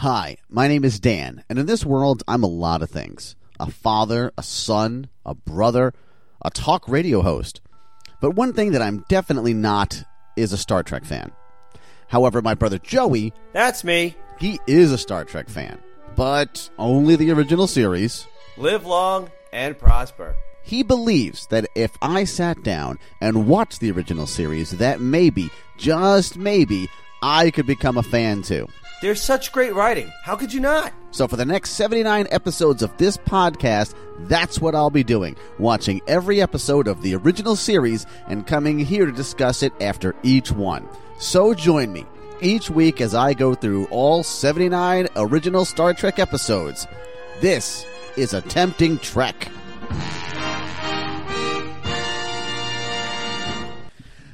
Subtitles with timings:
[0.00, 3.70] Hi, my name is Dan, and in this world, I'm a lot of things a
[3.70, 5.92] father, a son, a brother,
[6.42, 7.60] a talk radio host.
[8.18, 10.02] But one thing that I'm definitely not
[10.38, 11.32] is a Star Trek fan.
[12.08, 14.16] However, my brother Joey, That's me.
[14.38, 15.78] he is a Star Trek fan,
[16.16, 18.26] but only the original series.
[18.56, 20.34] Live long and prosper.
[20.62, 26.38] He believes that if I sat down and watched the original series, that maybe, just
[26.38, 26.88] maybe,
[27.22, 28.66] I could become a fan too.
[29.00, 30.12] There's such great writing.
[30.22, 30.92] How could you not?
[31.10, 36.02] So, for the next 79 episodes of this podcast, that's what I'll be doing watching
[36.06, 40.86] every episode of the original series and coming here to discuss it after each one.
[41.18, 42.04] So, join me
[42.42, 46.86] each week as I go through all 79 original Star Trek episodes.
[47.40, 47.86] This
[48.18, 49.48] is Attempting Trek.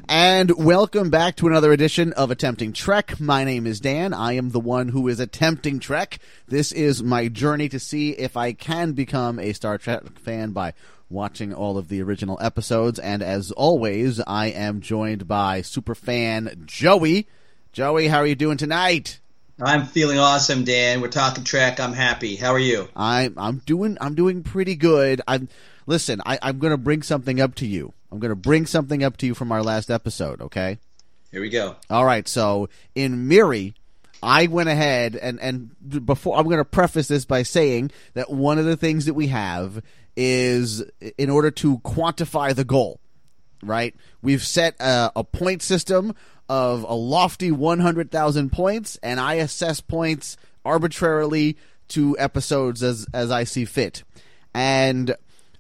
[0.09, 3.19] And welcome back to another edition of Attempting Trek.
[3.19, 4.15] My name is Dan.
[4.15, 6.21] I am the one who is attempting Trek.
[6.47, 10.75] This is my journey to see if I can become a Star Trek fan by
[11.11, 13.01] watching all of the original episodes.
[13.01, 17.27] And as always, I am joined by superfan Joey.
[17.73, 19.19] Joey, how are you doing tonight?
[19.61, 21.01] I'm feeling awesome, Dan.
[21.01, 21.81] We're talking Trek.
[21.81, 22.37] I'm happy.
[22.37, 22.89] How are you?
[22.95, 23.97] I'm I'm doing.
[24.01, 25.21] I'm doing pretty good.
[25.27, 25.49] I'm.
[25.87, 27.93] Listen, I, I'm going to bring something up to you.
[28.11, 30.41] I'm going to bring something up to you from our last episode.
[30.41, 30.79] Okay.
[31.31, 31.77] Here we go.
[31.91, 32.27] All right.
[32.27, 33.75] So in Miri,
[34.23, 35.71] I went ahead and and
[36.07, 39.29] before I'm going to preface this by saying that one of the things that we
[39.29, 39.83] have
[40.17, 40.83] is
[41.19, 43.01] in order to quantify the goal,
[43.63, 43.95] right?
[44.23, 46.15] We've set a, a point system
[46.49, 51.57] of a lofty 100,000 points, and I assess points arbitrarily
[51.89, 54.03] to episodes as as I see fit,
[54.55, 55.15] and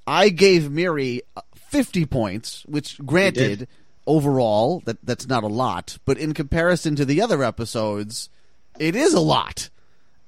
[0.06, 1.22] I gave Miri
[1.56, 3.68] 50 points, which granted
[4.06, 8.30] overall that that's not a lot, but in comparison to the other episodes,
[8.78, 9.68] it is a lot.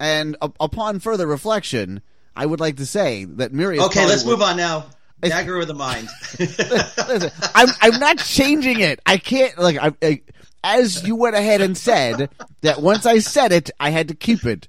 [0.01, 2.03] And upon further reflection,
[2.37, 3.81] I would like to say that Miri.
[3.81, 4.87] Okay, let's move on now.
[5.21, 6.09] Dagger of the mind.
[6.39, 9.01] Listen, I'm I'm not changing it.
[9.05, 10.23] I can't like I, I
[10.63, 14.45] as you went ahead and said that once I said it, I had to keep
[14.45, 14.69] it.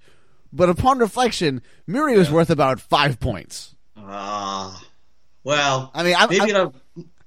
[0.51, 3.75] But upon reflection, Miri was worth about five points.
[3.95, 4.83] Ah,
[5.44, 6.75] well, I mean, I'm- maybe I'm- it'll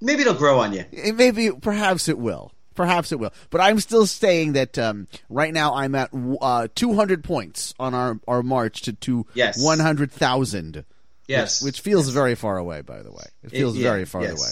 [0.00, 0.84] maybe it'll grow on you.
[0.92, 2.52] It maybe perhaps it will.
[2.74, 3.32] Perhaps it will.
[3.50, 6.08] But I'm still saying that um, right now I'm at
[6.40, 9.62] uh, 200 points on our, our march to, to Yes.
[9.62, 10.84] 100,000.
[11.28, 13.24] Yes, Which feels very far away, by the way.
[13.42, 14.32] It feels yeah, very far yes.
[14.32, 14.50] away.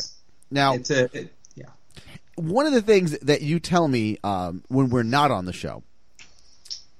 [0.50, 1.64] Now, it's a it, yeah.
[2.36, 5.82] one of the things that you tell me um, when we're not on the show,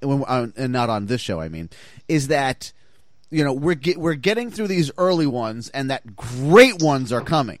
[0.01, 1.69] when uh, and not on this show, I mean,
[2.07, 2.73] is that
[3.31, 7.21] you know we're get, we're getting through these early ones, and that great ones are
[7.21, 7.59] coming.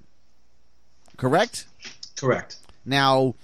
[1.17, 1.65] Correct.
[2.15, 2.57] Correct.
[2.85, 3.35] Now,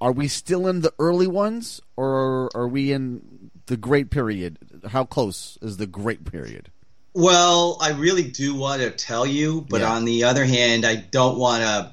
[0.00, 4.58] are we still in the early ones, or are we in the great period?
[4.88, 6.70] How close is the great period?
[7.14, 9.92] Well, I really do want to tell you, but Yeah.
[9.92, 11.92] on the other hand, I don't want to.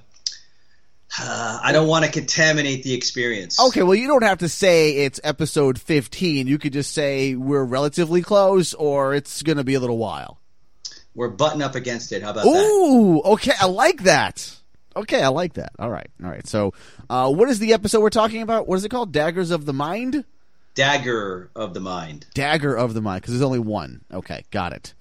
[1.21, 3.59] Uh, I don't want to contaminate the experience.
[3.59, 6.47] Okay, well, you don't have to say it's episode 15.
[6.47, 10.39] You could just say we're relatively close, or it's going to be a little while.
[11.13, 12.21] We're butting up against it.
[12.23, 12.49] How about that?
[12.49, 14.53] Ooh, okay, I like that.
[14.97, 15.71] Okay, I like that.
[15.79, 16.45] All right, all right.
[16.47, 16.73] So,
[17.09, 18.67] uh, what is the episode we're talking about?
[18.67, 19.11] What is it called?
[19.11, 20.25] Daggers of the Mind?
[20.73, 22.25] Dagger of the mind.
[22.33, 24.01] Dagger of the Mind, because there's only one.
[24.11, 24.93] Okay, got it.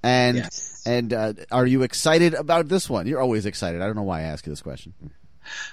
[0.00, 0.84] And Yes.
[0.86, 3.08] and uh, are you excited about this one?
[3.08, 3.82] You're always excited.
[3.82, 4.92] I don't know why I ask you this question.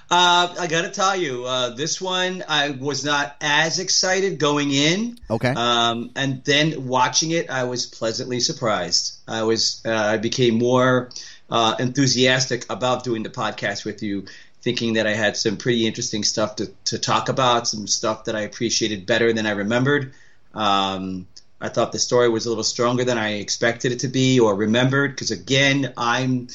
[0.09, 4.72] Uh, I got to tell you, uh, this one I was not as excited going
[4.72, 5.20] in.
[5.30, 5.53] Okay.
[5.56, 9.18] Um, and then watching it, I was pleasantly surprised.
[9.28, 11.09] I was, uh, I became more
[11.50, 14.26] uh, enthusiastic about doing the podcast with you,
[14.62, 18.36] thinking that I had some pretty interesting stuff to, to talk about, some stuff that
[18.36, 20.14] I appreciated better than I remembered.
[20.53, 21.28] Um,
[21.61, 24.55] I thought the story was a little stronger than I expected it to be or
[24.55, 25.11] remembered.
[25.11, 26.47] Because again, I'm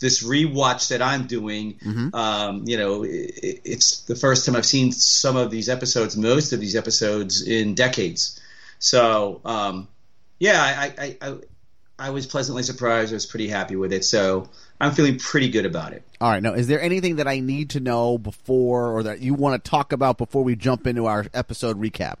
[0.00, 1.78] this rewatch that I'm doing.
[2.14, 6.52] Um, you know, it, it's the first time I've seen some of these episodes, most
[6.52, 8.40] of these episodes in decades.
[8.78, 9.88] So um,
[10.38, 11.36] yeah, I, I, I
[11.96, 13.12] I was pleasantly surprised.
[13.12, 14.04] I was pretty happy with it.
[14.04, 14.48] So
[14.80, 16.02] I'm feeling pretty good about it.
[16.20, 16.42] All right.
[16.42, 19.70] Now, is there anything that I need to know before, or that you want to
[19.70, 22.20] talk about before we jump into our episode recap?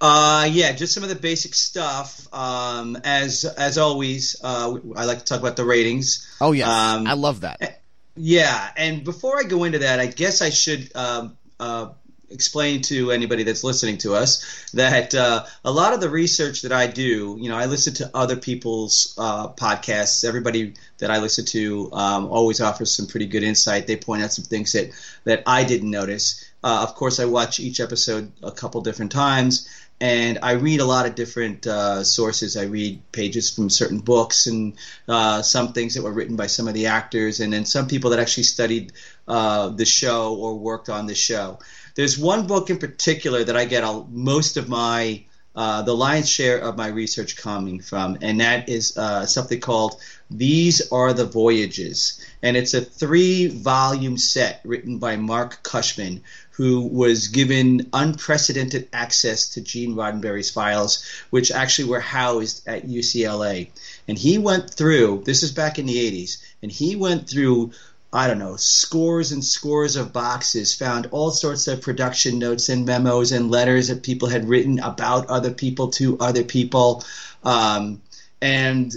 [0.00, 2.28] Uh, yeah, just some of the basic stuff.
[2.32, 6.36] Um, as as always, uh, I like to talk about the ratings.
[6.40, 7.80] Oh yeah, Um, I love that.
[8.14, 11.88] Yeah, and before I go into that, I guess I should um, uh,
[12.30, 16.72] explain to anybody that's listening to us that uh, a lot of the research that
[16.72, 20.26] I do, you know, I listen to other people's uh, podcasts.
[20.26, 23.86] Everybody that I listen to um, always offers some pretty good insight.
[23.86, 24.90] They point out some things that
[25.24, 26.42] that I didn't notice.
[26.64, 29.68] Uh, of course, I watch each episode a couple different times,
[30.00, 32.56] and I read a lot of different uh, sources.
[32.56, 34.74] I read pages from certain books and
[35.08, 38.10] uh, some things that were written by some of the actors, and then some people
[38.10, 38.92] that actually studied
[39.26, 41.58] uh, the show or worked on the show.
[41.94, 45.24] There's one book in particular that I get a, most of my
[45.56, 49.98] uh, the lion's share of my research coming from, and that is uh, something called
[50.30, 52.22] These Are the Voyages.
[52.42, 56.22] And it's a three volume set written by Marc Cushman,
[56.56, 63.68] who was given unprecedented access to Gene Roddenberry's files, which actually were housed at UCLA.
[64.08, 67.72] And he went through, this is back in the 80s, and he went through
[68.12, 72.86] I don't know, scores and scores of boxes, found all sorts of production notes and
[72.86, 77.04] memos and letters that people had written about other people to other people.
[77.44, 78.00] Um,
[78.40, 78.94] and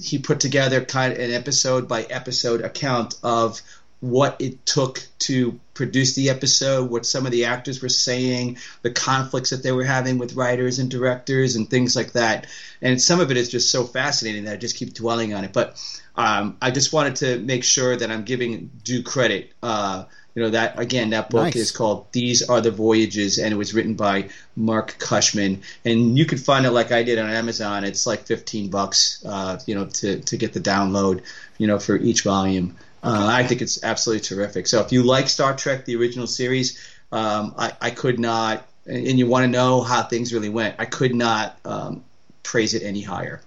[0.00, 3.60] he put together kind of an episode by episode account of
[4.00, 8.90] what it took to produce the episode, what some of the actors were saying, the
[8.90, 12.46] conflicts that they were having with writers and directors, and things like that.
[12.80, 15.52] And some of it is just so fascinating that I just keep dwelling on it.
[15.52, 15.76] But
[16.16, 19.52] um, I just wanted to make sure that I'm giving due credit.
[19.62, 20.04] Uh,
[20.34, 21.56] you know that again, that book Nice.
[21.56, 25.62] is called "These Are the Voyages" and it was written by Marc Cushman.
[25.84, 27.84] And you can find it like I did on Amazon.
[27.84, 31.22] It's like 15 bucks, uh, you know, to to get the download,
[31.58, 32.76] you know, for each volume.
[33.04, 34.66] Uh, I think it's absolutely terrific.
[34.66, 36.78] So if you like Star Trek, the original series,
[37.12, 40.86] um, I, I could not, and you want to know how things really went, I
[40.86, 42.02] could not um,
[42.42, 43.40] praise it any higher.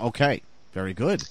[0.00, 0.42] Okay,
[0.72, 1.22] very good.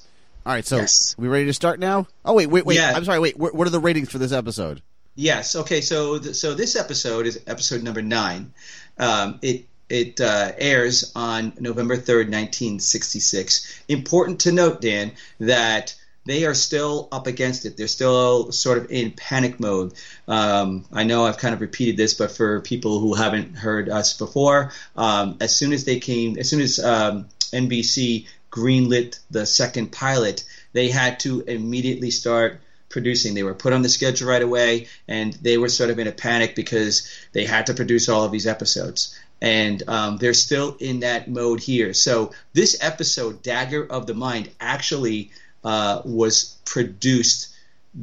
[0.45, 1.15] All right, so Yes.
[1.17, 2.07] we ready to start now?
[2.25, 2.75] Oh wait, wait, wait.
[2.75, 2.93] Yeah.
[2.95, 3.19] I'm sorry.
[3.19, 4.81] Wait, what what are the ratings for this episode?
[5.15, 5.55] Yes.
[5.55, 5.81] Okay.
[5.81, 8.53] So th- so this episode is episode number nine.
[8.97, 13.83] Um, it it uh, airs on November third, nineteen sixty six.
[13.87, 15.93] Important to note, Dan, that
[16.25, 17.77] they are still up against it.
[17.77, 19.94] They're still sort of in panic mode.
[20.27, 24.18] Um, I know I've kind of repeated this, but for people who haven't heard us
[24.18, 29.91] before, um, as soon as they came, as soon as um, NBC greenlit the second
[29.91, 32.59] pilot, they had to immediately start
[32.89, 33.33] producing.
[33.33, 36.12] They were put on the schedule right away, and they were sort of in a
[36.12, 39.17] panic because they had to produce all of these episodes.
[39.41, 41.95] And um, they're still in that mode here.
[41.95, 45.31] So this episode, Dagger of the Mind, actually
[45.63, 47.49] uh, was produced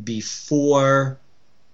[0.05, 1.19] before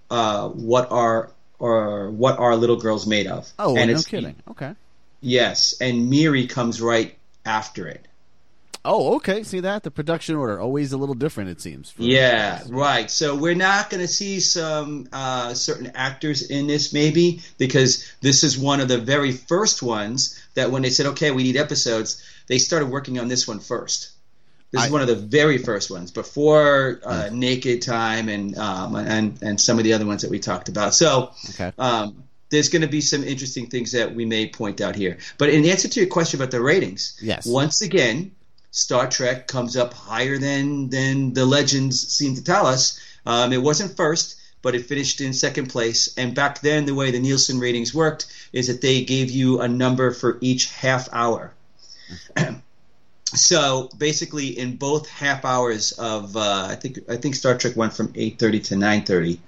[0.09, 3.51] uh, what are or what are little girl's made of.
[3.57, 4.35] Oh, and no it's- kidding.
[4.49, 4.73] Okay.
[5.21, 8.07] Yes, and Miri comes right after it.
[8.87, 9.41] Oh, okay.
[9.41, 11.49] See that the production order always a little different.
[11.49, 11.91] It seems.
[11.97, 13.09] Yeah, right.
[13.09, 18.43] So we're not going to see some uh, certain actors in this, maybe, because this
[18.43, 22.23] is one of the very first ones that when they said, okay, we need episodes,
[22.45, 24.11] they started working on this one first.
[24.71, 28.95] This I- is one of the very first ones before uh, Naked Time and, um,
[28.95, 30.93] and and some of the other ones that we talked about.
[30.93, 31.71] So Okay.
[31.77, 35.17] um, there's going to be some interesting things that we may point out here.
[35.37, 37.45] But in answer to your question about the ratings, Yes.
[37.45, 38.31] once again,
[38.71, 42.99] Star Trek comes up higher than than the legends seem to tell us.
[43.25, 46.09] Um, it wasn't first, but it finished in second place.
[46.17, 49.67] And back then, the way the Nielsen ratings worked is that they gave you a
[49.67, 51.53] number for each half hour.
[53.37, 57.93] so basically, in both half hours of, uh, I think I think Star Trek went
[57.93, 59.39] from 8:30 to 9:30.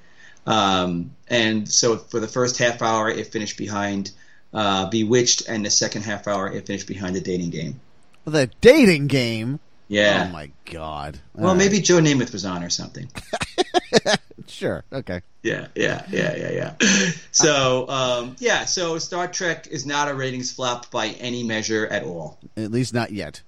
[0.45, 4.11] Um, and so for the first half hour, it finished behind
[4.53, 7.79] uh, Bewitched, and the second half hour, it finished behind the dating game.
[8.25, 9.59] The dating game.
[9.89, 10.25] Yeah.
[10.27, 11.19] Oh my god.
[11.33, 11.57] well, All right.
[11.57, 13.09] maybe Joe Namath was on or something.
[14.47, 14.83] Sure.
[14.91, 15.21] Okay.
[15.43, 16.73] Yeah, yeah, yeah, yeah, yeah.
[17.31, 22.03] So, um, yeah, so Star Trek is not a ratings flop by any measure at
[22.03, 23.43] all, At least not yet.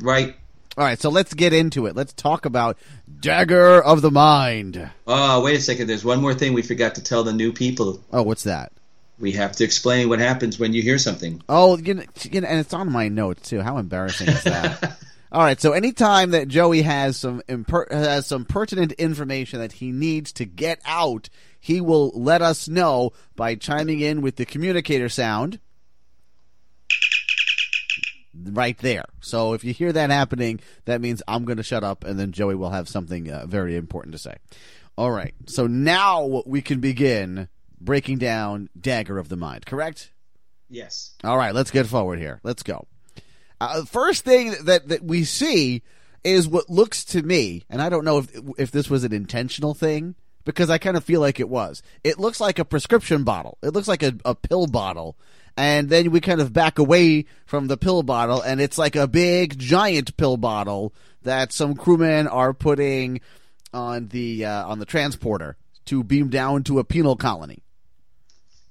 [0.00, 0.36] Right?
[0.76, 1.00] All right.
[1.00, 1.96] So let's get into it.
[1.96, 2.78] Let's talk about
[3.20, 4.90] Dagger of the Mind.
[5.06, 5.88] Oh, wait a second.
[5.88, 8.00] There's one more thing we forgot to tell the new people.
[8.12, 8.72] Oh, what's that?
[9.18, 11.42] We have to explain what happens when you hear something.
[11.48, 13.60] Oh, you know, and it's on my notes too.
[13.60, 14.98] How embarrassing is that?
[15.32, 19.92] All right, so anytime that Joey has some imper- has some pertinent information that he
[19.92, 21.28] needs to get out,
[21.60, 25.58] he will let us know by chiming in with the communicator sound
[28.44, 29.04] right there.
[29.20, 32.32] So if you hear that happening, that means I'm going to shut up, and then
[32.32, 34.36] Joey will have something uh, very important to say.
[34.96, 37.48] All right, so now we can begin
[37.80, 39.64] breaking down Dagger of the Mind.
[39.64, 40.12] Correct?
[40.68, 41.14] Yes.
[41.24, 42.40] All right, let's get forward here.
[42.42, 42.86] Let's go.
[43.60, 45.82] Uh, first thing that that we see
[46.24, 49.74] is what looks to me, and I don't know if if this was an intentional
[49.74, 50.14] thing
[50.44, 51.82] because I kind of feel like it was.
[52.04, 53.58] It looks like a prescription bottle.
[53.62, 55.16] It looks like a, a pill bottle,
[55.58, 59.08] and then we kind of back away from the pill bottle, and it's like a
[59.08, 63.20] big giant pill bottle that some crewmen are putting
[63.74, 67.64] on the uh, on the transporter to beam down to a penal colony.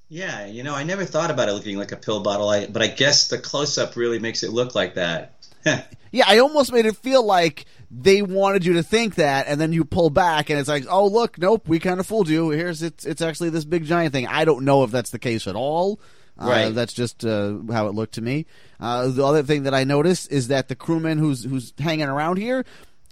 [0.07, 2.81] Yeah, you know, I never thought about it looking like a pill bottle, I, but
[2.81, 5.33] I guess the close up really makes it look like that.
[6.09, 9.73] Yeah, I almost made it feel like they wanted you to think that, and then
[9.73, 12.49] you pull back, and it's like, oh look, nope, we kind of fooled you.
[12.49, 14.25] Here's it's it's actually this big giant thing.
[14.25, 15.99] I don't know if that's the case at all.
[16.39, 16.75] Uh, Right.
[16.75, 18.45] that's just uh, how it looked to me.
[18.79, 22.37] Uh, the other thing that I noticed is that the crewman who's who's hanging around
[22.37, 22.63] here,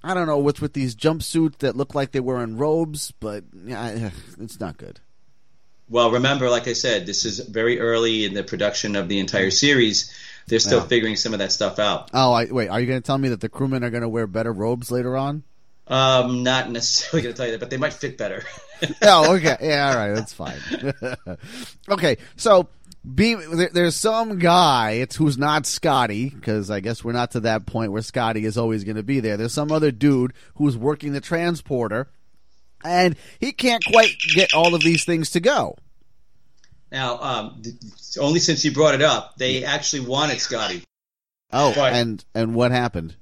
[0.03, 3.43] I don't know what's with these jumpsuits that look like they were in robes, but
[3.65, 4.99] yeah, it's not good.
[5.89, 9.51] Well, remember, like I said, this is very early in the production of the entire
[9.51, 10.11] series.
[10.47, 10.87] They're still Yeah.
[10.87, 12.09] figuring some of that stuff out.
[12.13, 14.09] Oh, I, wait, are you going to tell me that the crewmen are going to
[14.09, 15.43] wear better robes later on?
[15.87, 18.43] Um, not necessarily going to tell you that, but they might fit better.
[19.03, 19.57] oh, okay.
[19.61, 20.13] Yeah, all right.
[20.13, 20.59] That's fine.
[21.89, 22.67] okay, so
[23.13, 27.41] be, there, there's some guy it's who's not Scotty because I guess we're not to
[27.41, 29.37] that point where Scotty is always going to be there.
[29.37, 32.07] There's some other dude who's working the transporter,
[32.83, 35.77] and he can't quite get all of these things to go.
[36.91, 37.61] now, um,
[38.19, 40.83] only since you brought it up, they actually wanted Scotty.
[41.51, 41.93] Oh, Right.
[41.93, 43.15] and and what happened?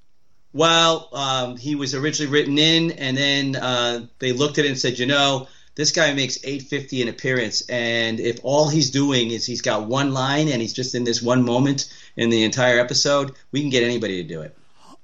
[0.54, 4.78] Well, um, he was originally written in, and then uh, they looked at it and
[4.78, 9.32] said, you know, this guy makes eight fifty an appearance, and if all he's doing
[9.32, 12.80] is he's got one line and he's just in this one moment in the entire
[12.80, 14.56] episode, we can get anybody to do it.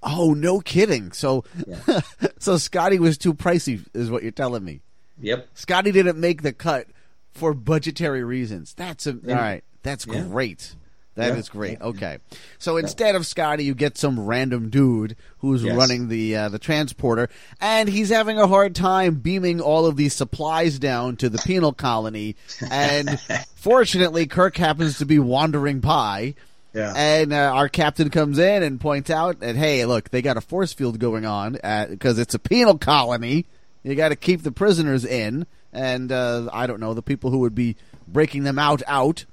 [0.02, 1.12] Oh, no kidding.
[1.12, 2.00] So, Yeah.
[2.40, 4.80] so Scotty was too pricey, is what you're telling me.
[5.22, 5.50] Yep.
[5.56, 6.88] Scotty didn't make the cut
[7.34, 8.74] for budgetary reasons.
[8.74, 9.64] That's a, all right.
[9.84, 10.22] That's Yeah.
[10.24, 10.76] great.
[11.20, 11.52] That is Yeah.
[11.52, 11.82] great.
[11.82, 12.18] Okay,
[12.58, 15.76] so instead of Scotty, you get some random dude who's Yes.
[15.76, 17.30] running the uh, the transporter,
[17.62, 21.74] and he's having a hard time beaming all of these supplies down to the penal
[21.74, 22.36] colony.
[22.70, 23.20] And
[23.56, 26.36] fortunately, Kirk happens to be wandering by.
[26.74, 26.94] Yeah.
[26.96, 30.42] And uh, our captain comes in and points out that hey, look, they got a
[30.42, 31.54] force field going on
[31.90, 33.46] because it's a penal colony.
[33.82, 37.40] You got to keep the prisoners in, and uh, I don't know the people who
[37.40, 37.76] would be
[38.08, 39.26] breaking them out out.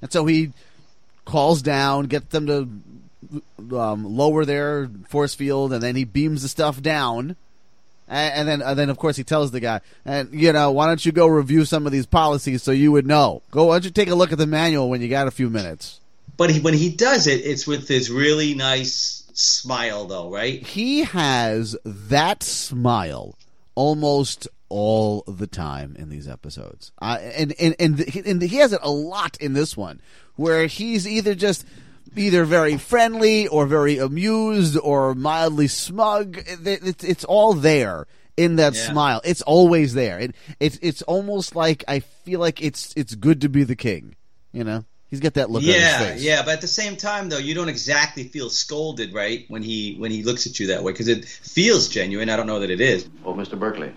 [0.00, 0.52] And so he
[1.24, 6.48] calls down, gets them to um, lower their force field, and then he beams the
[6.48, 7.36] stuff down.
[8.08, 10.86] And, and then, and then, of course, he tells the guy, and you know, why
[10.86, 13.42] don't you go review some of these policies so you would know?
[13.50, 15.48] Go, why don't you take a look at the manual when you got a few
[15.48, 16.00] minutes?
[16.36, 20.62] But he, when he does it, it's with this really nice smile, though, right?
[20.66, 23.36] he has that smile
[23.74, 28.72] almost all the time in these episodes, uh, and and and, the, and he has
[28.72, 30.00] it a lot in this one,
[30.36, 31.64] where he's either just
[32.16, 36.38] either very friendly or very amused or mildly smug.
[36.38, 38.90] It- It's it's all there in that Yeah.
[38.90, 39.20] smile.
[39.24, 40.18] It's always there.
[40.18, 44.16] It, it's it's almost like I feel like it's it's good to be the king.
[44.52, 46.22] You know, he's got that look on yeah, his face.
[46.22, 46.42] yeah.
[46.44, 49.44] But at the same time, though, you don't exactly feel scolded, right?
[49.48, 52.28] When he when he looks at you that way, because it feels genuine.
[52.30, 53.08] I don't know that it is.
[53.24, 53.58] Oh, Mr.
[53.58, 53.92] Berkeley,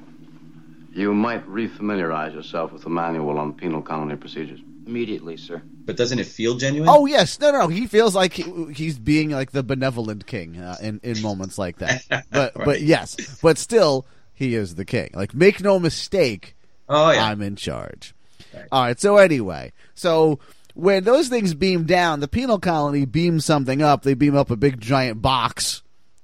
[0.95, 4.61] you might refamiliarize yourself with the manual on penal colony procedures.
[4.87, 5.61] Immediately, sir.
[5.83, 6.89] But doesn't it feel genuine?
[6.89, 7.67] Oh yes, no, no, no.
[7.67, 11.79] He feels like he, he's being like the benevolent king uh, in in moments like
[11.79, 12.03] that.
[12.31, 15.09] But but yes, but still, he is the king.
[15.13, 16.55] Like make no mistake,
[16.87, 17.25] oh yeah.
[17.25, 18.13] I'm in charge.
[18.53, 18.65] Right.
[18.71, 18.99] All right.
[18.99, 20.39] So anyway, so
[20.75, 24.03] when those things beam down, the penal colony beams something up.
[24.03, 25.81] They beam up a big giant box,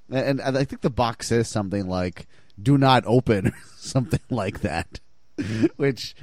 [0.09, 2.27] and, and I think the box says something like
[2.61, 4.99] "Do not open," something like that.
[5.77, 6.15] Which,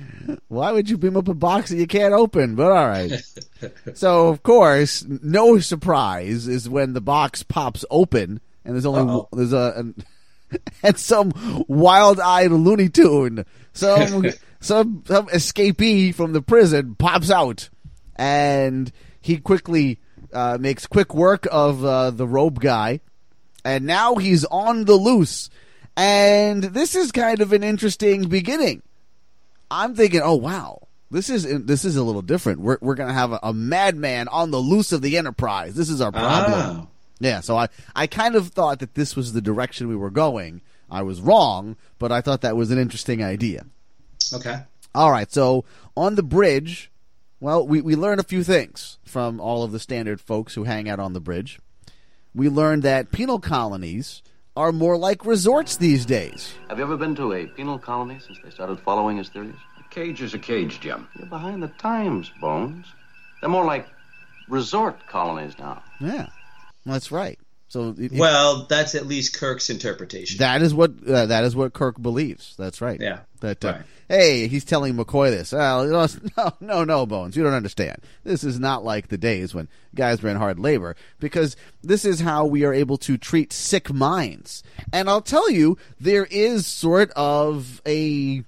[0.47, 2.55] why would you beam up a box that you can't open?
[2.55, 3.13] But all right.
[3.95, 9.29] So of course, no surprise is when the box pops open and there's only Uh-oh.
[9.33, 9.95] there's a an,
[10.83, 11.33] and some
[11.69, 14.31] wild-eyed Looney Tune, some
[14.61, 17.71] some some escapee from the prison pops out,
[18.17, 19.99] and he quickly
[20.33, 23.01] uh, makes quick work of uh, the robe guy,
[23.65, 25.49] and now he's on the loose.
[25.99, 28.83] And this is kind of an interesting beginning.
[29.69, 32.61] I'm thinking, oh wow, this is this is a little different.
[32.61, 35.75] We're we're gonna have a, a madman on the loose of the Enterprise.
[35.75, 36.61] This is our problem.
[36.83, 36.89] Oh.
[37.19, 40.61] Yeah, so I I kind of thought that this was the direction we were going.
[40.89, 43.67] I was wrong, but I thought that was an interesting idea.
[44.33, 44.63] Okay.
[44.95, 45.65] All right, so
[45.97, 46.93] on the bridge,
[47.41, 50.89] well, we we learned a few things from all of the standard folks who hang
[50.89, 51.59] out on the bridge.
[52.37, 54.23] We learned that penal colonies
[54.59, 56.53] are more like resorts these days.
[56.69, 59.55] Have you ever been to a penal colony since they started following his theories?
[59.79, 61.07] A cage is a cage, Jim.
[61.17, 62.85] You're behind the times, Bones.
[63.41, 63.87] They're more like
[64.49, 65.81] resort colonies now.
[66.01, 66.27] Yeah,
[66.85, 67.39] that's right.
[67.69, 70.39] So it- it- Well, that's at least Kirk's interpretation.
[70.39, 72.55] That is what uh, that is what Kirk believes.
[72.59, 73.01] That's right.
[73.01, 73.21] Yeah.
[73.41, 73.83] That uh, Right.
[74.09, 75.53] hey, he's telling McCoy this.
[75.53, 75.85] Well,
[76.37, 77.37] no, no, no, Bones.
[77.37, 78.03] You don't understand.
[78.25, 82.21] This is not like the days when guys were in hard labor because this is
[82.21, 84.63] how we are able to treat sick minds.
[84.93, 88.45] And I'll tell you, there is sort of a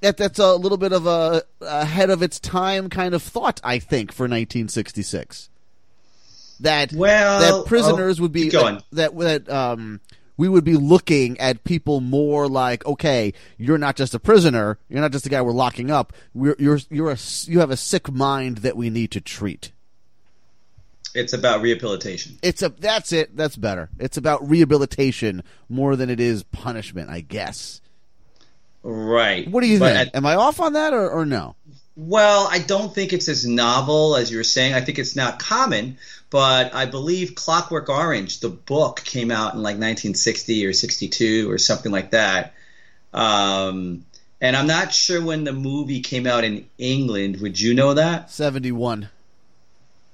[0.00, 3.60] that that's a little bit of a ahead of its time kind of thought.
[3.62, 5.50] I think for 1966
[6.60, 10.00] that Well, that prisoners oh, would be that that um
[10.40, 14.78] we would be looking at people more like okay you're not just a prisoner.
[14.88, 16.14] You're not just a guy we're locking up.
[16.32, 19.72] We're, you're you're a you have a sick mind that we need to treat.
[21.14, 22.38] It's about rehabilitation.
[22.42, 23.36] it's a that's it.
[23.36, 23.90] That's better.
[23.98, 27.82] It's about rehabilitation more than it is punishment i guess.
[28.82, 29.46] Right.
[29.50, 30.08] what do you But think?
[30.08, 31.54] at- am i off on that or, or no
[32.02, 34.72] Well, I don't think it's as novel as you were saying.
[34.72, 35.98] I think it's not common,
[36.30, 41.58] but I believe Clockwork Orange, the book, came out in like 1960 or 62 or
[41.58, 42.54] something like that.
[43.12, 44.06] Um,
[44.40, 47.42] and I'm not sure when the movie came out in England.
[47.42, 48.30] Would you know that?
[48.30, 49.10] 71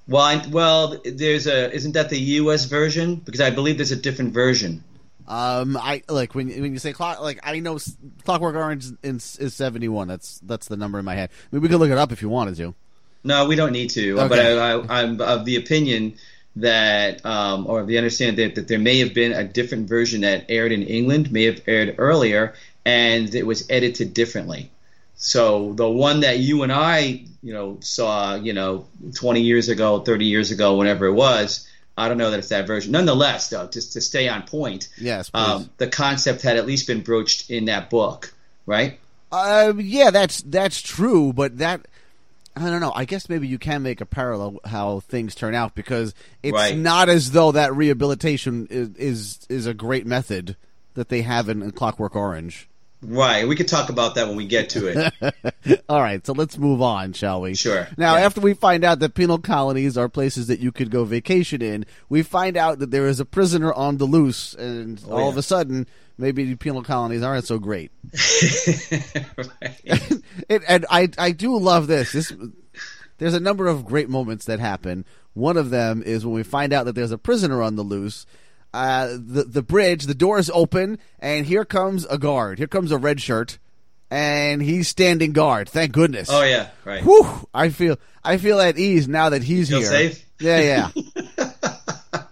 [0.08, 2.64] Well, I, well, there's a isn't that the U.S.
[2.64, 3.14] version?
[3.14, 4.82] Because I believe there's a different version.
[5.28, 7.20] Um, I like when when you say clock.
[7.20, 7.78] Like I know
[8.24, 10.08] Clockwork Orange is, is seventy one.
[10.08, 11.30] That's that's the number in my head.
[11.30, 12.74] I mean, we could look it up if you wanted to.
[13.24, 14.16] No, we don't need to.
[14.16, 14.58] But Okay.
[14.58, 16.14] I, I, I'm of the opinion
[16.56, 20.20] that, um, or of the understanding that, that there may have been a different version
[20.22, 22.54] that aired in England, may have aired earlier,
[22.84, 24.70] and it was edited differently.
[25.16, 30.00] So the one that you and I, you know, saw, you know, 20 years ago,
[30.00, 32.92] 30 years ago, whenever it was, I don't know that it's that version.
[32.92, 37.02] Nonetheless, though, just to stay on point, Yes, um, the concept had at least been
[37.02, 38.34] broached in that book,
[38.66, 38.98] right?
[39.32, 41.86] Um, yeah, that's that's true, but that
[42.54, 42.92] I don't know.
[42.94, 46.76] I guess maybe you can make a parallel how things turn out because it's Right.
[46.76, 50.56] not as though that rehabilitation is is, is a great method
[50.94, 52.68] that they have in, in Clockwork Orange.
[53.02, 53.46] Right.
[53.46, 55.82] We could talk about that when we get to it.
[55.88, 57.54] All right, so let's move on, shall we?
[57.54, 58.24] Sure, Now, yeah.
[58.24, 61.84] after we find out that penal colonies are places that you could go vacation in,
[62.08, 65.28] we find out that there is a prisoner on the loose, and oh, all yeah.
[65.28, 65.86] of a sudden,
[66.18, 67.92] maybe the penal colonies aren't so great.
[69.36, 69.80] right.
[70.48, 72.12] it, and I I do love this.
[72.12, 72.32] This
[73.18, 75.04] there's a number of great moments that happen.
[75.34, 78.26] One of them is when we find out that there's a prisoner on the loose.
[78.76, 82.58] Uh, the the bridge, the doors open, and here comes a guard.
[82.58, 83.56] Here comes a red shirt,
[84.10, 85.66] and he's standing guard.
[85.70, 86.28] Thank goodness.
[86.30, 87.02] Oh yeah, right.
[87.02, 89.88] Whew, I feel I feel at ease now that he's Feel here.
[89.88, 90.26] safe?
[90.40, 90.90] Yeah, yeah.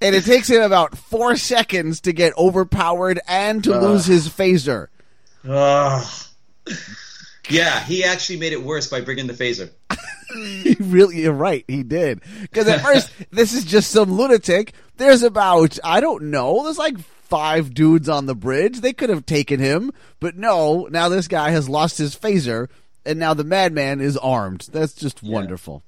[0.00, 4.86] and it takes him about four seconds to get overpowered and to lose his phaser.
[5.48, 6.06] Ugh.
[7.50, 9.70] Yeah, he actually made it worse by bringing the phaser.
[10.32, 11.64] He really, you're right.
[11.66, 12.20] He did.
[12.42, 14.74] Because at first, this is just some lunatic.
[14.96, 18.80] There's about, I don't know, there's like five dudes on the bridge.
[18.80, 20.86] They could have taken him, but no.
[20.88, 22.68] Now this guy has lost his phaser,
[23.04, 24.68] and now the madman is armed.
[24.72, 25.82] That's just wonderful.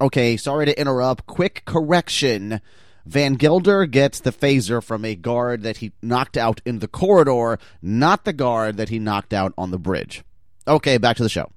[0.00, 1.26] Okay, sorry to interrupt.
[1.26, 2.60] Quick correction.
[3.08, 7.58] Van Gelder gets the phaser from a guard that he knocked out in the corridor,
[7.80, 10.22] not the guard that he knocked out on the bridge.
[10.66, 11.50] Okay, back to the show.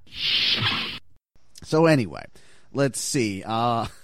[1.62, 2.24] So anyway,
[2.72, 3.44] let's see.
[3.46, 3.88] Uh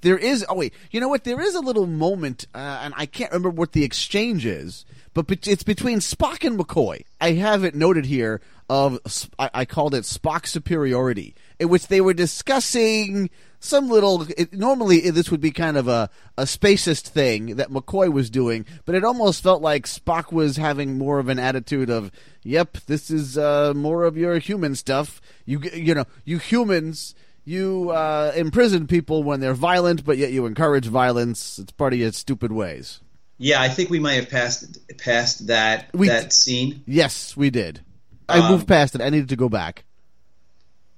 [0.00, 0.44] There is.
[0.48, 1.24] Oh wait, you know what?
[1.24, 5.26] There is a little moment, uh, and I can't remember what the exchange is, but
[5.46, 7.02] it's between Spock and McCoy.
[7.20, 8.40] I have it noted here.
[8.68, 8.98] Of
[9.38, 14.26] I, I called it Spock superiority, in which they were discussing some little.
[14.36, 18.64] It, normally, this would be kind of a a spacist thing that McCoy was doing,
[18.84, 22.10] but it almost felt like Spock was having more of an attitude of,
[22.42, 25.20] "Yep, this is uh, more of your human stuff.
[25.44, 27.14] You you know, you humans."
[27.48, 31.60] you uh, imprison people when they're violent, but yet you encourage violence.
[31.60, 33.00] It's part of your stupid ways.
[33.38, 36.82] Yeah, I think we might have passed passed that We- that scene.
[36.88, 37.82] Yes, we did.
[38.28, 39.00] I Um, moved past it.
[39.00, 39.84] I needed to go back.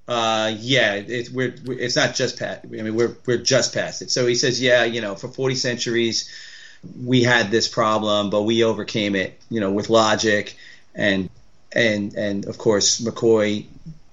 [0.09, 2.64] Uh, yeah, it's we're, we're it's not just past.
[2.64, 4.11] I mean, we're we're just past it.
[4.11, 6.33] So he says, yeah, you know, for 40 centuries
[7.01, 10.57] we had this problem, but we overcame it, you know, with logic
[10.94, 11.29] and
[11.73, 13.66] and and of course McCoy,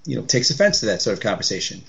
[0.04, 1.82] you know, takes offense to that sort of conversation.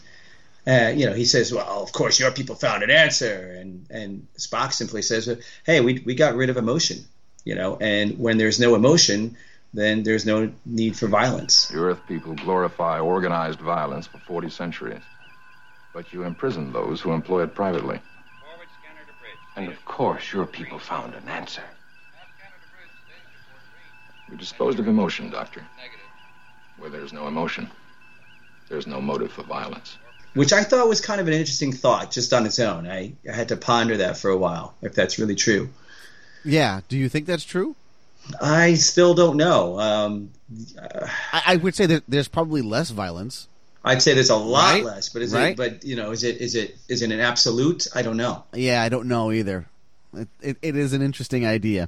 [0.65, 4.28] Uh, you know, he says, "Well, of course, your people found an answer," and and
[4.38, 5.30] Spock simply says,
[5.65, 7.06] "Hey, we we got rid of emotion,
[7.46, 9.38] you know, and when there's no emotion,
[9.74, 15.02] then there's no need for violence." The Earth people glorify organized violence for 40 centuries.
[15.94, 18.00] But you imprison those who employ it privately.
[19.56, 21.64] And of course, your people found an answer.
[24.30, 25.66] We disposed of emotion, Doctor.
[26.78, 27.72] Where there's no emotion,
[28.70, 29.98] there's no motive for violence.
[30.36, 32.88] which I thought was kind of an interesting thought just on its own.
[32.88, 35.70] I, I had to ponder that for a while, if that's really true.
[36.46, 36.82] Yeah.
[36.88, 37.76] Do you think that's true?
[38.42, 39.80] I still don't know.
[39.80, 40.32] Um,
[41.32, 43.48] I, I would say that there's probably less violence.
[43.84, 45.52] I'd say there's a lot Right, less, but is right.
[45.52, 45.58] it?
[45.58, 46.38] But you know, is it?
[46.42, 46.78] Is it?
[46.90, 47.88] Is it an absolute?
[47.96, 48.44] I don't know.
[48.54, 49.68] Yeah, I don't know either.
[50.13, 51.88] It, it, it is an interesting idea.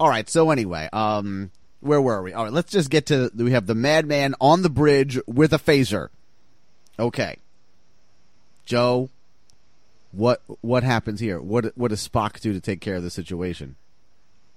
[0.00, 0.28] All right.
[0.28, 2.32] So anyway, um, where were we?
[2.32, 3.30] All right, let's just get to.
[3.36, 6.08] We have the madman on the bridge with a phaser.
[6.98, 7.36] Okay,
[8.64, 9.10] Joe,
[10.12, 11.40] what what happens here?
[11.40, 13.76] What what does Spock do to take care of the situation?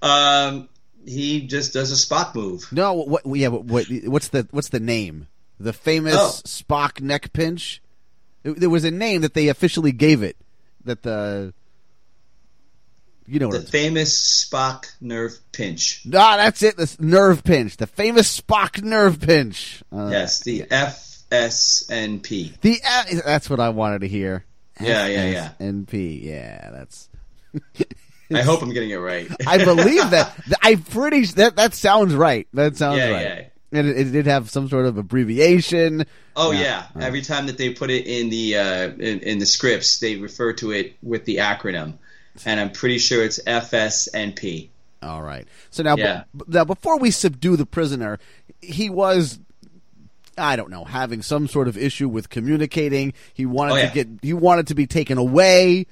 [0.02, 0.70] Um,
[1.08, 2.68] he just does a Spock move.
[2.72, 3.24] No, what?
[3.26, 5.28] Yeah, what, what what's the what's the name?
[5.60, 6.40] The famous Oh.
[6.46, 7.82] Spock neck pinch.
[8.44, 10.38] There- was a name that they officially gave it.
[10.86, 11.54] That the
[13.26, 16.04] you know The famous Spock nerve pinch.
[16.08, 16.78] Ah, that's it.
[16.78, 17.78] The nerve pinch.
[17.78, 19.84] The famous Spock nerve pinch.
[19.92, 22.60] Uh, Yes, the FSNP.
[22.62, 24.46] The uh, that's what I wanted to hear.
[24.80, 25.50] Yeah, yeah, yeah.
[25.60, 26.24] NP.
[26.24, 27.10] Yeah, that's.
[28.34, 29.28] I hope I'm getting it right.
[29.48, 30.36] I believe that.
[30.62, 31.26] I'm pretty.
[31.26, 32.48] That that sounds right.
[32.54, 33.22] That sounds Yeah, right.
[33.22, 33.44] yeah.
[33.80, 36.06] And it, it did have some sort of abbreviation.
[36.36, 36.86] Oh Yeah.
[36.96, 37.06] yeah.
[37.06, 40.54] Every time that they put it in the uh, in, in the scripts, they refer
[40.54, 41.94] to it with the acronym,
[42.46, 44.70] and I'm pretty sure it's FSNP.
[45.04, 45.48] All right.
[45.70, 46.24] So now, Yeah.
[46.36, 48.20] b- now before we subdue the prisoner,
[48.62, 49.40] he was.
[50.40, 53.14] I don't know, having some sort of issue with communicating.
[53.34, 55.88] He wanted Oh, to get, he wanted to be taken away.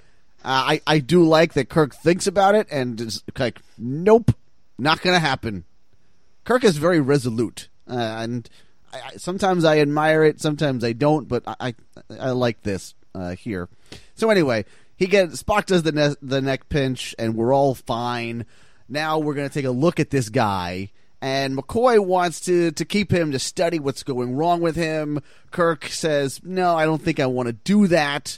[0.46, 4.30] Uh, I, I do like that Kirk thinks about it and is like, nope,
[4.78, 5.66] not to happen.
[6.44, 8.48] Kirk is very resolute, uh, and
[8.94, 11.76] I, I, sometimes I admire it, sometimes I don't, but I I,
[12.20, 13.70] I like this uh, here.
[14.14, 18.46] So anyway, he gets Spock does the ne- the neck pinch, and we're all fine.
[18.88, 20.92] Now we're gonna take a look at this guy,
[21.24, 25.22] and McCoy wants to to keep him to study what's going wrong with him.
[25.50, 28.38] Kirk says, "No, I don't think I want to do that."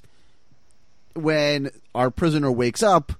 [1.18, 3.14] When our prisoner wakes up,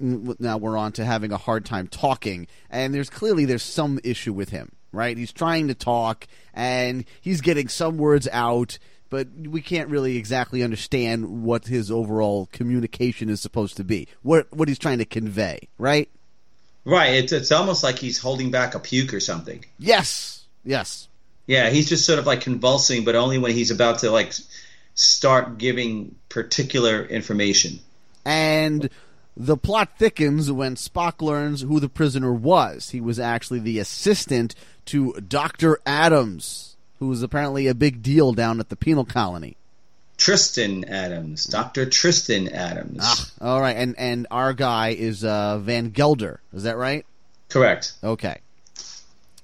[0.00, 4.32] now we're on to having a hard time talking and there's clearly there's some issue
[4.32, 8.78] with him right he's trying to talk and he's getting some words out
[9.10, 14.46] but we can't really exactly understand what his overall communication is supposed to be what
[14.52, 16.08] what he's trying to convey right
[16.84, 17.14] Right.
[17.14, 19.62] It's it's almost like he's holding back a puke or something.
[19.78, 21.08] yes yes
[21.46, 24.32] Yeah, he's just sort of like convulsing, but only when he's about to like
[24.98, 27.78] start giving particular information.
[28.24, 28.90] And
[29.36, 32.90] the plot thickens when Spock learns who the prisoner was.
[32.90, 34.56] He was actually the assistant
[34.86, 35.78] to Dr.
[35.86, 39.56] Adams, who was apparently a big deal down at the penal colony.
[40.16, 42.98] Tristan Adams, Doctor Tristan Adams.
[43.00, 46.40] Ah, all right, and and our guy is uh, Van Gelder.
[46.52, 47.06] Is that right?
[47.48, 47.92] Correct.
[48.02, 48.40] Okay.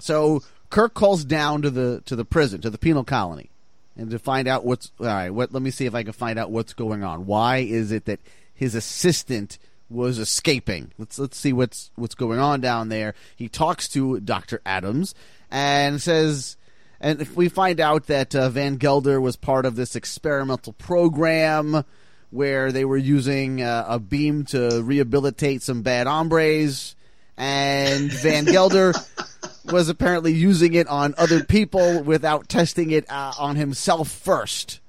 [0.01, 3.51] So Kirk calls down to the to the prison to the penal colony,
[3.97, 5.31] and to find out what's all right.
[5.31, 5.53] What?
[5.53, 7.27] Let me see if I can find out what's going on.
[7.27, 8.21] Why is it that
[8.53, 10.93] his assistant was escaping?
[10.99, 13.15] Let's let's see what's what's going on down there.
[13.37, 15.15] He talks to Doctor Adams
[15.51, 16.57] and says.
[17.01, 21.85] And if we find out that uh, Van Gelder was part of this experimental program
[22.31, 26.97] where they were using uh, a beam to rehabilitate some bad hombres,
[27.37, 28.95] and Van Gelder
[29.65, 34.81] was apparently using it on other people without testing it uh, on himself first.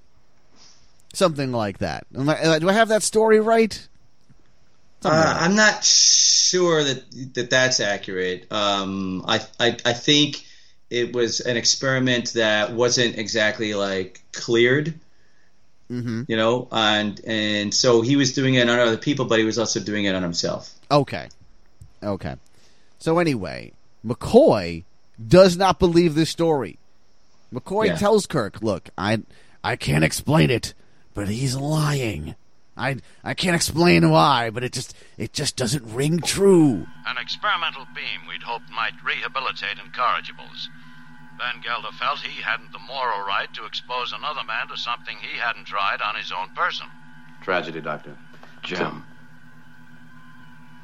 [1.13, 2.05] Something like that.
[2.17, 3.87] I, uh, do I have that story right?
[5.03, 5.37] Uh.
[5.39, 8.51] I'm not sure that that that's accurate.
[8.51, 10.43] Um, I, I I think
[10.89, 14.93] it was an experiment that wasn't exactly like cleared.
[15.89, 16.23] Mm-hmm.
[16.27, 19.59] You know, and and so he was doing it on other people, but he was
[19.59, 20.73] also doing it on himself.
[20.89, 21.29] Okay.
[22.01, 22.35] Okay.
[22.97, 23.71] So anyway,
[24.05, 24.83] McCoy
[25.27, 26.77] does not believe this story.
[27.53, 27.95] McCoy Yeah.
[27.95, 29.19] tells Kirk, "Look, I
[29.63, 30.73] I can't explain it,
[31.13, 32.35] but he's lying.
[32.77, 37.87] I I can't explain why, but it just it just doesn't ring true." An experimental
[37.95, 40.69] beam we'd hoped might rehabilitate incorrigibles.
[41.37, 45.37] Van Gelder felt he hadn't the moral right to expose another man to something he
[45.37, 46.87] hadn't tried on his own person.
[47.41, 48.15] Tragedy, Doctor.
[48.63, 49.05] Jim.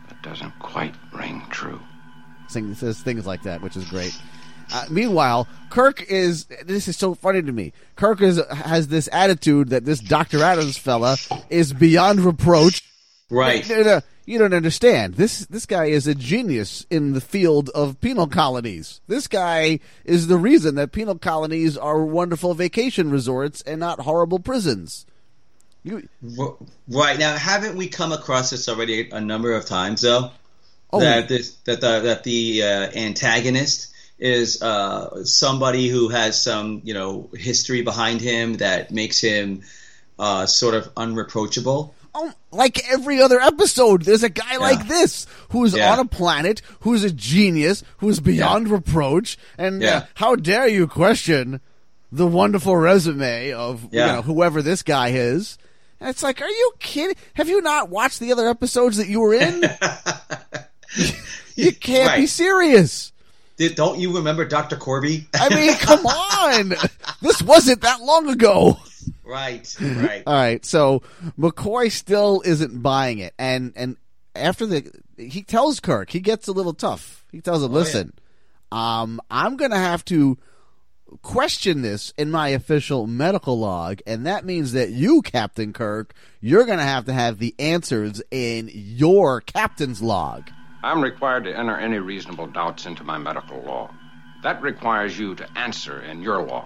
[0.10, 1.82] That doesn't quite ring true.
[2.52, 4.16] Sing, says things like that, which is great.
[4.74, 6.46] Uh, meanwhile, Kirk is.
[6.66, 7.74] This is so funny to me.
[7.96, 11.18] Kirk is has this attitude that this Doctor Adams fella
[11.50, 12.84] is beyond reproach.
[13.30, 13.68] Right.
[13.70, 15.16] No, no, you don't understand.
[15.16, 19.02] This this guy is a genius in the field of penal colonies.
[19.08, 24.40] This guy is the reason that penal colonies are wonderful vacation resorts and not horrible
[24.40, 25.06] prisons.
[25.84, 26.08] You,
[26.88, 30.32] Right now, haven't we come across this already a number of times though?
[30.94, 31.00] Oh.
[31.00, 33.88] That this that the that the uh, antagonist
[34.20, 39.62] is uh, somebody who has some you know history behind him that makes him
[40.20, 41.96] uh, sort of unreproachable.
[42.14, 45.94] oh, like every other episode, there's a guy like this who's Yeah.
[45.94, 51.62] on a planet, who's a genius, who's beyond reproach, and uh, how dare you question
[52.12, 55.58] the wonderful resume of you know whoever this guy is?
[56.02, 57.16] And it's like, are you kidding?
[57.36, 59.64] Have you not watched the other episodes that you were in?
[61.56, 63.12] you can't be serious.
[63.58, 64.76] Did, don't you remember Dr.
[64.76, 65.26] Korby?
[65.36, 66.74] I mean, come on.
[67.22, 68.80] This wasn't that long ago.
[69.24, 70.24] right, right.
[70.26, 71.04] All right, so
[71.38, 73.98] McCoy still isn't buying it, and and
[74.36, 77.26] after the he tells Kirk, he gets a little tough.
[77.32, 78.14] He tells him, "Listen,
[78.72, 80.38] um, I'm gonna have to
[81.22, 86.66] question this in my official medical log, and that means that you, Captain Kirk, you're
[86.66, 90.50] gonna have to have the answers in your captain's log."
[90.84, 93.92] I'm required to enter any reasonable doubts into my medical log.
[94.42, 96.66] That requires you to answer in your log.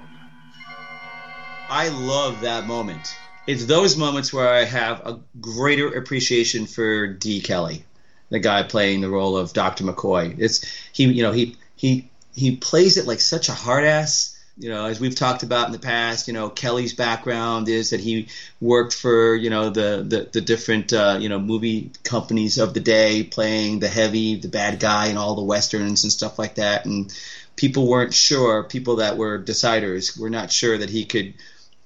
[1.69, 3.17] I love that moment.
[3.47, 7.41] It's those moments where I have a greater appreciation for D.
[7.41, 7.83] Kelley,
[8.29, 9.83] the guy playing the role of Dr.
[9.83, 10.35] McCoy.
[10.39, 14.34] It's he, you know, he he he plays it like such a hard ass.
[14.57, 17.99] You know, as we've talked about in the past, you know, Kelley's background is that
[17.99, 18.29] he
[18.61, 22.79] worked for, you know, the the, the different, uh, you know, movie companies of the
[22.79, 26.85] day, playing the heavy, the bad guy, and all the westerns and stuff like that.
[26.85, 27.13] And
[27.57, 31.33] people weren't sure, people that were deciders were not sure that he could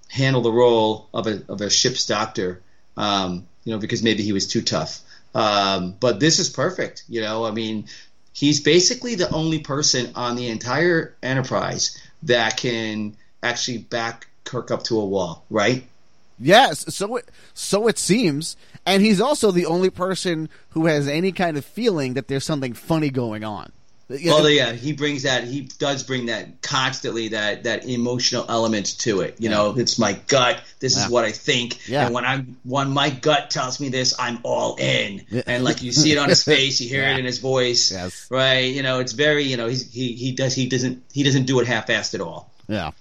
[0.07, 2.61] handle the role of a of a ship's doctor,
[2.97, 5.01] um, you know, because maybe he was too tough.
[5.33, 7.03] Um, but this is perfect.
[7.09, 7.85] You know, I mean,
[8.33, 14.83] he's basically the only person on the entire Enterprise that can actually back Kirk up
[14.83, 15.85] to a wall, right?
[16.39, 18.55] Yes, so it so it seems,
[18.85, 22.73] and he's also the only person who has any kind of feeling that there's something
[22.73, 23.73] funny going on.
[24.09, 25.43] You Well, yeah, he brings that.
[25.43, 27.27] He does bring that constantly.
[27.27, 29.35] That that emotional element to it.
[29.37, 30.59] You know, it's my gut.
[30.79, 31.05] This Yeah.
[31.05, 31.87] is what I think.
[31.87, 32.05] Yeah.
[32.07, 35.25] And when I'm when my gut tells me this, I'm all in.
[35.45, 37.13] And like you see it on his face, you hear Yeah.
[37.13, 37.91] it in his voice.
[37.91, 38.25] Yes.
[38.31, 38.73] Right.
[38.73, 39.43] You know, it's very.
[39.43, 42.51] You know, he's, he he does he doesn't he doesn't do it half-assed at all.
[42.67, 42.91] Yeah.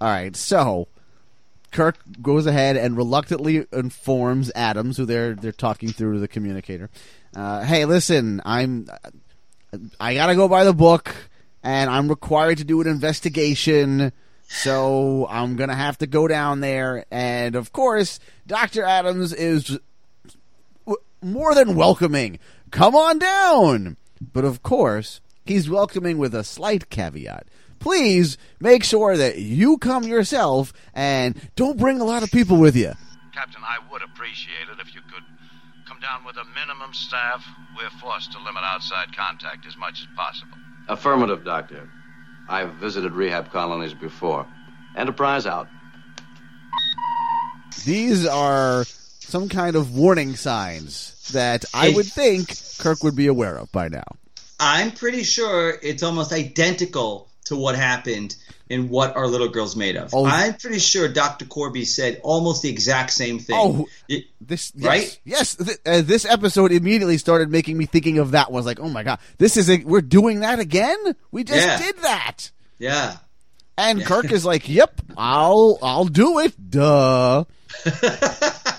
[0.00, 0.36] All right.
[0.36, 0.86] So
[1.72, 6.88] Kirk goes ahead and reluctantly informs Adams, who they're they're talking through to the communicator.
[7.34, 8.88] Uh, hey, listen, I'm
[10.00, 11.14] I gotta go by the book,
[11.62, 14.12] and I'm required to do an investigation.
[14.48, 19.78] So I'm gonna have to go down there, and of course, Doctor Adams is
[21.22, 22.38] more than welcoming.
[22.70, 23.96] Come on down.
[24.32, 27.46] But of course, he's welcoming with a slight caveat.
[27.78, 32.74] Please make sure that you come yourself and don't bring a lot of people with
[32.74, 32.92] you.
[33.34, 35.24] Captain, I would appreciate it if you could
[36.06, 37.44] down with a minimum staff.
[37.76, 40.56] We're forced to limit outside contact as much as possible.
[40.88, 41.88] Affirmative, Doctor.
[42.48, 44.46] I've visited rehab colonies before.
[44.96, 45.66] Enterprise out.
[47.84, 53.56] These are some kind of warning signs that I would think Kirk would be aware
[53.56, 54.04] of by now.
[54.60, 58.36] I'm pretty sure it's almost identical to what happened
[58.68, 60.12] in what our little girl's made of.
[60.14, 60.24] Oh.
[60.26, 61.44] I'm pretty sure Dr.
[61.44, 63.56] Korby said almost the exact same thing.
[63.56, 63.86] Oh.
[64.10, 65.20] Y- This yes, Right?
[65.24, 68.50] Yes, th- uh, this episode immediately started making me thinking of that.
[68.50, 70.98] Was like, oh my god, this is a, we're doing that again.
[71.30, 71.78] We just Yeah.
[71.78, 72.50] did that.
[72.78, 73.16] yeah.
[73.78, 77.44] And Kirk is like, "Yep, I'll I'll do it." Duh.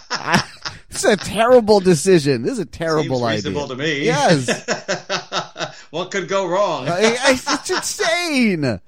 [0.10, 0.44] I,
[0.90, 2.42] this is a terrible decision.
[2.42, 3.52] This is a terrible Seems idea.
[3.52, 4.06] reasonable to me.
[4.06, 6.86] Yes, what could go wrong?
[6.90, 8.80] It's insane.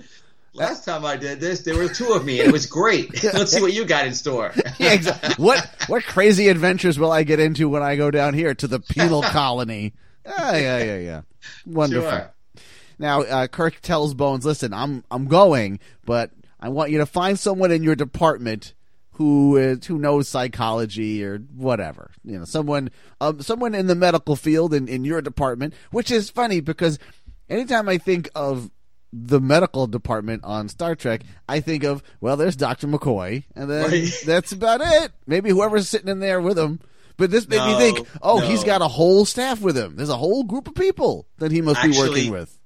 [0.53, 3.23] Last time I did this, there were two of me, and it was great.
[3.33, 4.53] Let's see what you got in store.
[4.79, 5.43] Yeah, exactly.
[5.43, 8.79] What what crazy adventures will I get into when I go down here to the
[8.79, 9.93] penal colony?
[10.25, 11.21] Yeah, yeah, yeah, yeah.
[11.65, 12.09] Wonderful.
[12.09, 12.33] Sure.
[12.97, 16.31] Now, uh, Kirk tells Bones, "Listen, I'm I'm going, but
[16.61, 18.73] I want you to find someone in your department
[19.13, 22.11] who is who knows psychology or whatever.
[22.23, 25.73] You know, someone um, someone in the medical field in in your department.
[25.91, 26.99] Which is funny because
[27.49, 28.71] anytime I think of
[29.11, 33.89] the medical department on Star Trek, I think of well, there's Doctor McCoy, and then
[33.89, 34.11] Right.
[34.25, 35.11] that's about it.
[35.25, 36.79] Maybe whoever's sitting in there with him."
[37.17, 39.97] But this made me think, oh, he's got a whole staff with him.
[39.97, 42.57] There's a whole group of people that he must be working with.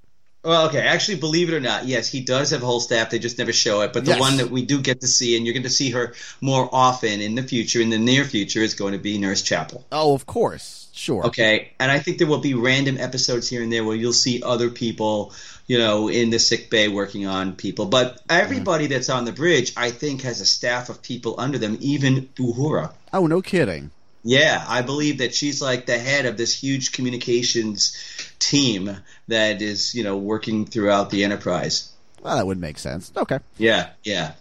[0.44, 0.82] Well, okay.
[0.82, 3.10] Actually, believe it or not, yes, he does have a whole staff.
[3.10, 3.94] They just never show it.
[3.94, 4.20] But the Yes.
[4.20, 7.20] one that we do get to see, and you're going to see her more often
[7.20, 9.88] in the future, in the near future, is going to be Nurse Chapel.
[9.92, 10.82] Oh, of course.
[10.92, 11.26] Sure.
[11.26, 14.44] Okay, and I think there will be random episodes here and there where you'll see
[14.44, 15.34] other people,
[15.68, 17.86] you know, in the sick bay working on people.
[17.86, 21.78] But everybody that's on the bridge, I think, has a staff of people under them,
[21.80, 22.92] even Uhura.
[23.12, 23.92] Oh, no kidding.
[24.24, 27.98] Yeah, I believe that she's like the head of this huge communications
[28.40, 28.98] team
[29.28, 31.92] that is, you know, working throughout the Enterprise.
[32.22, 33.12] Well, that would make sense.
[33.18, 33.40] Okay.
[33.58, 34.32] Yeah, yeah.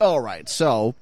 [0.00, 0.48] All right.
[0.48, 0.94] So,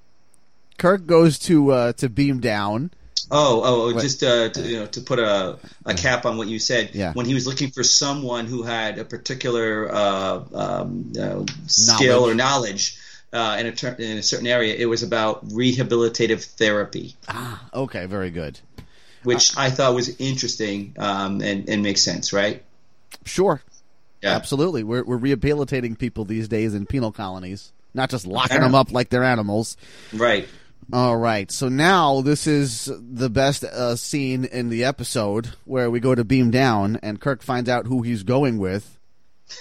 [0.79, 2.91] Kirk goes to uh, to beam down.
[3.31, 4.03] Oh, oh, oh What?
[4.03, 6.91] just uh, to, you know, to put a, a cap on what you said.
[6.95, 7.13] Yeah.
[7.13, 12.33] When he was looking for someone who had a particular uh, um, uh, skill Knowledge.
[12.33, 12.99] or knowledge
[13.33, 18.07] uh, in a ter- in a certain area, it was about rehabilitative therapy, Ah, Okay.
[18.07, 18.61] Very good.
[19.25, 22.63] which I thought was interesting um, and and makes sense, right?
[23.25, 23.61] Sure.
[24.23, 24.31] Yeah.
[24.37, 24.85] absolutely.
[24.85, 28.63] We're we're rehabilitating people these days in penal colonies, not just locking Yeah.
[28.63, 29.77] them up like they're animals.
[30.13, 30.49] Right.
[30.92, 31.51] All right.
[31.51, 36.25] So now this is the best uh, scene in the episode where we go to
[36.25, 38.99] beam down and Kirk finds out who he's going with.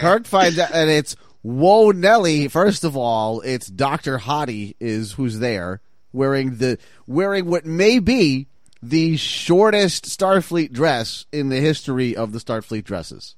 [0.00, 2.48] Kirk finds out and it's whoa Nelly.
[2.48, 5.80] First of all, it's Doctor Hottie is who's there
[6.12, 8.48] wearing the wearing what may be
[8.82, 13.36] the shortest Starfleet dress in the history of the Starfleet dresses.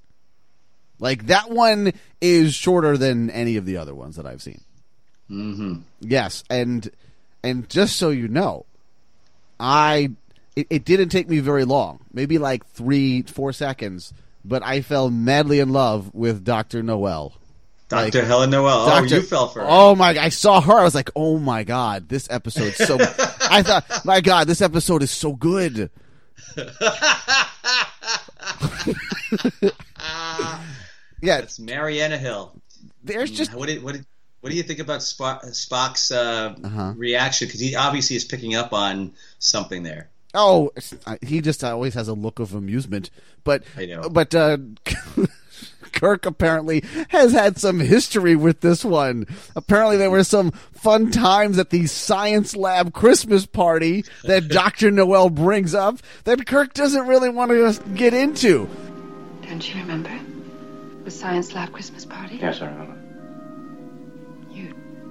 [0.98, 4.62] Like that one is shorter than any of the other ones that I've seen.
[5.30, 5.74] Mm-hmm.
[6.00, 6.90] Yes, and
[7.42, 8.64] and just so you know,
[9.60, 10.10] I
[10.56, 14.12] it, it didn't take me very long, maybe like three four seconds,
[14.44, 17.34] but I fell madly in love with Doctor Noel.
[17.88, 18.22] Dr.
[18.26, 18.82] Helen Noel.
[18.82, 19.62] Oh, Doctor- Oh, you fell for.
[19.66, 20.10] Oh my!
[20.10, 20.74] I saw her.
[20.74, 22.98] I was like, "Oh my god, this episode's so."
[23.50, 25.90] I thought, "My god, this episode is so good."
[31.20, 32.52] yeah, It's Marianna Hill.
[33.02, 34.06] there's mm, just What did, what did,
[34.40, 36.92] what do you think about Spock, Spock's uh, Uh-huh.
[36.96, 37.48] reaction?
[37.48, 40.08] Because he obviously is picking up on something there.
[40.34, 40.70] Oh,
[41.22, 43.10] he just always has a look of amusement.
[43.44, 44.08] But I know.
[44.10, 44.58] but uh,
[45.92, 49.26] Kirk apparently has had some history with this one.
[49.56, 55.30] Apparently, there were some fun times at the science lab Christmas party that Doctor Noel
[55.30, 58.68] brings up that Kirk doesn't really want to get into.
[59.42, 60.10] Don't you remember?
[61.04, 62.36] The Science Lab Christmas party?
[62.36, 62.97] Yes, I remember.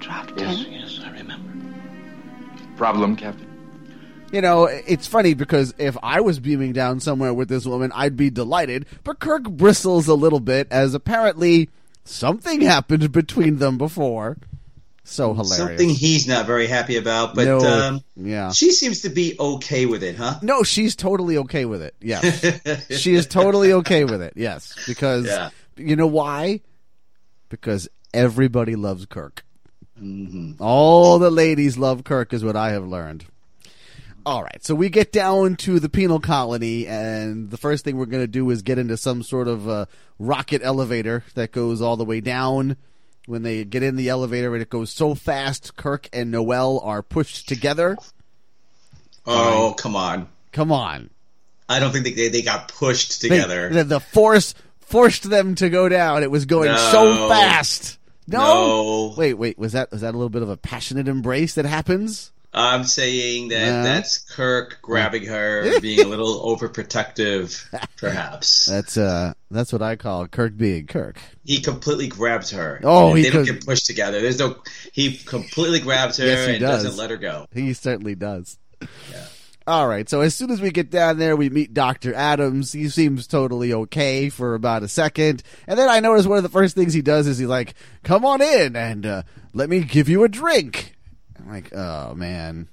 [0.08, 0.72] You dropped Yes, in?
[0.72, 1.50] yes, I remember.
[2.76, 3.46] Problem, Captain?
[4.32, 8.16] You know, it's funny because if I was beaming down somewhere with this woman, I'd
[8.16, 8.86] be delighted.
[9.04, 11.70] But Kirk bristles a little bit as apparently
[12.04, 14.36] something happened between them before.
[15.04, 15.56] So hilarious.
[15.56, 18.50] Something he's not very happy about, but No, um, yeah.
[18.52, 20.38] she seems to be okay with it, huh?
[20.42, 21.94] No, she's totally okay with it.
[22.02, 22.44] Yes.
[23.00, 24.34] she is totally okay with it.
[24.36, 24.74] Yes.
[24.86, 25.48] Because Yeah.
[25.78, 26.60] you know why?
[27.48, 29.42] Because everybody loves Kirk.
[30.00, 30.62] Mm-hmm.
[30.62, 33.24] All the ladies love Kirk, is what I have learned.
[34.26, 38.04] All right, so we get down to the penal colony, and the first thing we're
[38.06, 39.86] going to do is get into some sort of uh,
[40.18, 42.76] rocket elevator that goes all the way down.
[43.26, 47.02] When they get in the elevator, and it goes so fast, Kirk and Noel are
[47.02, 47.96] pushed together.
[49.26, 50.28] Oh, come on.
[50.52, 51.10] Come on.
[51.68, 53.68] I don't think they, they got pushed together.
[53.68, 56.22] The, the force forced them to go down.
[56.22, 56.90] It was going No.
[56.90, 57.97] so fast.
[58.28, 58.38] No?
[59.10, 59.14] No.
[59.16, 59.58] Wait, wait.
[59.58, 62.30] Was that was that a little bit of a passionate embrace that happens?
[62.54, 63.82] I'm saying that Yeah.
[63.82, 67.62] that's Kirk grabbing her, being a little overprotective,
[67.98, 68.64] perhaps.
[68.64, 71.18] That's uh that's what I call Kirk being Kirk.
[71.44, 72.80] He completely grabs her.
[72.84, 74.20] Oh, he they don't could- get pushed together.
[74.20, 74.56] There's no.
[74.92, 76.84] He completely grabs her Yes, he and does.
[76.84, 77.46] doesn't let her go.
[77.52, 78.58] He certainly does.
[79.68, 80.08] All right.
[80.08, 82.72] So as soon as we get down there, we meet Doctor Adams.
[82.72, 86.48] He seems totally okay for about a second, and then I notice one of the
[86.48, 90.08] first things he does is he's like, "Come on in and uh, let me give
[90.08, 90.94] you a drink."
[91.38, 92.68] I'm like, "Oh man,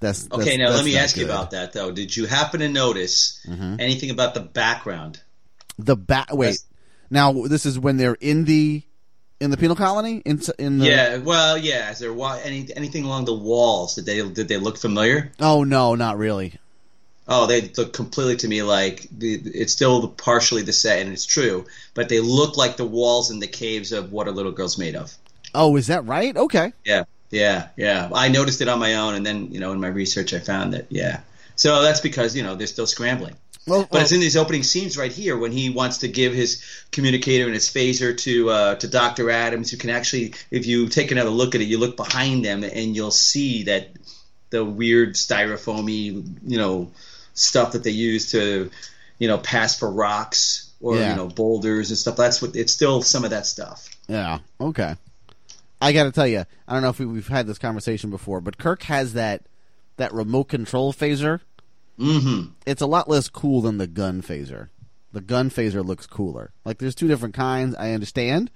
[0.00, 1.30] that's Okay, now that's let me ask you good.
[1.30, 1.38] Mm-hmm.
[1.38, 1.92] about that though.
[1.92, 3.46] Did you happen to notice
[3.78, 5.20] anything about the background?
[5.78, 6.32] the back.
[6.32, 6.64] Wait, That's-
[7.10, 8.82] now this is when they're in the
[9.40, 11.90] in the penal colony in in the Yeah, well, yeah.
[11.90, 13.94] Is there wa- any anything along the walls?
[13.94, 15.32] Did they did they look familiar?
[15.40, 16.58] Oh no, not really.
[17.26, 21.64] Oh, they look completely to me like it's still partially the set, and it's true,
[21.94, 24.96] but they look like the walls in the caves of What Are Little Girls Made
[24.96, 25.16] Of.
[25.54, 26.36] Oh, is that right?
[26.36, 26.72] Okay.
[26.84, 28.10] Yeah, yeah, yeah.
[28.12, 30.74] I noticed it on my own, and then you know in my research I found
[30.74, 31.20] that yeah.
[31.56, 33.36] So that's because you know they're still scrambling.
[33.66, 36.64] Well, But it's in these opening scenes right here when he wants to give his
[36.90, 39.70] communicator and his phaser to uh, to Doctor Adams.
[39.72, 42.96] You can actually, if you take another look at it, you look behind them and
[42.96, 43.88] you'll see that
[44.50, 46.90] the weird styrofoamy, you know,
[47.34, 48.70] stuff that they use to,
[49.18, 51.10] you know, pass for rocks or Yeah.
[51.10, 52.16] you know boulders and stuff.
[52.16, 53.88] That's what it's still some of that stuff.
[54.08, 54.38] Yeah.
[54.60, 54.96] Okay.
[55.82, 58.40] I got to tell you, I don't know if we, we've had this conversation before,
[58.40, 59.42] but Kirk has that
[59.96, 61.40] that remote control phaser.
[62.00, 62.52] Mm-hmm.
[62.66, 64.68] It's a lot less cool than the gun phaser.
[65.12, 66.52] The gun phaser looks cooler.
[66.64, 67.74] Like there's two different kinds.
[67.74, 68.50] I understand,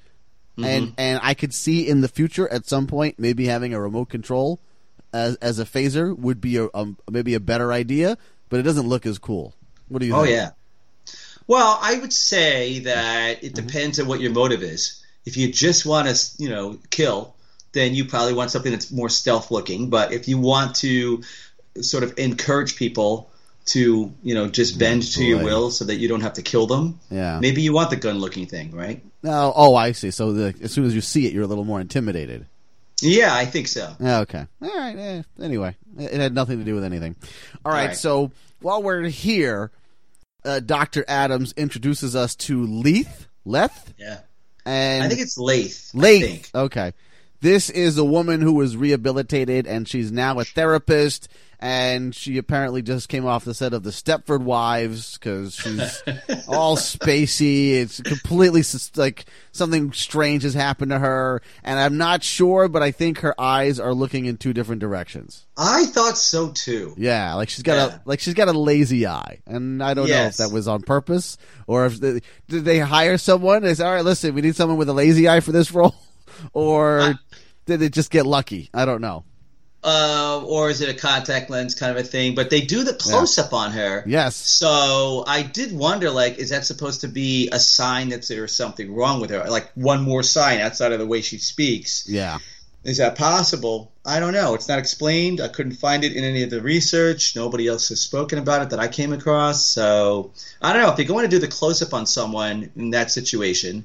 [0.56, 4.08] and and I could see in the future at some point maybe having a remote
[4.08, 4.60] control
[5.12, 8.88] as as a phaser would be a um, maybe a better idea, but it doesn't
[8.88, 9.54] look as cool.
[9.88, 10.12] What do you?
[10.12, 10.22] Think?
[10.22, 10.36] Oh think?
[10.36, 10.50] yeah.
[11.46, 15.04] Well, I would say that it depends on what your motive is.
[15.26, 17.34] If you just want to, you know, kill,
[17.72, 19.90] then you probably want something that's more stealth looking.
[19.90, 21.22] But if you want to
[21.80, 23.30] sort of encourage people
[23.66, 26.66] to, you know, just bend to your will so that you don't have to kill
[26.66, 27.38] them, Yeah.
[27.40, 29.02] maybe you want the gun looking thing, right?
[29.24, 30.10] Oh, oh, I see.
[30.10, 32.46] So the, as soon as you see it, you're a little more intimidated.
[33.00, 33.94] Yeah, I think so.
[34.00, 34.46] Okay.
[34.62, 34.96] All right.
[34.96, 37.16] eh, anyway, it had nothing to do with anything.
[37.64, 37.96] All right, right.
[37.96, 39.70] So while we're here,
[40.44, 41.04] uh, Dr.
[41.08, 44.18] Adams introduces us to Leith, Leth, Yeah.
[44.66, 45.90] and I think it's Lath.
[45.94, 46.22] Leith.
[46.24, 46.50] think.
[46.54, 46.92] Okay.
[47.40, 51.28] This is a woman who was rehabilitated and she's now a therapist
[51.64, 56.02] and she apparently just came off the set of the Stepford Wives because she's
[56.46, 57.70] all spacey.
[57.80, 58.62] It's completely
[58.96, 63.34] like something strange has happened to her, and I'm not sure, but I think her
[63.40, 65.46] eyes are looking in two different directions.
[65.56, 66.92] I thought so too.
[66.98, 67.96] Yeah, like she's got Yeah.
[67.96, 70.38] a like she's got a lazy eye, and I don't Yes.
[70.38, 73.62] know if that was on purpose or if they, did they hire someone?
[73.62, 75.94] They said, all right, listen, we need someone with a lazy eye for this role,
[76.52, 77.14] or
[77.64, 78.68] did it just get lucky?
[78.74, 79.24] I don't know.
[79.86, 82.34] Uh, or is it a contact lens kind of a thing?
[82.34, 84.02] But they do the close up on her.
[84.06, 84.34] Yes.
[84.34, 88.94] So I did wonder, like, is that supposed to be a sign that there's something
[88.94, 89.44] wrong with her?
[89.44, 92.08] Like one more sign outside of the way she speaks.
[92.08, 92.38] Yeah.
[92.82, 93.92] Is that possible?
[94.06, 94.54] I don't know.
[94.54, 95.40] It's not explained.
[95.40, 97.36] I couldn't find it in any of the research.
[97.36, 99.64] Nobody else has spoken about it that I came across.
[99.64, 100.32] So
[100.62, 100.92] I don't know.
[100.92, 103.84] If you're going to do the close up on someone in that situation,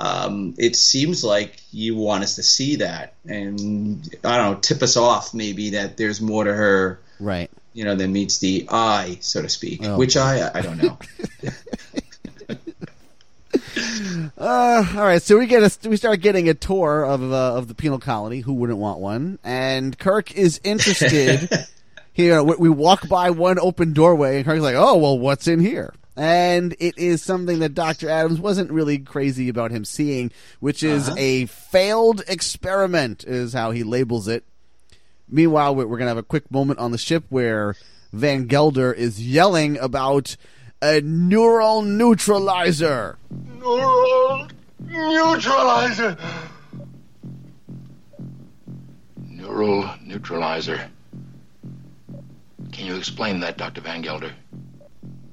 [0.00, 4.82] um, it seems like you want us to see that and I don't know, tip
[4.82, 7.50] us off maybe that there's more to her, Right.
[7.74, 9.80] you know, than meets the eye, so to speak.
[9.84, 9.98] Oh.
[9.98, 10.50] Which eye?
[10.54, 10.98] I don't know.
[14.38, 17.68] Uh, all right, so we get a we start getting a tour of uh, of
[17.68, 18.40] the penal colony.
[18.40, 19.38] Who wouldn't want one?
[19.44, 21.48] And Kirk is interested.
[22.12, 25.60] here, we we walk by one open doorway, and Kirk's like, "Oh, well, what's in
[25.60, 30.82] here?" And it is something that Doctor Adams wasn't really crazy about him seeing, which
[30.82, 31.16] is Uh-huh.
[31.18, 34.44] a failed experiment, is how he labels it.
[35.30, 37.74] Meanwhile, we- we're going to have a quick moment on the ship where
[38.12, 40.36] Van Gelder is yelling about
[40.82, 43.16] a neural neutralizer.
[43.58, 44.46] Neural
[44.86, 46.18] neutralizer.
[49.26, 50.90] Neural neutralizer.
[52.72, 53.80] Can you explain that, Dr.
[53.80, 54.34] Van Gelder?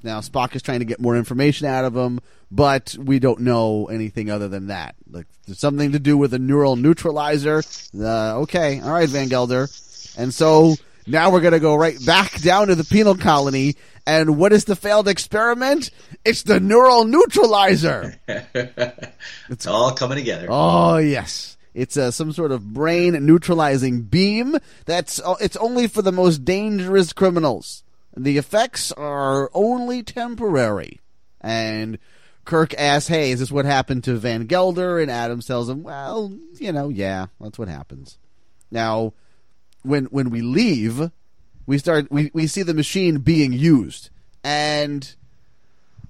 [0.07, 3.87] Now Spock is trying to get more information out of him, but we don't know
[3.87, 4.95] anything other than that.
[5.11, 7.61] Like there's something to do with a neural neutralizer.
[7.93, 9.67] Uh, okay, all right, Van Gelder.
[10.17, 10.75] And so
[11.07, 13.75] now we're gonna go right back down to the penal colony.
[14.05, 15.91] And what is the failed experiment?
[16.23, 18.15] It's the neural neutralizer.
[18.29, 20.47] it's all coming together.
[20.49, 24.55] Oh yes, it's uh, some sort of brain neutralizing beam.
[24.85, 27.83] That's uh, it's only for the most dangerous criminals.
[28.17, 30.99] The effects are only temporary.
[31.39, 31.99] And
[32.45, 36.33] Kirk asks, "Hey, is this what happened to Van Gelder?" And Adams tells him, "Well,
[36.59, 38.17] you know, yeah, that's what happens."
[38.71, 39.13] Now,
[39.83, 41.11] when when we leave,
[41.65, 44.09] we start we, we see the machine being used,
[44.43, 45.15] and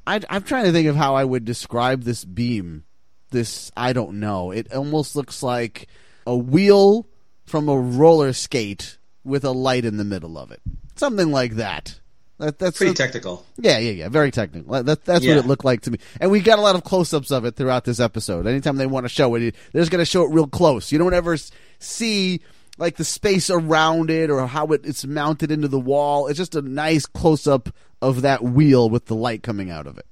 [0.05, 2.85] I, I'm trying to think of how I would describe this beam.
[3.31, 4.51] This I don't know.
[4.51, 5.87] It almost looks like
[6.25, 7.07] a wheel
[7.45, 10.61] from a roller skate with a light in the middle of it,
[10.99, 11.99] something like that.
[12.39, 13.43] That, that's Pretty technical.
[13.57, 14.09] yeah, yeah, yeah.
[14.09, 14.83] Very technical.
[14.83, 15.35] That, that's Yeah.
[15.37, 15.97] what it looked like to me.
[16.21, 18.45] And we got a lot of close-ups of it throughout this episode.
[18.45, 20.91] Anytime they want to show it, they're just going to show it real close.
[20.91, 21.35] You don't ever
[21.79, 22.41] see
[22.77, 26.27] like the space around it or how it, it's mounted into the wall.
[26.27, 27.69] It's just a nice close-up
[28.03, 30.05] of that wheel with the light coming out of it.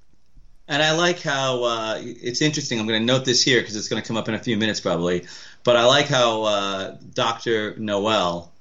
[0.68, 2.80] And I like how uh, it's interesting.
[2.80, 4.58] I'm going to note this here because it's going to come up in a few
[4.58, 5.28] minutes probably.
[5.64, 7.76] But I like how uh, Dr.
[7.78, 8.52] Noel,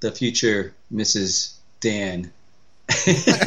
[0.00, 1.52] the future Mrs.
[1.86, 2.32] Dan,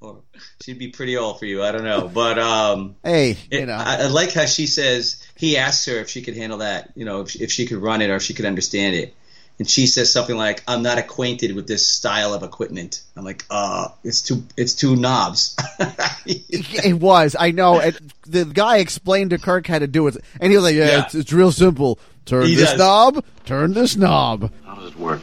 [0.00, 0.18] or
[0.62, 1.62] she'd be pretty old for you.
[1.62, 2.08] I don't know.
[2.08, 5.94] But um, Hey, you it- know, I, I like how she says he asks her
[5.96, 8.22] if she could handle that, you know, if, if she could run it or if
[8.22, 9.14] she could understand it.
[9.58, 13.44] And she says something like, "I'm not acquainted with this style of equipment." I'm like,
[13.50, 15.54] "Uh, it's two, it's two knobs."
[16.26, 17.36] it was.
[17.38, 17.78] I know.
[17.78, 20.86] And the guy explained to Kirk how to do it, and he was like, "Yeah,
[20.86, 21.04] Yeah.
[21.04, 21.98] It's, it's real simple.
[22.24, 22.78] Turn He this does.
[22.78, 23.24] knob.
[23.44, 25.20] Turn this knob." How does it work?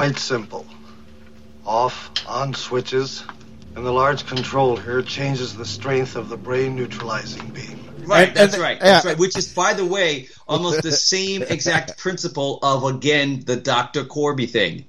[0.00, 0.64] Quite simple.
[1.66, 3.22] Off, on switches,
[3.76, 7.78] and the large control here changes the strength of the brain neutralizing beam.
[8.06, 8.80] Right, that's right.
[8.80, 9.18] That's right.
[9.18, 14.04] Which is, by the way, almost the same exact principle of again the Dr.
[14.04, 14.86] Korby thing.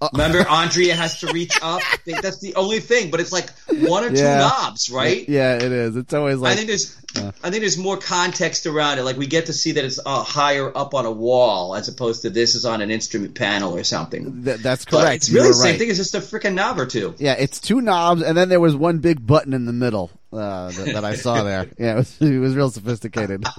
[0.00, 1.80] Uh, Remember, Andrea has to reach up.
[2.06, 4.38] That's the only thing, but it's like one or two Yeah.
[4.38, 5.28] knobs, right?
[5.28, 5.96] Yeah, it is.
[5.96, 9.02] It's always like I think there's, I think there's more context around it.
[9.04, 12.22] Like we get to see that it's uh, higher up on a wall as opposed
[12.22, 14.44] to this is on an instrument panel or something.
[14.44, 15.16] Th- that's But correct.
[15.16, 15.78] it's really the same right.
[15.78, 15.88] thing.
[15.88, 17.14] It's just a freaking knob or two.
[17.18, 20.70] Yeah, it's two knobs, and then there was one big button in the middle uh,
[20.72, 21.68] that, that I saw there.
[21.78, 23.44] Yeah, it was, it was real sophisticated.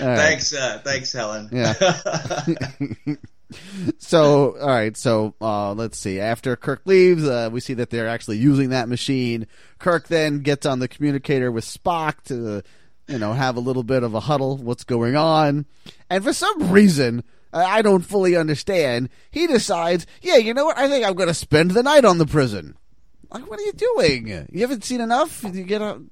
[0.00, 0.16] Right.
[0.16, 1.48] Thanks, uh, thanks, Helen.
[1.52, 1.74] Yeah.
[3.98, 4.96] So, all right.
[4.96, 6.20] So, uh, let's see.
[6.20, 9.46] After Kirk leaves, uh, we see that they're actually using that machine.
[9.78, 12.62] Kirk then gets on the communicator with Spock to,
[13.06, 14.58] you know, have a little bit of a huddle.
[14.58, 15.66] What's going on?
[16.10, 19.08] And for some reason, I don't fully understand.
[19.30, 20.78] He decides, yeah, you know what?
[20.78, 22.76] I think I'm going to spend the night on the prison.
[23.30, 24.48] Like, what are you doing?
[24.52, 25.42] You haven't seen enough?
[25.44, 26.02] You get a.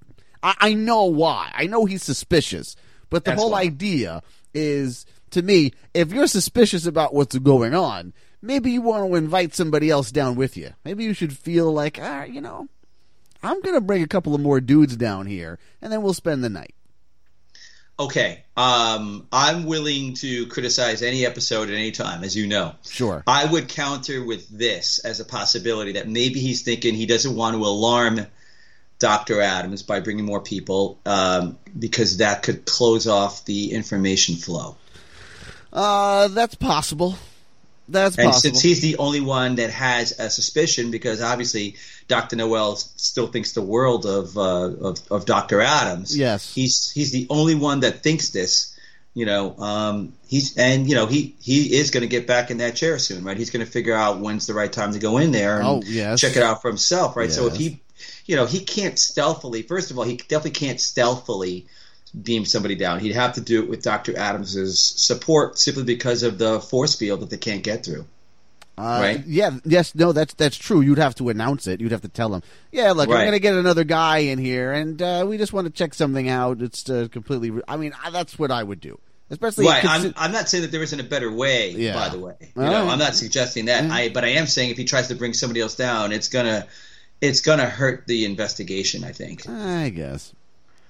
[0.43, 1.51] I, I know why.
[1.55, 2.77] I know he's suspicious,
[3.11, 3.63] but the That's whole why.
[3.63, 4.23] idea
[4.55, 8.13] is to me, if you're suspicious about what's going on,
[8.43, 10.73] maybe you want to invite somebody else down with you.
[10.85, 12.69] Maybe you should feel like, ah, you know,
[13.43, 16.49] I'm gonna bring a couple of more dudes down here, and then we'll spend the
[16.49, 16.75] night.
[17.99, 22.75] Okay, um, I'm willing to criticize any episode at any time, as you know.
[22.87, 23.23] Sure.
[23.27, 27.57] I would counter with this as a possibility that maybe he's thinking he doesn't want
[27.57, 28.27] to alarm
[28.99, 29.41] Dr.
[29.41, 34.77] Adams by bringing more people um, because that could close off the information flow.
[35.77, 37.17] Uh, that's possible.
[37.89, 38.41] That's And possible.
[38.55, 41.77] since he's the only one that has a suspicion, because obviously
[42.09, 42.35] Dr.
[42.35, 44.41] Noel still thinks the world of, uh,
[44.89, 45.61] of of Dr.
[45.61, 46.17] Adams.
[46.19, 46.53] Yes.
[46.53, 48.73] he's he's the only one that thinks this.
[49.15, 52.59] You know, um, he's and you know he he is going to get back in
[52.59, 53.37] that chair soon, right?
[53.37, 55.83] He's going to figure out when's the right time to go in there and Oh,
[55.87, 56.21] yes.
[56.21, 57.31] check it out for himself, right?
[57.33, 57.81] So if he,
[58.27, 59.63] you know, he can't stealthily.
[59.63, 61.67] First of all, he definitely can't stealthily
[62.21, 63.01] beam somebody down.
[63.01, 64.17] He'd have to do it with Dr.
[64.17, 68.07] Adams's support simply because of the force field that they can't get through.
[68.79, 69.27] Uh, right?
[69.27, 69.59] Yeah.
[69.65, 69.95] Yes.
[69.95, 70.13] No.
[70.13, 70.83] That's that's true.
[70.83, 71.81] You'd have to announce it.
[71.81, 72.43] You'd have to tell them.
[72.73, 72.93] Yeah.
[72.93, 75.73] Look, I'm going to get another guy in here, and uh, we just want to
[75.73, 76.61] check something out.
[76.61, 77.51] It's uh, completely.
[77.51, 78.99] Re- I mean, I, that's what I would do.
[79.31, 79.65] Especially.
[79.67, 79.83] Right.
[79.83, 81.95] consi- I'm, I'm not saying that there isn't a better way, Yeah.
[81.95, 82.35] by the way.
[82.41, 82.93] You know, right.
[82.93, 83.91] I'm not suggesting that.
[83.91, 86.67] I but I am saying if he tries to bring somebody else down, it's gonna
[87.23, 89.49] it's gonna hurt the investigation, I think.
[89.49, 90.35] I guess.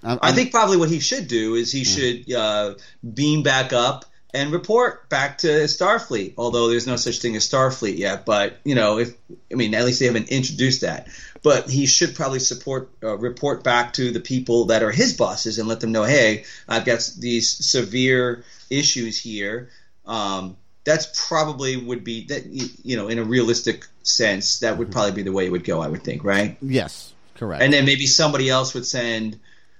[0.03, 2.75] I'm, I think probably what he should do is he should uh,
[3.15, 6.35] beam back up and report back to Starfleet.
[6.37, 9.15] Although there's no such thing as Starfleet yet, but you know, if
[9.51, 11.09] I mean, at least they haven't introduced that.
[11.43, 15.59] But he should probably support uh, report back to the people that are his bosses
[15.59, 19.71] and let them know, hey, I've got these severe issues here.
[20.07, 25.13] Um, that's probably would be that you know in a realistic sense that would probably
[25.13, 25.81] be the way it would go.
[25.81, 26.57] I would think, right?
[26.61, 27.13] Yes.
[27.35, 27.63] Correct.
[27.63, 29.39] and then maybe somebody else would send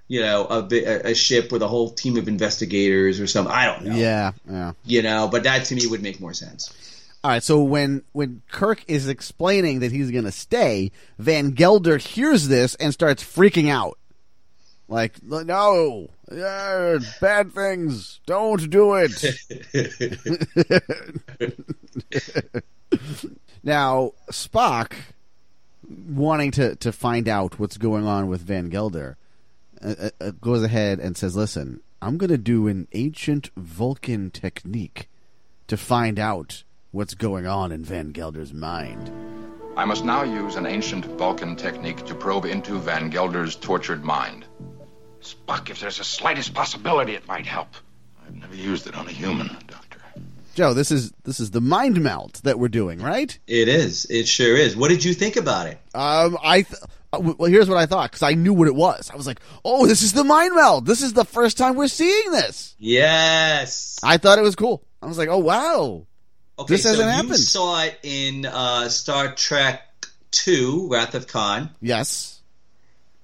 [0.09, 3.85] you know a, a ship with a whole team of investigators or something i don't
[3.85, 4.33] know yeah.
[4.49, 4.73] Yeah.
[4.85, 6.73] you know but that to me would make more sense
[7.25, 7.43] All right.
[7.43, 12.77] So when when Kirk is explaining that he's going to stay, Van Gelder hears this
[12.77, 13.99] and starts freaking out.
[14.89, 18.21] Like, no, yeah, bad things.
[18.27, 19.11] Don't do it.
[23.65, 24.93] now, Spock,
[26.09, 29.17] wanting to, to find out what's going on with Van Gelder,
[29.87, 34.31] uh, uh, uh, goes ahead and says, Listen, I'm going to do an ancient Vulcan
[34.31, 35.09] technique
[35.69, 39.11] to find out what's going on in Van Gelder's mind.
[39.77, 44.45] I must now use an ancient Vulcan technique to probe into Van Gelder's tortured mind.
[45.23, 47.69] Spock, if there's the slightest possibility it might help.
[48.27, 50.01] I've never used it on a human, Doctor.
[50.55, 53.39] Joe, this is this is the mind meld that we're doing, right?
[53.47, 56.89] it is it sure is what did you think about it Um, I th- w-
[57.21, 59.11] well, here's what I thought because I knew what it was.
[59.13, 60.87] I was like, "Oh, this is the mind meld.
[60.87, 64.85] This is the first time we're seeing this." yes I thought it was cool.
[65.03, 66.07] I was like, "Oh wow,
[66.59, 67.39] okay this so hasn't you happened.
[67.39, 69.83] saw it in uh, star trek
[70.33, 72.41] 2 wrath of khan yes."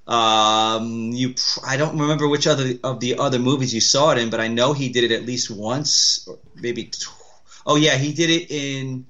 [0.06, 4.18] um, you pr- i don't remember which other of the other movies you saw it
[4.18, 7.08] in but i know he did it at least once or maybe tw-
[7.66, 9.06] oh yeah he did it in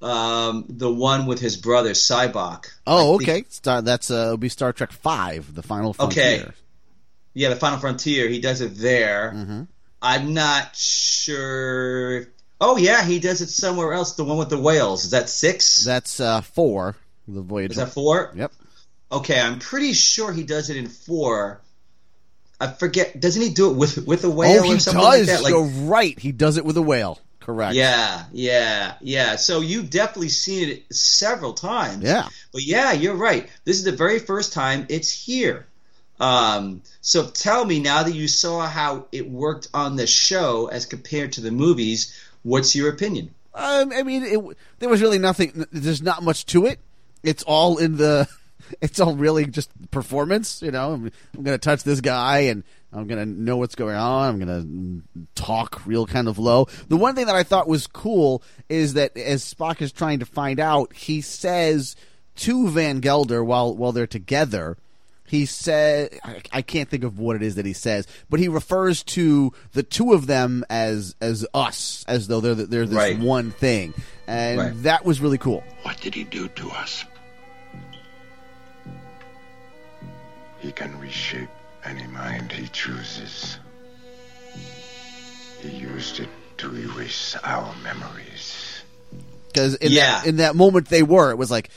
[0.00, 2.66] um, the one with his brother Sybok.
[2.86, 3.44] Oh, okay.
[3.48, 6.44] Star, that's uh, it'll be Star Trek Five, the Final Okay.
[7.34, 8.28] Yeah, the Final Frontier.
[8.28, 9.32] He does it there.
[9.34, 9.62] Mm-hmm.
[10.00, 12.26] I'm not sure.
[12.60, 14.14] Oh yeah, he does it somewhere else.
[14.14, 15.04] The one with the whales.
[15.04, 15.84] Is that six?
[15.84, 16.96] That's uh, four.
[17.26, 17.72] The Voyager.
[17.72, 18.32] Is that four?
[18.34, 18.52] Yep.
[19.10, 21.60] Okay, I'm pretty sure he does it in four.
[22.60, 23.18] I forget.
[23.18, 24.94] Doesn't he do it with with a whale oh, he or does.
[24.94, 25.42] like that?
[25.42, 26.18] Like, You're right.
[26.18, 27.20] He does it with a whale.
[27.48, 27.74] Correct.
[27.76, 29.36] yeah, yeah, yeah.
[29.36, 32.04] So you've definitely seen it several times.
[32.04, 32.28] Yeah.
[32.52, 33.48] But yeah, you're right.
[33.64, 35.66] This is the very first time it's here.
[36.20, 40.84] Um, so tell me now that you saw how it worked on the show as
[40.84, 43.34] compared to the movies, what's your opinion?
[43.54, 45.64] Um, I mean, it, there was really nothing.
[45.72, 46.80] There's not much to it.
[47.22, 48.28] It's all in the.
[48.82, 50.60] It's all really just performance.
[50.60, 53.74] You know, I'm, I'm going to touch this guy, and I'm going to know what's
[53.74, 54.28] going on.
[54.30, 56.68] I'm going to talk real kind of low.
[56.88, 60.24] The one thing that I thought was cool is that as Spock is trying to
[60.26, 61.96] find out, he says
[62.36, 64.78] to Van Gelder while while they're together.
[65.26, 68.48] He said, I, I can't think of what it is that he says, but he
[68.48, 73.18] refers to the two of them as as us, as though they're they're this Right.
[73.18, 73.92] one thing,
[74.26, 74.82] and Right.
[74.84, 75.62] that was really cool.
[75.82, 77.04] What did he do to us?
[80.60, 81.50] He can reshape
[81.84, 83.58] any mind he chooses.
[85.60, 88.82] He used it to erase our memories.
[89.48, 90.20] Because in Yeah.
[90.20, 91.70] that in that moment they were, it was like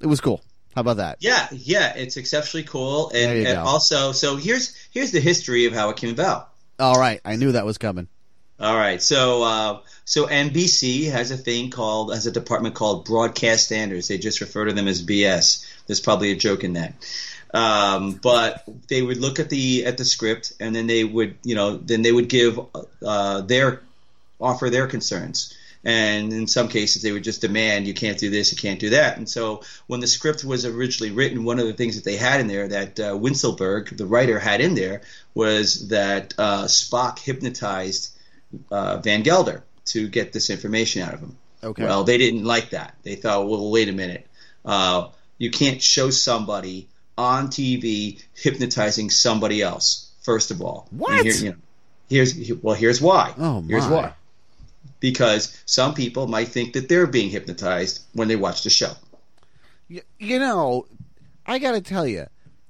[0.00, 0.42] it was cool.
[0.74, 1.18] How about that?
[1.20, 3.62] Yeah, yeah, it's exceptionally cool, There and, you and go.
[3.64, 6.50] also, so here's here's the history of how it came about.
[6.78, 8.08] All right, I knew that was coming.
[8.60, 13.64] All right, so uh, so NBC has a thing called has a department called Broadcast
[13.66, 14.08] Standards.
[14.08, 15.64] They just refer to them as BS.
[15.86, 16.94] There's probably a joke in that.
[17.54, 21.54] Um, but they would look at the at the script, and then they would you
[21.54, 22.58] know then they would give
[23.04, 23.80] uh, their
[24.40, 25.56] offer their concerns.
[25.86, 28.90] And in some cases, they would just demand you can't do this, you can't do
[28.90, 29.18] that.
[29.18, 32.40] And so, when the script was originally written, one of the things that they had
[32.40, 35.02] in there that uh, Wincelberg, the writer, had in there
[35.34, 38.12] was that uh, Spock hypnotized
[38.70, 41.36] uh, Van Gelder to get this information out of him.
[41.62, 41.84] Okay.
[41.84, 42.94] Well, they didn't like that.
[43.02, 44.26] They thought, well, wait a minute.
[44.64, 50.10] Uh, you can't show somebody on TV hypnotizing somebody else.
[50.22, 51.24] First of all, What?
[51.24, 51.56] Here- you know,
[52.08, 53.34] here's well, here's why.
[53.38, 53.68] Oh, my.
[53.68, 54.12] Here's why.
[55.00, 58.92] Because some people might think that they're being hypnotized when they watch the show.
[59.90, 60.86] Y- you know,
[61.46, 62.26] I got to tell you,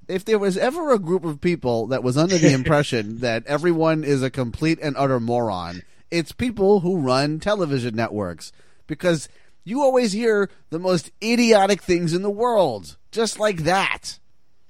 [0.09, 4.03] if there was ever a group of people that was under the impression that everyone
[4.05, 8.53] is a complete and utter moron, it's people who run television networks
[8.87, 9.29] because
[9.65, 14.19] you always hear the most idiotic things in the world, just like that.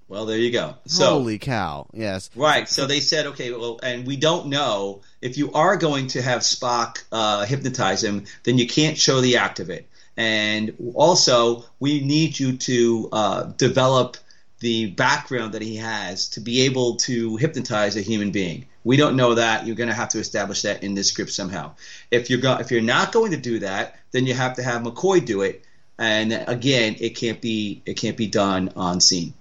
[0.09, 0.75] Well, there you go.
[0.87, 1.87] So Holy cow!
[1.93, 2.69] Yes, Right.
[2.69, 6.41] So they said, okay, well, and we don't know if you are going to have
[6.41, 9.89] Spock uh, hypnotize him, then you can't show the act of it.
[10.17, 14.17] And also, we need you to uh, develop
[14.61, 18.67] the background that he has to be able to hypnotize a human being.
[18.85, 19.67] We don't know that.
[19.67, 21.73] You're going to have to establish that in this script somehow.
[22.11, 24.83] If you're go- if you're not going to do that, then you have to have
[24.83, 25.65] McCoy do it.
[25.99, 29.35] And again, it can't be it can't be done on scene.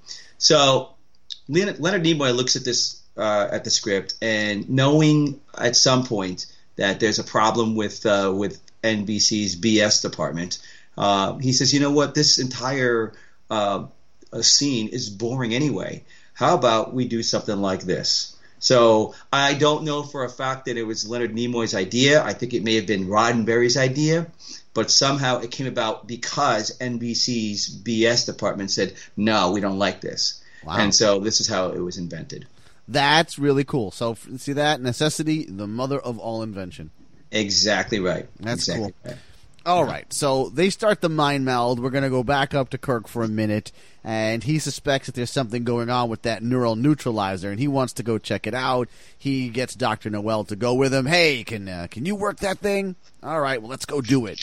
[0.43, 0.89] So
[1.47, 6.47] Leonard, Leonard Nimoy looks at this uh, at the script, and knowing at some point
[6.75, 10.59] that there's a problem with uh, with NBC's BS department,
[10.97, 12.13] uh, he says, "You know what?
[12.13, 13.13] This entire
[13.49, 13.85] uh,
[14.41, 16.03] scene is boring anyway.
[16.33, 20.75] How about we do something like this?" So I don't know for a fact that
[20.75, 22.21] it was Leonard Nimoy's idea.
[22.21, 24.27] I think it may have been Roddenberry's idea,
[24.74, 30.41] but somehow it came about because NBC's BS department said, "No, we don't like this."
[30.65, 30.78] Wow.
[30.78, 32.47] And so this is how it was invented.
[32.88, 33.91] that's really cool.
[33.91, 36.91] So see that necessity, the mother of all invention.
[37.32, 38.28] Exactly right.
[38.39, 39.11] That's exactly cool.
[39.11, 39.19] Right.
[39.65, 41.80] All right, so they start the mind meld.
[41.80, 43.71] We're going to go back up to Kirk for a minute,
[44.03, 47.93] and he suspects that there's something going on with that neural neutralizer, and he wants
[47.93, 48.89] to go check it out.
[49.17, 51.05] He gets Doctor Noel to go with him.
[51.05, 52.97] Hey, can uh, can you work that thing?
[53.24, 54.38] All right, well let's go do it.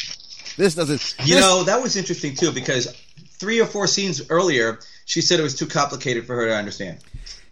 [0.57, 1.15] This doesn't.
[1.25, 2.95] You know that was interesting too because
[3.39, 6.99] three or four scenes earlier, she said it was too complicated for her to understand.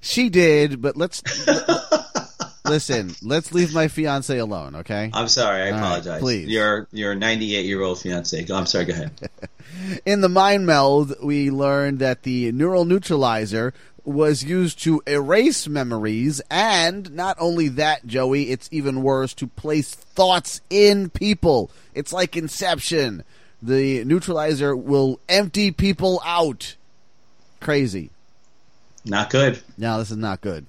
[0.01, 1.22] she did, but let's
[2.64, 3.14] listen.
[3.22, 5.11] Let's leave my fiance alone, okay?
[5.12, 5.62] I'm sorry.
[5.62, 6.20] I All right, apologize.
[6.20, 6.49] please.
[6.49, 8.46] Your your 98 year old fiance.
[8.51, 8.84] I'm sorry.
[8.86, 9.11] Go ahead.
[10.07, 13.74] In the mind meld, we learned that the neural neutralizer
[14.09, 19.94] was used to erase memories, and not only that, Joey, it's even worse to place
[19.94, 21.70] thoughts in people.
[21.94, 23.24] It's like Inception.
[23.61, 26.76] The neutralizer will empty people out.
[27.61, 28.11] Crazy.
[29.04, 29.61] Not good.
[29.76, 30.66] No, this is not good.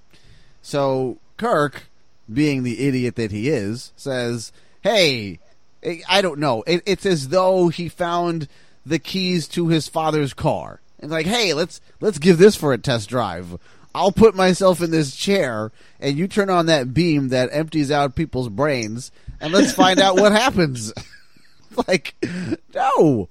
[0.62, 1.84] So Kirk,
[2.32, 5.40] being the idiot that he is, says, "Hey,
[6.08, 6.64] I- don't know.
[6.68, 8.48] It, it's as though he found
[8.86, 12.78] the keys to his father's car, and like, hey, let's let's give this for a
[12.78, 13.58] test drive.
[13.94, 18.16] I'll put myself in this chair, and you turn on that beam that empties out
[18.16, 20.94] people's brains, and let's find out what happens."
[21.88, 22.16] like,
[22.74, 23.30] no.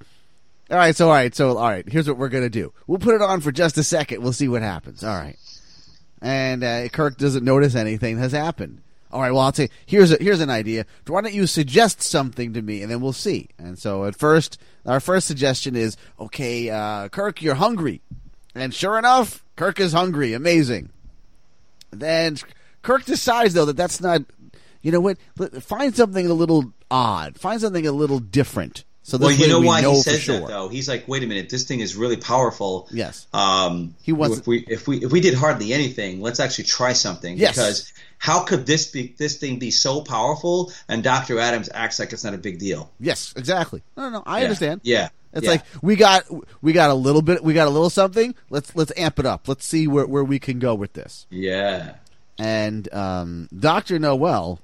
[0.70, 1.88] All right, so all right, so all right.
[1.88, 2.72] Here's what we're gonna do.
[2.86, 4.22] We'll put it on for just a second.
[4.22, 5.04] We'll see what happens.
[5.04, 5.36] All right.
[6.20, 8.82] And uh, Kirk doesn't notice anything has happened.
[9.10, 10.84] All right, well, I'll say here's a, here's an idea.
[11.06, 13.48] Why don't you suggest something to me, and then we'll see.
[13.58, 18.02] And so at first, our first suggestion is, okay, uh, Kirk, you're hungry,
[18.54, 20.34] and sure enough, Kirk is hungry.
[20.34, 20.90] Amazing.
[21.90, 22.36] Then
[22.82, 24.22] Kirk decides though that that's not.
[24.80, 25.18] You know what?
[25.62, 27.38] Find something a little odd.
[27.38, 28.84] Find something a little different.
[29.08, 30.40] So well, you know we why know he says sure.
[30.40, 30.68] that though.
[30.68, 32.88] He's like, wait a minute, this thing is really powerful.
[32.90, 33.26] Yes.
[33.32, 36.92] Um, He wants- if we if we if we did hardly anything, let's actually try
[36.92, 37.38] something.
[37.38, 37.56] Yes.
[37.56, 41.38] Because how could this be this thing be so powerful and Dr.
[41.38, 42.90] Adams acts like it's not a big deal?
[43.00, 43.82] Yes, exactly.
[43.96, 44.44] No, no, no I Yeah.
[44.44, 44.80] understand.
[44.84, 45.08] Yeah.
[45.32, 45.50] It's Yeah.
[45.52, 46.24] like we got
[46.62, 48.34] we got a little bit we got a little something.
[48.50, 49.46] Let's let's amp it up.
[49.46, 51.26] Let's see where where we can go with this.
[51.30, 51.94] Yeah.
[52.38, 54.60] And um, Doctor Noel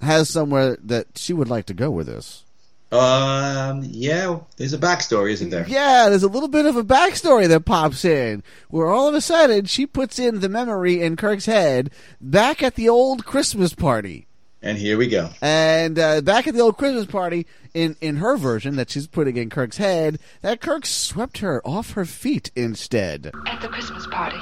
[0.00, 2.44] has somewhere that she would like to go with this.
[2.90, 3.84] Um.
[3.84, 4.40] Yeah.
[4.56, 5.66] There's a backstory, isn't there?
[5.68, 9.20] Yeah, there's a little bit of a backstory that pops in where all of a
[9.20, 14.26] sudden she puts in the memory in Kirk's head back at the old Christmas party.
[14.60, 15.30] And here we go.
[15.40, 19.36] And uh, back at the old Christmas party, in, in her version that she's putting
[19.36, 23.30] in Kirk's head, that Kirk swept her off her feet instead.
[23.46, 24.40] At the Christmas party,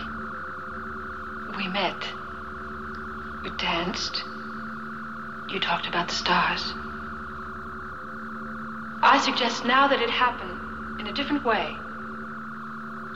[1.56, 2.00] we met.
[3.42, 4.22] We danced.
[5.52, 6.72] You talked about the stars.
[9.02, 11.74] I suggest now that it happened in a different way.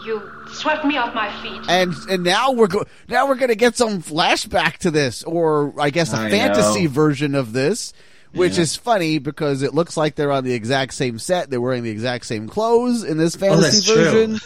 [0.05, 0.23] You
[0.53, 1.61] swept me off my feet.
[1.69, 5.75] And and now we're go- now we're going to get some flashback to this, or
[5.79, 6.91] I guess a I fantasy know.
[6.91, 7.93] version of this,
[8.33, 8.63] which Yeah.
[8.63, 11.51] is funny because it looks like they're on the exact same set.
[11.51, 14.05] They're wearing the exact same clothes in this oh, fantasy that's true.
[14.05, 14.41] version.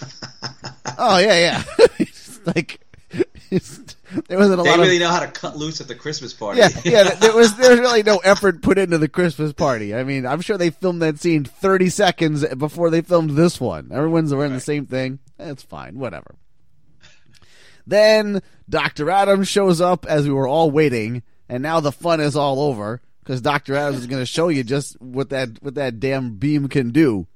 [0.98, 1.86] oh yeah, yeah.
[1.98, 2.87] It's like it's,
[3.50, 6.34] there wasn't a They lot really of know how to cut loose at the Christmas
[6.34, 6.60] party.
[6.60, 7.14] yeah, yeah.
[7.14, 9.94] There was there was really no effort put into the Christmas party.
[9.94, 13.90] I mean, I'm sure they filmed that scene 30 seconds before they filmed this one.
[13.92, 15.18] Everyone's wearing the same thing.
[15.38, 16.34] It's fine, whatever.
[17.86, 19.10] Then Dr.
[19.10, 23.00] Adams shows up as we were all waiting, and now the fun is all over
[23.22, 23.74] because Dr.
[23.74, 27.26] Adams is going to show you just what that what that damn beam can do.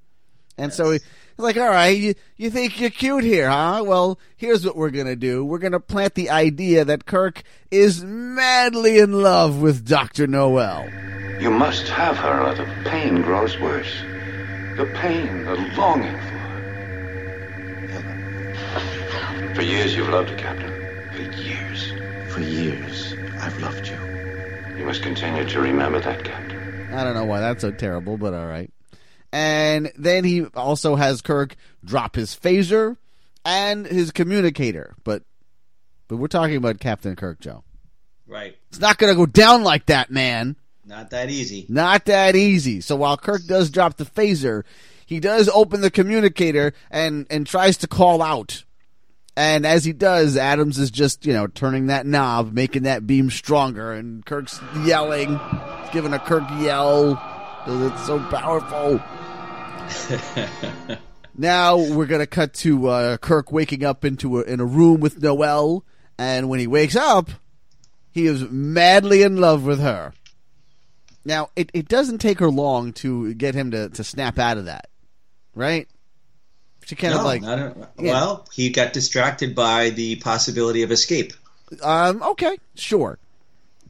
[0.59, 1.03] And so he- he's
[1.37, 3.83] like, all right, you, you think you're cute here, huh?
[3.87, 5.45] Well, here's what we're going to do.
[5.45, 10.27] We're going to plant the idea that Kirk is madly in love with Dr.
[10.27, 10.89] Noel.
[11.41, 13.93] You must have her, or the pain grows worse.
[14.77, 16.43] The pain, the longing for her.
[19.55, 20.73] For years you've loved her, Captain.
[21.13, 21.93] For years.
[22.33, 23.99] For years, I've loved you.
[24.79, 26.89] You must continue to remember that, Captain.
[26.93, 28.71] I don't know why that's so terrible, but all right.
[29.33, 32.97] And then he also has Kirk drop his phaser
[33.45, 35.23] and his communicator, but
[36.09, 37.65] but we're talking about Captain Kirk, Joe.
[38.27, 38.57] Right.
[38.69, 40.57] It's not going to go down like that, man.
[40.85, 41.65] Not that easy.
[41.69, 42.83] Not that easy.
[42.83, 44.65] So while Kirk does drop the phaser,
[45.07, 48.65] he does open the communicator and and tries to call out.
[49.35, 53.31] And as he does, Adams is just, you know, turning that knob, making that beam
[53.31, 55.41] stronger, and Kirk's yelling,
[55.91, 57.17] giving a Kirk yell.
[57.65, 59.01] 'cause It's so powerful.
[61.37, 65.23] now we're gonna cut to uh, Kirk waking up into a, in a room with
[65.23, 65.85] Noel,
[66.19, 67.31] and when he wakes up,
[68.11, 70.13] he is madly in love with her.
[71.25, 74.67] Now it, it doesn't take her long to get him to, to snap out of
[74.67, 74.89] that,
[75.55, 75.89] right?
[76.85, 77.87] She kind no, of like Yeah.
[77.99, 81.33] well, he got distracted by the possibility of escape.
[81.83, 83.19] Um, okay, sure.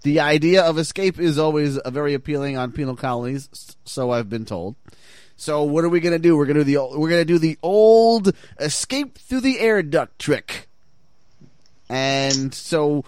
[0.02, 3.48] The idea of escape is always a very appealing on penal colonies,
[3.84, 4.74] so I've been told.
[5.36, 6.36] So what are we gonna do?
[6.36, 10.18] We're gonna do the ol- we're gonna do the old escape through the air duct
[10.18, 10.68] trick,
[11.88, 13.04] and so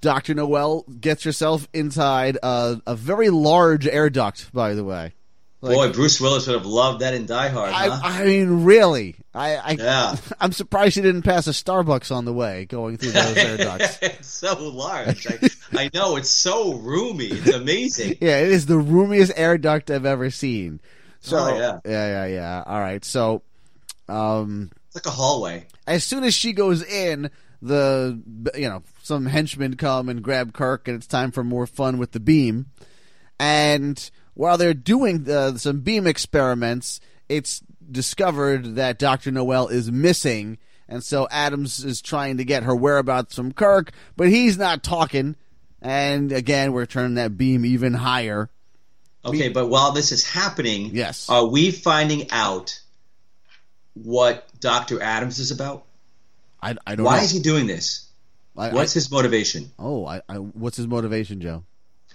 [0.00, 4.52] Doctor Noel gets herself inside a, a very large air duct.
[4.52, 5.12] By the way,
[5.60, 8.00] Like- Boy, Bruce Willis would have loved that in Die Hard, huh?
[8.02, 10.16] I, I mean, really, I, I Yeah.
[10.40, 13.98] I'm surprised she didn't pass a Starbucks on the way going through those air ducts.
[14.02, 15.26] it's so large.
[15.26, 15.38] I,
[15.84, 17.26] I know it's so roomy.
[17.26, 18.18] It's amazing.
[18.20, 20.80] Yeah, it is the roomiest air duct I've ever seen.
[21.24, 21.78] So Oh, yeah.
[21.86, 22.62] yeah, yeah, yeah.
[22.66, 23.04] All right.
[23.04, 23.42] So
[24.08, 25.66] um It's like a hallway.
[25.86, 27.30] as soon as she goes in,
[27.62, 28.20] the
[28.54, 32.12] you know, some henchmen come and grab Kirk and it's time for more fun with
[32.12, 32.66] the beam.
[33.38, 39.30] And while they're doing uh, some beam experiments, it's discovered that Dr.
[39.30, 40.58] Noel is missing.
[40.88, 45.36] And so Adams is trying to get her whereabouts from Kirk, but he's not talking.
[45.80, 48.50] And again, we're turning that beam even higher.
[49.24, 51.28] Okay, but while this is happening, Yes.
[51.30, 52.80] are we finding out
[53.94, 55.84] what Doctor Adams is about?
[56.62, 57.22] I, I don't Why know.
[57.24, 58.06] is he doing this?
[58.56, 59.70] I- What's I- his motivation?
[59.78, 61.64] Oh, I, I, what's his motivation, Joe?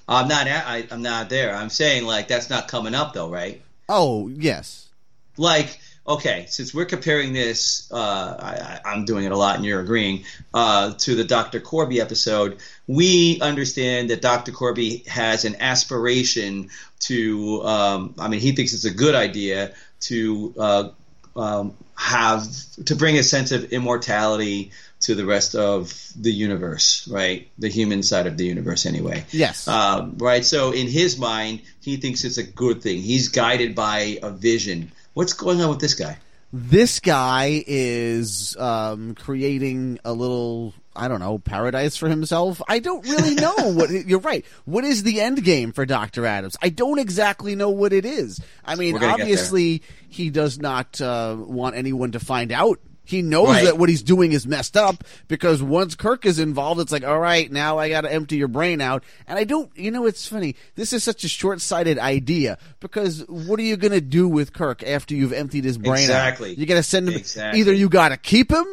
[0.08, 0.48] I'm not.
[0.48, 1.54] I, I'm not there.
[1.56, 3.62] I'm saying like that's not coming up though, right?
[3.88, 4.88] Oh, yes.
[5.38, 5.80] Like,
[6.10, 10.26] okay, since we're comparing this, uh, I, I'm doing it a lot, and you're agreeing
[10.54, 11.60] uh, to the Dr.
[11.60, 12.58] Korby episode.
[12.88, 14.52] We understand that Dr.
[14.52, 16.70] Korby has an aspiration
[17.02, 17.64] to.
[17.64, 20.90] Um, I mean, he thinks it's a good idea to uh,
[21.36, 22.48] um, have
[22.86, 27.50] to bring a sense of immortality to the rest of the universe, right?
[27.58, 29.26] The human side of the universe, anyway.
[29.32, 29.68] Yes.
[29.68, 30.44] Um, right.
[30.44, 33.02] So in his mind, he thinks it's a good thing.
[33.02, 34.92] He's guided by a vision.
[35.20, 36.18] What's going on with this guy?
[36.54, 42.62] this guy is um, creating a little I don't know paradise for himself.
[42.70, 44.46] I don't really know what you're right.
[44.64, 46.56] What is the end game for Doctor Adams?
[46.62, 48.40] I don't exactly know what it is.
[48.64, 52.80] I mean, We're gonna get obviously he does not uh, want anyone to find out.
[53.10, 53.64] He knows Right.
[53.66, 57.20] that what he's doing is messed up because once Kirk is involved, it's like, all
[57.20, 59.04] right, now I got to empty your brain out.
[59.28, 60.56] And I don't, you know, it's funny.
[60.76, 64.54] This is such a short sighted idea because what are you going to do with
[64.54, 66.52] Kirk after you've emptied his brain Exactly.
[66.52, 66.58] out?
[66.60, 67.16] You got to send him.
[67.16, 67.60] Exactly.
[67.62, 68.66] Either you got to keep him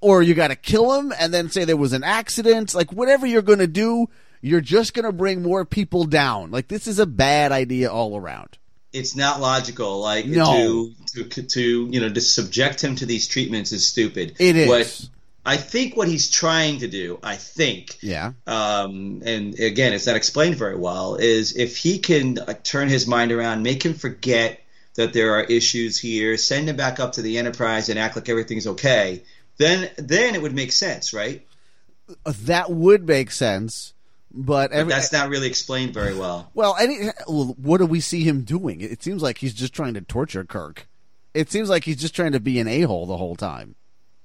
[0.00, 2.74] or you got to kill him and then say there was an accident.
[2.74, 4.08] Like whatever you're going to do,
[4.42, 6.50] you're just going to bring more people down.
[6.50, 8.58] Like this is a bad idea all around.
[8.92, 10.00] It's not logical.
[10.00, 10.90] Like No.
[11.14, 14.36] to, to to you know to subject him to these treatments is stupid.
[14.38, 14.68] It is.
[14.68, 15.08] What
[15.46, 18.32] I think what he's trying to do, I think, Yeah.
[18.46, 23.06] um, and again, it's not explained very well, is if he can uh, turn his
[23.06, 24.60] mind around, make him forget
[24.96, 28.28] that there are issues here, send him back up to the Enterprise and act like
[28.28, 29.22] everything's okay,
[29.56, 31.46] then then it would make sense, right?
[32.24, 33.94] That would make sense,
[34.32, 36.50] but, But that's not really explained very well.
[36.54, 38.80] well, any what do we see him doing?
[38.80, 40.86] It seems like he's just trying to torture Kirk.
[41.34, 43.74] It seems like he's just trying to be an a hole the whole time.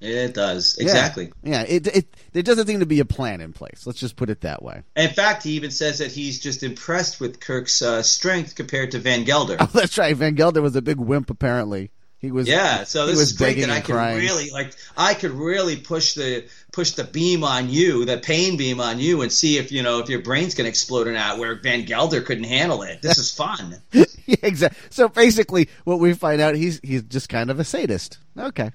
[0.01, 0.83] It does Yeah.
[0.85, 1.31] exactly.
[1.41, 3.83] Yeah, it, it there doesn't seem to be a plan in place.
[3.87, 4.83] Let's just put it that way.
[4.95, 8.99] In fact, he even says that he's just impressed with Kirk's uh, strength compared to
[8.99, 9.57] Van Gelder.
[9.61, 10.15] Oh, that's right.
[10.15, 11.29] Van Gelder was a big wimp.
[11.29, 11.91] Apparently,
[12.25, 12.47] he was.
[12.47, 16.45] Yeah, so this is great that I could really like I could really push the
[16.71, 19.99] push the beam on you, the pain beam on you, and see if you know
[19.99, 21.37] if your brain's gonna explode or not.
[21.37, 23.01] Where Van Gelder couldn't handle it.
[23.01, 23.77] This is fun.
[23.91, 24.05] yeah,
[24.41, 24.79] exactly.
[24.89, 28.17] So basically, what we find out he's he's just kind of a sadist.
[28.37, 28.71] Okay.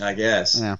[0.00, 0.58] I guess.
[0.60, 0.76] Yeah.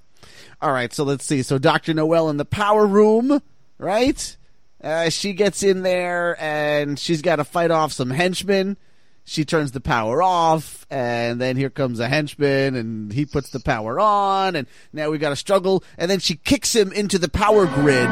[0.60, 0.92] All right.
[0.92, 1.42] So let's see.
[1.42, 3.40] So Doctor Noel in the power room,
[3.78, 4.36] right?
[4.82, 8.76] Uh, she gets in there and she's got to fight off some henchmen.
[9.24, 13.60] She turns the power off, and then here comes a henchman, and he puts the
[13.60, 15.82] power on, and now we got a struggle.
[15.96, 18.10] And then she kicks him into the power grid.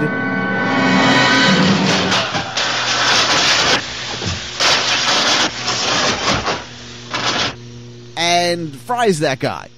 [8.17, 9.69] and fries that guy.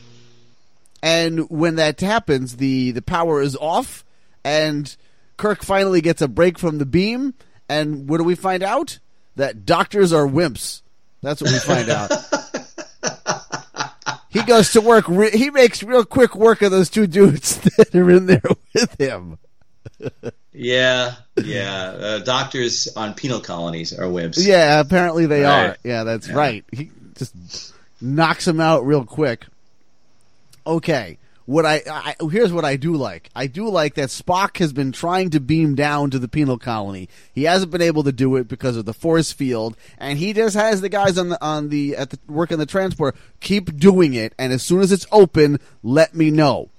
[1.02, 4.04] And when that happens, the, the power is off,
[4.44, 4.94] and
[5.36, 7.34] Kirk finally gets a break from the beam.
[7.68, 8.98] And what do we find out?
[9.36, 10.82] That doctors are wimps.
[11.24, 12.12] That's what we find out.
[14.28, 15.06] he goes to work.
[15.08, 18.42] Re- he makes real quick work of those two dudes that are in there
[18.74, 19.38] with him.
[20.52, 21.82] Yeah, yeah.
[21.98, 24.44] Uh, doctors on penal colonies are wimps.
[24.46, 25.70] Yeah, apparently they Right.
[25.70, 25.76] are.
[25.82, 26.64] Yeah, that's right.
[26.72, 27.34] He just
[28.00, 29.46] knocks him out real quick.
[30.66, 31.18] Okay.
[31.46, 33.28] What I, I here's what I do like.
[33.34, 37.08] I do like that Spock has been trying to beam down to the penal colony.
[37.32, 40.56] He hasn't been able to do it because of the force field, and he just
[40.56, 44.34] has the guys on the on the at the working the transport keep doing it.
[44.38, 46.70] And as soon as it's open, let me know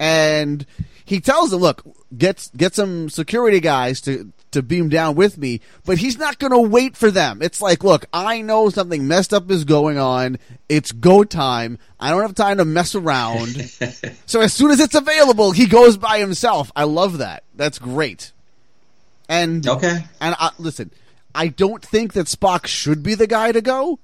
[0.00, 0.66] and
[1.04, 1.82] he tells them, "Look,
[2.16, 6.52] get get some security guys to to beam down with me." But he's not going
[6.52, 7.42] to wait for them.
[7.42, 10.38] It's like, "Look, I know something messed up is going on.
[10.68, 11.78] It's go time.
[12.00, 13.48] I don't have time to mess around."
[14.26, 16.72] so as soon as it's available, he goes by himself.
[16.74, 17.44] I love that.
[17.54, 18.32] That's great.
[19.28, 20.04] And Okay.
[20.20, 20.90] and I, listen,
[21.34, 23.98] I don't think that Spock should be the guy to go.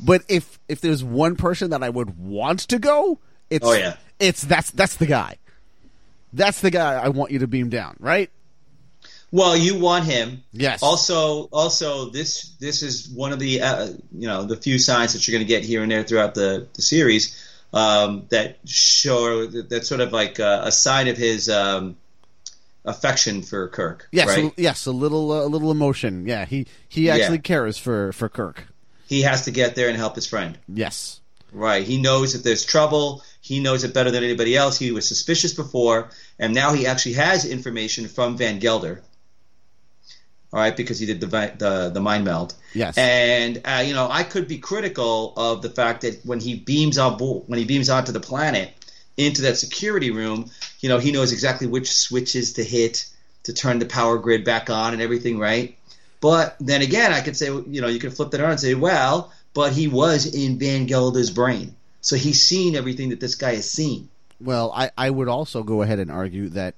[0.00, 3.18] But if if there's one person that I would want to go,
[3.50, 3.96] it's Oh, yeah.
[4.18, 5.36] It's that's that's the guy.
[6.32, 8.30] That's the guy I want you to beam down, right?
[9.30, 10.44] Well, you want him.
[10.52, 10.82] Yes.
[10.82, 15.26] Also, also this this is one of the uh, you know the few signs that
[15.26, 17.36] you're going to get here and there throughout the, the series
[17.72, 21.96] um, that show that that's sort of like a, a sign of his um,
[22.84, 24.08] affection for Kirk.
[24.12, 24.56] Yes, right.
[24.56, 26.26] a, yes, a little uh, a little emotion.
[26.26, 27.16] Yeah, he he Yeah.
[27.16, 28.64] actually cares for for Kirk.
[29.08, 30.58] He has to get there and help his friend.
[30.68, 31.20] Yes.
[31.52, 31.84] Right.
[31.84, 33.22] He knows that there's trouble.
[33.44, 34.78] He knows it better than anybody else.
[34.78, 39.02] He was suspicious before, and now he actually has information from Van Gelder.
[40.50, 42.54] All right, because he did the the, the mind meld.
[42.72, 42.96] Yes.
[42.96, 46.96] And uh, you know, I could be critical of the fact that when he beams
[46.96, 48.72] on board, when he beams onto the planet
[49.18, 53.06] into that security room, you know, he knows exactly which switches to hit
[53.42, 55.76] to turn the power grid back on and everything, right?
[56.22, 58.72] But then again, I could say, you know, you could flip that around and say,
[58.72, 63.54] well, but he was in Van Gelder's brain, so he's seen everything that this guy
[63.54, 64.08] has seen.
[64.40, 66.74] Well, I I would also go ahead and argue that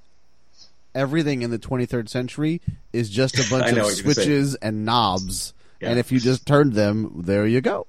[0.94, 2.60] everything in the 23rd century
[2.92, 4.02] is just a bunch of what you're gonna say.
[4.02, 5.90] switches and knobs, Yeah.
[5.90, 7.86] and if you just turn them, there you go.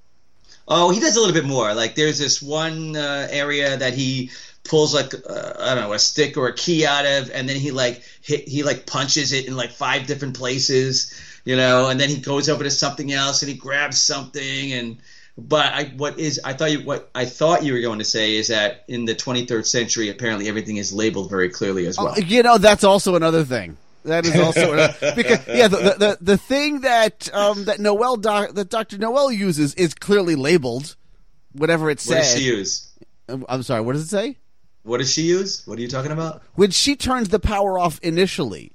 [0.66, 1.72] Oh, he does a little bit more.
[1.74, 4.30] Like there's this one uh, area that he
[4.64, 7.56] pulls like uh, I don't know a stick or a key out of, and then
[7.56, 11.14] he like hit, he like punches it in like five different places,
[11.44, 14.98] you know, and then he goes over to something else and he grabs something and.
[15.40, 18.34] But I, what is I thought you what I thought you were going to say
[18.34, 22.14] is that in the 23rd century apparently everything is labeled very clearly as well.
[22.16, 23.76] Oh, you know, that's also another thing.
[24.04, 28.16] That is also another, because yeah, the, the the the thing that um that Noel
[28.16, 30.96] doc, that Doctor Noel uses is clearly labeled,
[31.52, 32.10] whatever it says.
[32.10, 32.92] what does she use?
[33.48, 33.82] I'm sorry.
[33.82, 34.38] What does it say?
[34.82, 35.64] What does she use?
[35.66, 36.42] What are you talking about?
[36.54, 38.72] When she turns the power off initially,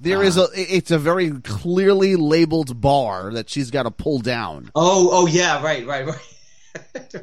[0.00, 4.70] there is a it's a very clearly labeled bar that she's got to pull down.
[4.74, 6.18] Oh, oh yeah, right, right, right.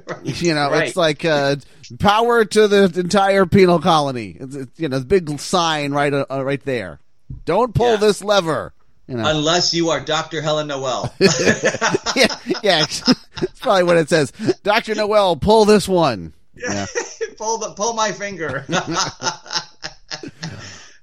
[0.10, 0.88] Right, You know, right.
[0.90, 1.56] it's like uh,
[2.00, 4.36] power to the entire penal colony.
[4.38, 7.00] It's, it's, you know, the big sign right uh, uh, right there.
[7.46, 7.96] Don't pull Yeah.
[7.98, 8.74] this lever.
[9.08, 9.24] You know.
[9.26, 10.42] Unless you are Dr.
[10.42, 11.14] Helen Noel.
[12.16, 12.86] yeah, yeah.
[13.42, 14.32] It's probably what it says.
[14.64, 16.34] Doctor Noel, pull this one.
[16.56, 16.86] Yeah.
[17.38, 18.66] pull the pull my finger.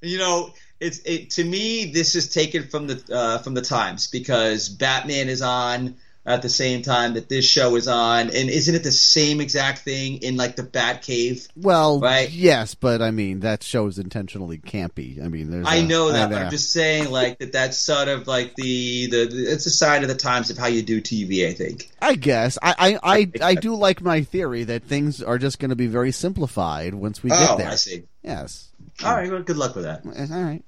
[0.02, 0.50] you know,
[0.84, 1.86] it's it to me.
[1.92, 6.48] This is taken from the uh, from the times because Batman is on at the
[6.48, 10.38] same time that this show is on, and isn't it the same exact thing in
[10.38, 11.46] like the Batcave?
[11.54, 12.30] Well, Right.
[12.30, 15.22] yes, but I mean that show is intentionally campy.
[15.22, 15.66] I mean, there's.
[15.66, 17.52] I a- know that, I but I'm just saying like that.
[17.52, 20.80] That's sort of like the the it's a sign of the times of how you
[20.82, 21.46] do TV.
[21.46, 21.90] I think.
[22.00, 25.70] I guess I I, I, I do like my theory that things are just going
[25.70, 27.48] to be very simplified once we get there.
[27.50, 27.70] oh, there.
[27.70, 28.04] I see.
[28.22, 28.70] Yes.
[29.04, 29.30] All right.
[29.30, 30.06] Well, good luck with that.
[30.06, 30.62] All right.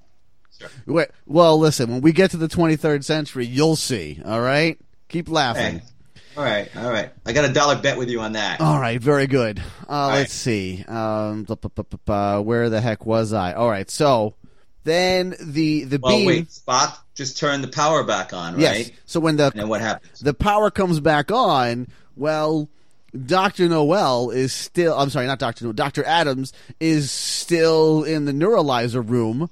[0.87, 1.91] Wait, well, listen.
[1.91, 4.21] When we get to the 23rd century, you'll see.
[4.25, 4.79] All right.
[5.09, 5.79] Keep laughing.
[5.81, 5.83] Hey.
[6.37, 6.77] All right.
[6.77, 7.11] All right.
[7.25, 8.61] I got a dollar bet with you on that.
[8.61, 9.63] All right, very good.
[9.89, 10.85] Uh, let's see.
[10.87, 13.55] Um, bu- bu- bu- where the heck was I?
[13.55, 14.35] All right, so
[14.85, 16.27] then the the Well, beam.
[16.27, 16.49] wait.
[16.49, 18.61] Spock just turned the power back on, right?
[18.61, 18.91] Yes.
[19.07, 20.21] So when the And what happens?
[20.21, 21.87] the power comes back on,
[22.17, 22.69] well,
[23.25, 24.95] Doctor Noel is still.
[24.99, 25.73] I'm sorry, not Doctor Noel.
[25.73, 29.49] Doctor Adams is still in the neuralizer room,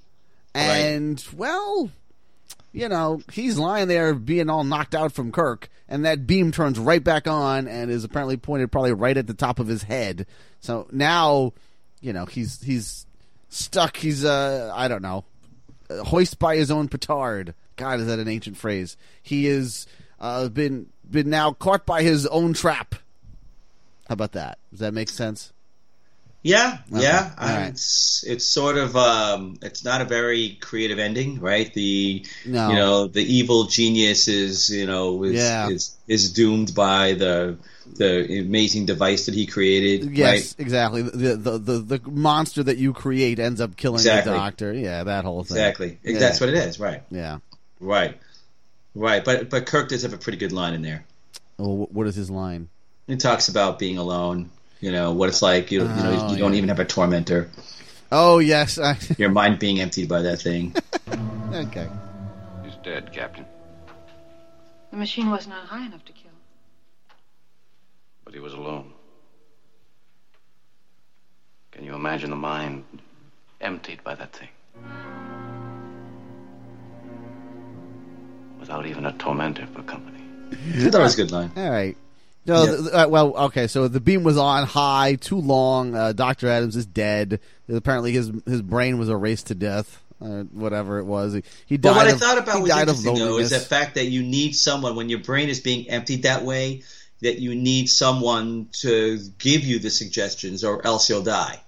[0.54, 1.90] and well,
[2.72, 6.78] you know, he's lying there being all knocked out from Kirk, and that beam turns
[6.78, 10.26] right back on and is apparently pointed probably right at the top of his head.
[10.60, 11.52] So now,
[12.00, 13.06] you know, he's he's
[13.48, 13.96] stuck.
[13.96, 15.24] He's uh, I don't know,
[15.88, 17.54] uh, hoist by his own petard.
[17.76, 18.96] God, is that an ancient phrase?
[19.22, 19.86] He is
[20.20, 22.96] uh, been been now caught by his own trap.
[24.08, 24.58] How about that?
[24.70, 25.52] Does that make sense?
[26.46, 27.02] Yeah, Okay.
[27.02, 27.30] yeah.
[27.38, 27.68] I- right.
[27.70, 31.72] It's it's sort of um, it's not a very creative ending, right?
[31.72, 32.68] The No.
[32.68, 35.70] you know the evil genius is you know is Yeah.
[35.70, 37.56] is, is doomed by the
[37.96, 40.54] the amazing device that he created, Yes, right?
[40.58, 41.00] exactly.
[41.02, 44.32] The, the the the monster that you create ends up killing Exactly.
[44.32, 44.72] the doctor.
[44.74, 45.56] Yeah, that whole thing.
[45.56, 45.98] Exactly.
[46.04, 46.18] Yeah.
[46.18, 47.02] That's what it is, right?
[47.10, 47.38] Yeah.
[47.80, 48.18] Right.
[48.94, 49.24] Right.
[49.24, 51.06] But but Kirk does have a pretty good line in there.
[51.58, 52.68] Oh, what is his line?
[53.06, 54.50] He talks about being alone.
[54.84, 55.72] You know what it's like.
[55.72, 57.48] You, you know Oh, you don't even have a tormentor.
[58.12, 58.78] Oh yes.
[58.78, 60.74] I, Your mind being emptied by that thing.
[61.54, 61.88] okay.
[62.62, 63.46] He's dead, Captain.
[64.90, 66.32] The machine was not high enough to kill.
[68.26, 68.92] But he was alone.
[71.72, 72.84] Can you imagine the mind
[73.62, 74.48] emptied by that thing?
[78.60, 80.20] Without even a tormentor for company.
[80.52, 81.52] I thought it was a good line.
[81.56, 81.96] All right.
[82.46, 82.70] No, Yeah.
[82.70, 83.66] th- th- uh, well, okay.
[83.66, 85.94] So the beam was on high, too long.
[85.94, 87.40] Uh, Doctor Adams is dead.
[87.72, 90.00] Apparently, his his brain was erased to death.
[90.22, 91.90] Uh, whatever it was, he, he died.
[91.90, 93.96] But what I of- thought about he was died of interesting though is the fact
[93.96, 96.82] that you need someone when your brain is being emptied that way.
[97.22, 101.60] That you need someone to give you the suggestions, or else you'll die.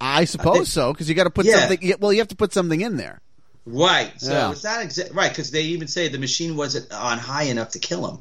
[0.00, 1.66] I suppose think- so because you got to put Yeah.
[1.68, 1.94] something.
[1.98, 3.20] Well, you have to put something in there.
[3.66, 4.12] Right.
[4.18, 4.50] So Yeah.
[4.52, 7.78] it's not exa- right because they even say the machine wasn't on high enough to
[7.78, 8.18] kill him,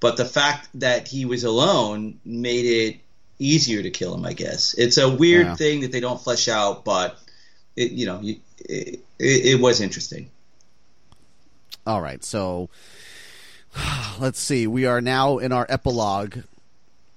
[0.00, 3.00] but the fact that he was alone made it
[3.38, 4.24] easier to kill him.
[4.26, 5.54] I guess it's a weird Yeah.
[5.56, 7.18] thing that they don't flesh out, but
[7.76, 10.30] it you know it, it, it was interesting.
[11.86, 12.68] All right, so
[14.18, 14.66] let's see.
[14.66, 16.38] We are now in our epilogue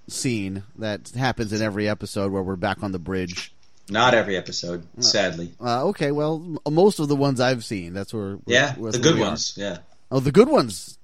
[0.08, 3.52] scene that happens in every episode where we're back on the bridge.
[3.90, 5.52] Not every episode, sadly.
[5.60, 8.38] Uh, okay, well, most of the ones I've seen, that's where.
[8.46, 9.56] Yeah, the good ones.
[9.58, 9.80] Yeah.
[10.10, 10.98] Oh, the good ones.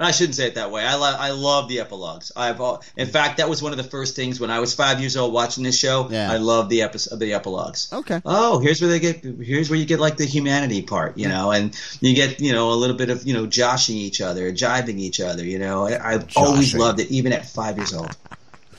[0.00, 0.84] I shouldn't say it that way.
[0.84, 2.32] I lo- I love the epilogues.
[2.34, 5.00] I've al- in fact that was one of the first things when I was five
[5.00, 6.08] years old watching this show.
[6.10, 6.32] Yeah.
[6.32, 7.92] I love the episode the epilogues.
[7.92, 8.20] Okay.
[8.24, 9.22] Oh, here's where they get.
[9.22, 12.72] Here's where you get like the humanity part, you know, and you get you know
[12.72, 15.44] a little bit of you know joshing each other, jibing each other.
[15.44, 18.16] You know, I, I've always loved it, even at five years old.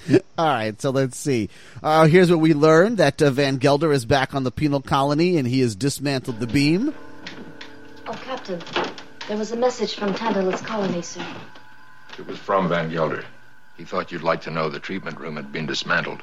[0.38, 1.50] All right, so let's see.
[1.84, 5.38] Uh, here's what we learned that uh, Van Gelder is back on the penal colony
[5.38, 6.94] and he has dismantled the beam.
[8.08, 8.60] Oh, Captain,
[9.32, 11.26] there was a message from Tantalus Colony, sir.
[12.20, 13.24] It was from Van Gelder.
[13.78, 16.22] He thought you'd like to know the treatment room had been dismantled.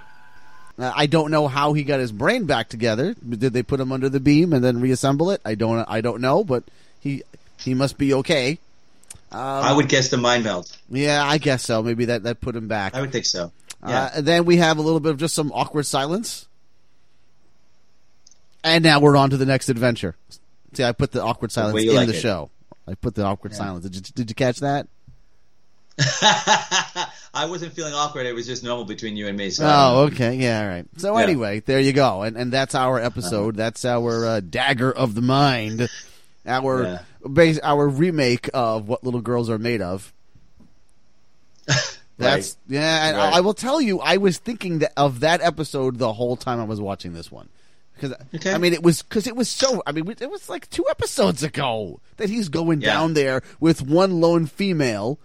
[0.78, 3.14] Uh, I don't know how he got his brain back together.
[3.26, 5.40] Did they put him under the beam and then reassemble it?
[5.42, 5.86] I don't.
[5.88, 6.64] I don't know, but
[7.00, 7.22] he
[7.58, 8.58] he must be okay.
[9.32, 10.70] Um, I would guess the mind meld.
[10.90, 11.82] Yeah, I guess so.
[11.82, 12.94] Maybe that that put him back.
[12.94, 13.52] I would think so.
[13.82, 14.10] Uh, Yeah.
[14.16, 16.46] and then we have a little bit of just some awkward silence.
[18.62, 20.14] And now we're on to the next adventure.
[20.74, 22.20] See, I put the awkward silence way you in like the it.
[22.20, 22.50] show.
[22.88, 23.84] I put the awkward silence.
[23.84, 24.88] Did you, did you catch that?
[27.34, 28.26] I wasn't feeling awkward.
[28.26, 29.50] It was just normal between you and me.
[29.50, 30.34] So Oh, okay.
[30.36, 30.86] Yeah, all right.
[30.96, 31.22] So Yeah.
[31.24, 32.22] anyway, there you go.
[32.22, 33.56] And and that's our episode.
[33.56, 35.88] That's our uh, dagger of the mind.
[36.46, 36.98] Our Yeah.
[37.30, 40.12] base our remake of what little girls are made of.
[42.16, 43.34] That's yeah, and Right.
[43.34, 46.58] I, I will tell you, I was thinking that, of that episode the whole time
[46.58, 47.48] I was watching this one
[48.00, 48.52] Because Okay.
[48.52, 49.82] I mean, it was because it was so.
[49.86, 52.92] I mean, it was like two episodes ago that he's going Yeah.
[52.94, 55.18] down there with one lone female.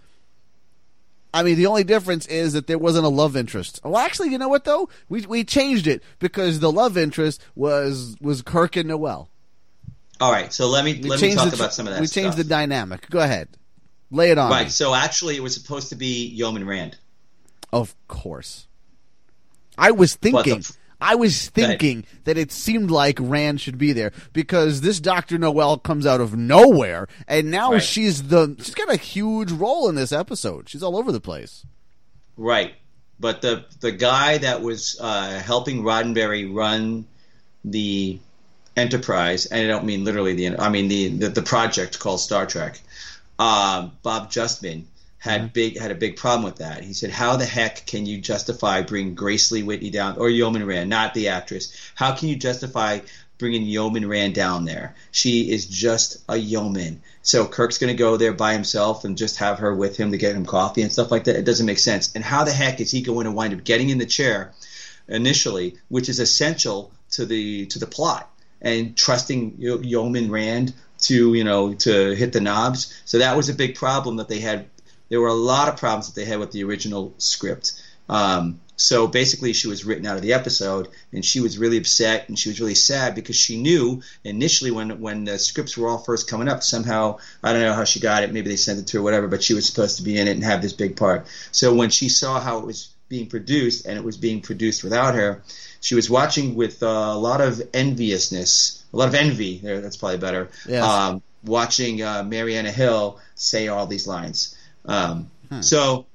[1.32, 3.80] I mean, the only difference is that there wasn't a love interest.
[3.82, 4.88] Well, actually, you know what though?
[5.08, 9.28] We we changed it because the love interest was was Kirk and Noel.
[10.20, 12.00] All right, so let me We let me talk the, about some of that.
[12.00, 12.22] We stuff.
[12.22, 13.10] changed the dynamic.
[13.10, 13.48] Go ahead,
[14.12, 14.48] lay it on.
[14.50, 14.66] Right.
[14.66, 14.70] me.
[14.70, 16.96] So actually, it was supposed to be Yeoman Rand.
[17.72, 18.66] Of course.
[19.76, 20.64] I was the- thinking.
[21.04, 25.76] I was thinking that it seemed like Rand should be there because this Doctor Noel
[25.78, 27.82] comes out of nowhere, and now Right.
[27.82, 30.68] she's the she's got a huge role in this episode.
[30.68, 31.66] She's all over the place.
[32.36, 32.74] Right.
[33.20, 37.06] But the the guy that was uh, helping Roddenberry run
[37.64, 38.18] the
[38.76, 42.44] Enterprise, and I don't mean literally the I mean the the, the project called Star
[42.44, 42.80] Trek.
[43.38, 44.84] Uh, Bob Justman
[45.24, 46.84] had big had a big problem with that.
[46.84, 50.66] He said, "How the heck can you justify bringing Grace Lee Whitney down or Yeoman
[50.66, 51.72] Rand, not the actress?
[51.94, 53.00] How can you justify
[53.38, 54.94] bringing Yeoman Rand down there?
[55.12, 57.00] She is just a yeoman.
[57.22, 60.18] So Kirk's going to go there by himself and just have her with him to
[60.18, 61.36] get him coffee and stuff like that.
[61.36, 62.10] It doesn't make sense.
[62.14, 64.52] And how the heck is he going to wind up getting in the chair
[65.08, 71.44] initially, which is essential to the to the plot, and trusting Yeoman Rand to you
[71.44, 72.92] know to hit the knobs.
[73.06, 74.66] So that was a big problem that they had.
[75.08, 77.72] There were a lot of problems that they had with the original script.
[78.08, 82.28] Um, so basically, she was written out of the episode, and she was really upset
[82.28, 85.98] and she was really sad because she knew initially when when the scripts were all
[85.98, 88.32] first coming up, somehow I don't know how she got it.
[88.32, 89.28] Maybe they sent it to her, whatever.
[89.28, 91.26] But she was supposed to be in it and have this big part.
[91.52, 95.14] So when she saw how it was being produced and it was being produced without
[95.14, 95.42] her,
[95.80, 99.58] she was watching with uh, a lot of enviousness, a lot of envy.
[99.58, 100.48] There, that's probably better.
[100.66, 100.82] Yes.
[100.82, 104.56] Um, watching uh, Marianna Hill say all these lines.
[104.86, 105.30] Um,
[105.60, 106.06] So,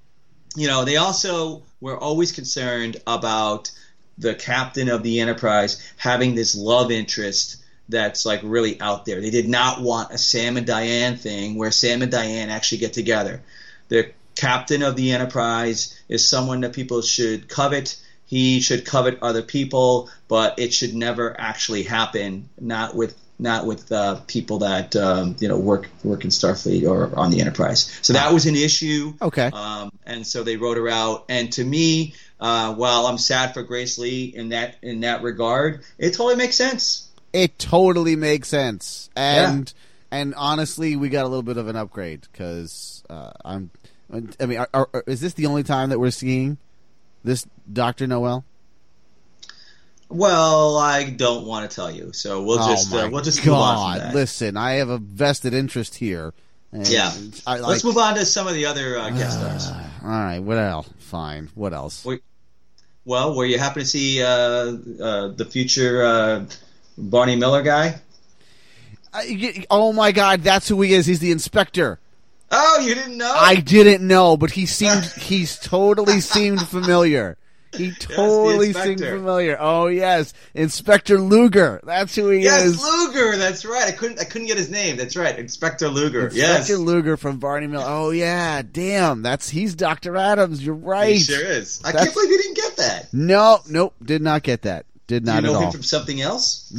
[0.56, 3.72] you know, they also were always concerned about
[4.18, 7.58] the captain of the Enterprise having this love interest
[7.88, 9.22] that's like really out there.
[9.22, 12.94] They did not want a Sam and Diane thing where Sam and Diane actually get
[12.94, 13.42] together.
[13.88, 18.00] The captain of the Enterprise is someone that people should covet.
[18.26, 22.50] He should covet other people, but it should never actually happen.
[22.60, 27.18] Not with not with uh, people that um, you know work work in Starfleet or
[27.18, 27.98] on the Enterprise.
[28.02, 29.14] So that was an issue.
[29.22, 29.50] Okay.
[29.52, 31.26] Um, and so they wrote her out.
[31.30, 35.82] And to me, uh, while I'm sad for Grace Lee in that in that regard,
[35.98, 37.08] it totally makes sense.
[37.32, 39.72] It totally makes sense, and
[40.12, 43.72] and honestly, we got a little bit of an upgrade because uh, I'm.
[44.12, 46.58] I mean, are, are, is this the only time that we're seeing
[47.24, 48.44] this Doctor Noel?
[50.10, 53.46] Well, I don't want to tell you, so we'll just oh my uh, we'll just
[53.46, 54.14] move on.
[54.14, 56.34] Listen, I have a vested interest here.
[56.74, 57.12] Yeah.
[57.48, 59.68] I, Let's move on to some of the other uh, guest stars.
[60.04, 60.90] All right, what else?
[61.00, 61.50] Fine.
[61.56, 62.04] What else?
[62.06, 62.22] Wait.
[63.06, 66.46] Well, were you happen to see uh, uh, the future uh,
[66.98, 68.00] Barney Miller guy?
[69.14, 71.06] I- oh my God, that's who he is.
[71.06, 72.00] He's the inspector.
[72.52, 73.32] Oh, you didn't know?
[73.36, 77.38] I didn't know, but he seemed he's totally seemed familiar.
[77.74, 79.58] He totally seemed familiar.
[79.60, 81.80] Oh yes, Inspector Luger.
[81.84, 82.76] That's who he yes, is.
[82.78, 83.38] Yes, Luger.
[83.38, 83.88] That's right.
[83.88, 84.98] I couldn't I couldn't get his name.
[84.98, 86.26] That's right, Inspector Luger.
[86.28, 87.84] Inspector yes, Luger from Barney Mill.
[87.86, 89.22] Oh yeah, damn.
[89.22, 90.66] That's he's Doctor Adams.
[90.66, 91.14] You're right.
[91.14, 91.82] he sure is.
[91.84, 93.14] I That's- can't believe you didn't get that.
[93.14, 93.94] No, nope.
[94.04, 94.86] Did not get that.
[95.10, 95.72] Did Do not you know him all.
[95.72, 96.72] from something else?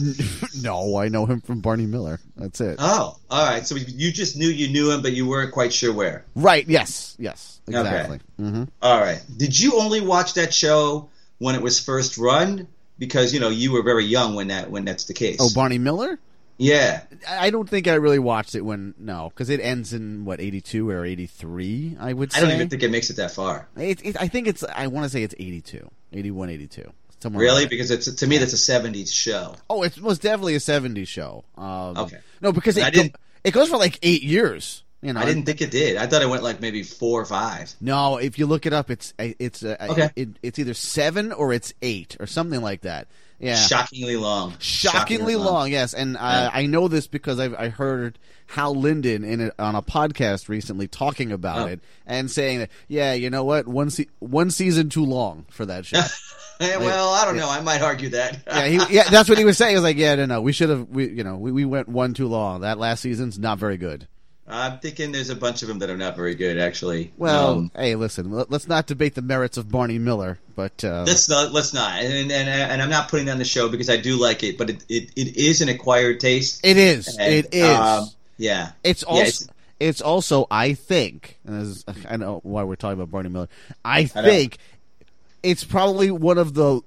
[0.63, 2.21] no, I know him from Barney Miller.
[2.37, 2.77] That's it.
[2.79, 3.67] Oh, all right.
[3.67, 6.25] So you just knew you knew him, but you weren't quite sure where.
[6.37, 6.67] right.
[6.69, 7.17] Yes.
[7.19, 7.61] Yes.
[7.69, 7.79] Okay.
[7.79, 8.21] Exactly.
[8.39, 9.21] hmm All right.
[9.37, 11.09] Did you only watch that show
[11.39, 12.69] when it was first run?
[13.01, 15.39] Because you know you were very young when that when that's the case.
[15.41, 16.19] Oh, Barney Miller.
[16.59, 17.01] yeah.
[17.29, 20.39] I I don't think I really watched it when no, because it ends in what
[20.41, 21.97] eighty two or eighty three.
[21.99, 22.39] I would say.
[22.39, 23.67] I don't even think it makes it that far.
[23.77, 24.63] It, it, I think it's.
[24.65, 26.93] I want to say it's 82, 81, 82.
[27.23, 27.61] Somewhere Really?
[27.63, 27.69] there.
[27.71, 29.55] Because it's to me that's a '70s show.
[29.69, 31.45] Oh, it was definitely a 70s show.
[31.57, 32.19] Um, Okay.
[32.41, 34.83] No, because it go, didn't- it goes for like eight years.
[35.03, 35.97] You know, I didn't think it did.
[35.97, 37.75] I thought it went like maybe four or five.
[37.81, 40.11] No, if you look it up, it's it's uh, Okay.
[40.15, 43.07] it, it's either seven or it's eight or something like that.
[43.39, 44.53] Yeah, Shockingly long.
[44.59, 45.71] shockingly long.
[45.71, 46.51] Yes, and I, Yeah.
[46.53, 48.19] I know this because I've I heard
[48.49, 51.73] Hal Linden in it on a podcast recently talking about Oh.
[51.73, 55.65] it and saying that yeah, you know what, one se- one season too long for
[55.65, 56.03] that show.
[56.67, 57.49] Eh, well, I don't know.
[57.49, 58.39] I might argue that.
[58.47, 59.71] yeah, he, yeah, that's what he was saying.
[59.71, 61.89] He was like, yeah, no, no, we should have, we, you know, we, we went
[61.89, 62.61] one too long.
[62.61, 64.07] That last season's not very good.
[64.47, 67.13] I'm thinking there's a bunch of them that are not very good, actually.
[67.17, 71.05] Well, Um, hey, listen, let- let's not debate the merits of Barney Miller, but uh,
[71.07, 71.53] let's not.
[71.53, 72.01] Let's not.
[72.01, 74.69] And, and and I'm not putting on the show because I do like it, but
[74.71, 76.61] it, it, it is an acquired taste.
[76.67, 77.65] it is, And, it is.
[77.79, 78.09] um,
[78.39, 78.73] yeah.
[78.83, 82.77] It's Yeah, also it's- it's also I think and this is, I know why we're
[82.77, 83.49] talking about Barney Miller.
[83.85, 84.29] I I know.
[85.43, 86.81] It's probably one of the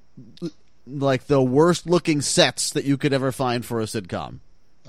[0.85, 4.39] like the worst looking sets that you could ever find for a sitcom.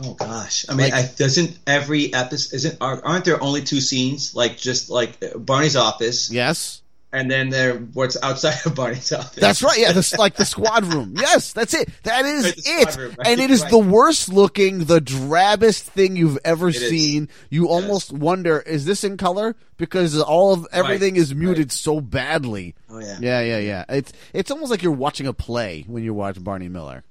[0.02, 4.34] Oh gosh, I mean, Like- I, doesn't every episode isn't aren't there only two scenes
[4.34, 6.82] like just like Barney's office, Yes.
[7.14, 9.36] And then there what's outside of Barney's office?
[9.36, 9.78] That's right.
[9.78, 11.14] Yeah, this like the squad room.
[11.16, 11.88] Yes, that's it.
[12.02, 12.96] That is Right, it.
[12.96, 13.70] room, right, and it is right.
[13.70, 16.88] the worst looking, the drabbest thing you've ever is.
[16.88, 17.28] seen.
[17.50, 19.56] You almost wonder, is this in color?
[19.76, 21.72] Because all of everything is muted right.
[21.72, 22.74] so badly.
[22.90, 23.18] Oh yeah.
[23.20, 23.84] Yeah, yeah, yeah.
[23.88, 27.04] It's it's almost like you're watching a play when you watch Barney Miller.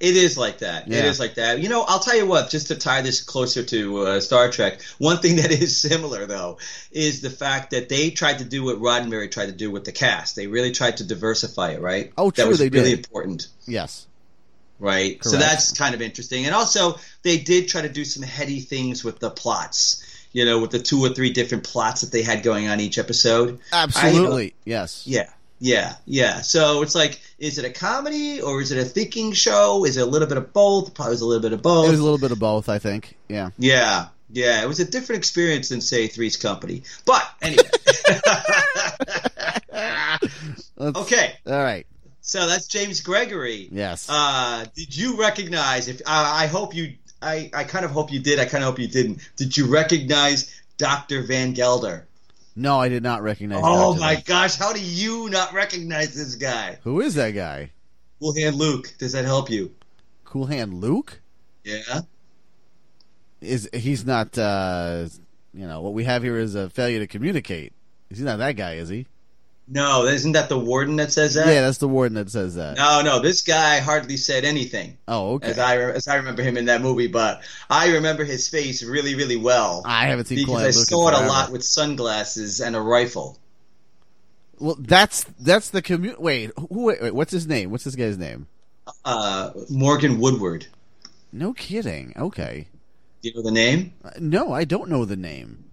[0.00, 0.86] It is like that.
[0.88, 1.04] It Yeah.
[1.04, 1.60] is like that.
[1.60, 2.50] You know, I'll tell you what.
[2.50, 6.58] Just to tie this closer to uh, Star Trek, one thing that is similar though
[6.92, 9.92] is the fact that they tried to do what Roddenberry tried to do with the
[9.92, 10.36] cast.
[10.36, 12.12] They really tried to diversify it, right?
[12.18, 13.06] Oh, That was they really did.
[13.06, 13.48] important.
[13.66, 14.06] Yes.
[14.78, 15.22] right?
[15.24, 16.44] So that's kind of interesting.
[16.46, 20.02] And also, they did try to do some heady things with the plots.
[20.32, 22.98] You know, with the two or three different plots that they had going on each
[22.98, 23.58] episode.
[23.72, 24.52] Absolutely.
[24.66, 25.02] yes.
[25.06, 26.42] Yeah, yeah, yeah.
[26.42, 29.84] So it's like, is it a comedy or is it a thinking show?
[29.84, 30.94] Is it a little bit of both?
[30.94, 31.88] Probably was a little bit of both.
[31.88, 33.16] It was a little bit of both, I think.
[33.28, 33.50] Yeah.
[33.58, 34.62] yeah, yeah.
[34.62, 36.82] It was a different experience than say Three's Company.
[37.04, 37.64] But anyway,
[40.78, 41.34] okay.
[41.46, 41.86] All right.
[42.20, 43.68] So that's James Gregory.
[43.70, 44.08] Yes.
[44.08, 45.88] Uh, did you recognize?
[45.88, 48.40] If I I hope you, I, I kind of hope you did.
[48.40, 49.20] I kind of hope you didn't.
[49.36, 52.06] Did you recognize Doctor Van Gelder?
[52.56, 53.60] No, I did not recognize.
[53.62, 54.00] Oh Dr.
[54.00, 54.56] my gosh!
[54.56, 56.78] How do you not recognize this guy?
[56.82, 57.70] Who is that guy?
[58.20, 58.94] Cool Hand Luke.
[58.98, 59.74] Does that help you?
[60.24, 61.20] Cool Hand Luke?
[61.64, 62.00] Yeah.
[63.40, 64.36] Is he's not?
[64.38, 65.06] uh
[65.52, 67.72] You know what we have here is a failure to communicate.
[68.08, 69.06] He's not that guy, is he?
[69.68, 71.48] No, isn't that the warden that says that?
[71.48, 72.76] Yeah, that's the warden that says that.
[72.76, 73.20] No, no.
[73.20, 74.96] This guy hardly said anything.
[75.08, 75.48] Oh, okay.
[75.48, 79.16] As I as I remember him in that movie, but I remember his face really,
[79.16, 79.82] really well.
[79.84, 82.60] I haven't seen because Cool I Hand Luke in saw it a lot with sunglasses
[82.60, 83.38] and a rifle.
[84.58, 86.84] Well, that's that's the commu Wait, who?
[86.84, 87.70] Wait, wait, what's his name?
[87.70, 88.46] What's this guy's name?
[89.04, 90.66] Uh, Morgan Woodward.
[91.32, 92.14] No kidding.
[92.16, 92.68] Okay.
[93.22, 93.92] Do you know the name?
[94.04, 95.64] Uh, No, I don't know the name.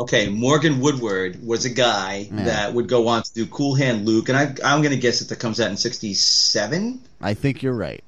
[0.00, 2.44] Okay, Morgan Woodward was a guy Yeah.
[2.44, 5.18] that would go on to do Cool Hand Luke, and I, I'm going to guess
[5.18, 7.02] that that comes out in '67.
[7.20, 8.02] I think you're right.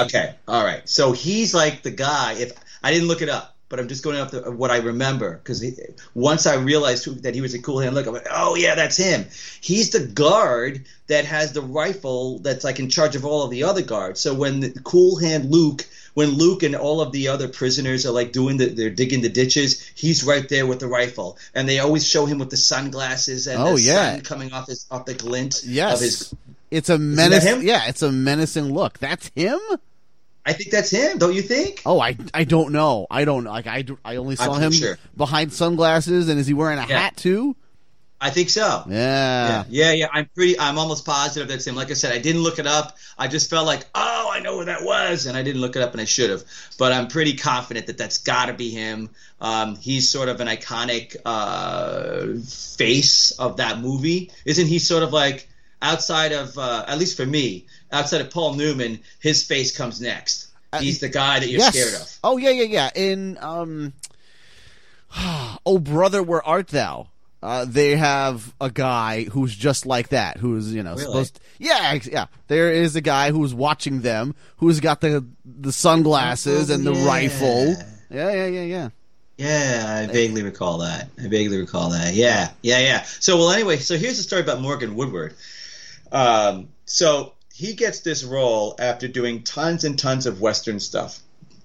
[0.00, 0.86] Okay, all right.
[0.88, 2.32] So he's like the guy.
[2.34, 2.52] If
[2.82, 5.64] I didn't look it up, but I'm just going off the, what I remember because
[6.14, 8.74] once I realized who, that he was a Cool Hand Luke, I'm like, oh yeah,
[8.74, 9.26] that's him.
[9.60, 13.64] He's the guard that has the rifle that's like in charge of all of the
[13.64, 14.20] other guards.
[14.20, 18.10] So when the Cool Hand Luke, when Luke and all of the other prisoners are
[18.12, 21.78] like doing the, they're digging the ditches, he's right there with the rifle, and they
[21.78, 24.12] always show him with the sunglasses and Oh, the yeah.
[24.12, 25.94] sun coming off his off the glint Yes.
[25.94, 26.34] of his.
[26.70, 27.44] It's a menace.
[27.62, 28.98] Yeah, it's a menacing look.
[28.98, 29.58] That's him.
[30.48, 31.18] I think that's him.
[31.18, 31.82] Don't you think?
[31.84, 33.06] Oh, I, I don't know.
[33.10, 33.66] I don't like.
[33.66, 34.98] I, I only saw I'm him sure.
[35.16, 36.98] behind sunglasses, and is he wearing a Yeah.
[37.00, 37.54] hat too?
[38.20, 38.82] I think so.
[38.88, 38.88] Yeah.
[38.88, 40.06] Yeah, yeah, yeah.
[40.12, 40.58] I'm pretty.
[40.58, 41.76] I'm almost positive that's him.
[41.76, 42.96] Like I said, I didn't look it up.
[43.16, 45.82] I just felt like, oh, I know where that was, and I didn't look it
[45.82, 46.42] up, and I should have.
[46.78, 49.10] But I'm pretty confident that that's got to be him.
[49.40, 54.78] Um, he's sort of an iconic uh, face of that movie, isn't he?
[54.78, 55.48] Sort of like
[55.82, 60.46] outside of, uh, at least for me, outside of Paul Newman, his face comes next.
[60.80, 61.74] He's the guy that you're yes.
[61.74, 62.18] scared of.
[62.22, 62.90] Oh yeah, yeah, yeah.
[62.94, 63.94] In um,
[65.66, 67.08] oh brother, where art thou?
[67.40, 71.04] Uh, they have a guy who's just like that, who's you know Really?
[71.04, 71.40] supposed.
[71.58, 72.26] yeah, ex- yeah.
[72.48, 76.92] There is a guy who's watching them, who's got the the sunglasses Oh, and the
[76.92, 77.06] yeah.
[77.06, 77.74] rifle.
[78.10, 78.88] Yeah, yeah, yeah, yeah.
[79.38, 81.10] Yeah, I vaguely recall that.
[81.16, 82.12] I vaguely recall that.
[82.14, 83.02] Yeah, yeah, yeah.
[83.04, 85.34] So, well, anyway, so here's the story about Morgan Woodward.
[86.12, 91.20] Um, so he gets this role after doing tons and tons of Western stuff.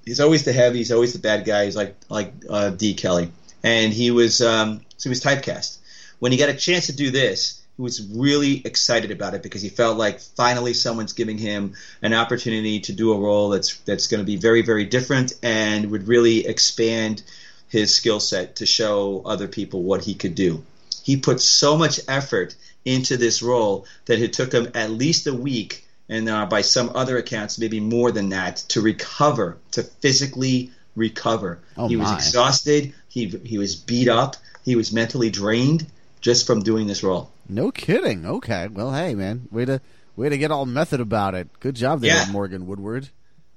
[0.05, 0.79] He's always the heavy.
[0.79, 1.65] He's always the bad guy.
[1.65, 2.93] He's like like uh, D.
[2.93, 3.31] Kelley,
[3.63, 5.77] and he was um, so he was typecast.
[6.19, 9.61] When he got a chance to do this, he was really excited about it because
[9.61, 14.07] he felt like finally someone's giving him an opportunity to do a role that's that's
[14.07, 17.23] going to be very very different and would really expand
[17.69, 20.63] his skill set to show other people what he could do.
[21.03, 25.33] He put so much effort into this role that it took him at least a
[25.33, 30.71] week, and uh, by some other accounts, maybe more than that, to recover, to physically
[30.95, 31.59] recover.
[31.77, 32.15] Oh, he was my.
[32.15, 32.93] exhausted.
[33.09, 34.35] He he was beat up.
[34.63, 35.85] He was mentally drained
[36.21, 37.31] just from doing this role.
[37.49, 38.25] No kidding.
[38.25, 38.67] Okay.
[38.67, 39.81] Well, hey, man, way to
[40.15, 41.47] way to get all method about it.
[41.59, 42.31] Good job there, Yeah.
[42.31, 43.09] Morgan Woodward.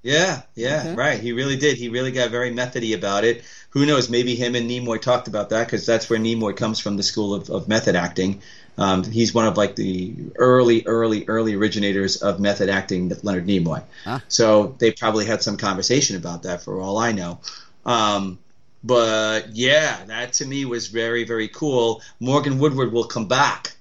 [0.02, 0.94] Yeah, yeah, Okay.
[0.94, 1.18] right.
[1.20, 1.76] He really did.
[1.78, 3.42] He really got very methody about it.
[3.70, 4.08] Who knows?
[4.08, 7.34] Maybe him and Nimoy talked about that because that's where Nimoy comes from, the school
[7.34, 8.40] of, of method acting.
[8.78, 13.82] Um, he's one of like the early, early, early originators of method acting, Leonard Nimoy.
[14.04, 14.22] Ah.
[14.28, 17.40] So they probably had some conversation about that, for all I know.
[17.86, 18.38] Um,
[18.84, 22.02] but yeah, that to me was very, very cool.
[22.20, 23.72] Morgan Woodward will come back.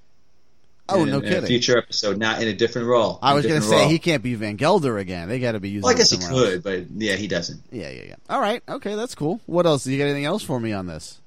[0.87, 1.47] Oh, in, no in a kidding.
[1.47, 3.17] future episode, not in a different role.
[3.21, 3.89] I was going to say role.
[3.89, 5.27] he can't be Van Gelder again.
[5.27, 5.81] They got to be using.
[5.81, 6.53] Well, I guess he somewhere else.
[6.53, 7.61] could, but yeah, he doesn't.
[7.71, 8.15] Yeah, yeah, yeah.
[8.29, 8.61] All right.
[8.69, 9.41] Okay, that's cool.
[9.47, 9.83] What else?
[9.83, 11.19] Do you got anything else for me on this?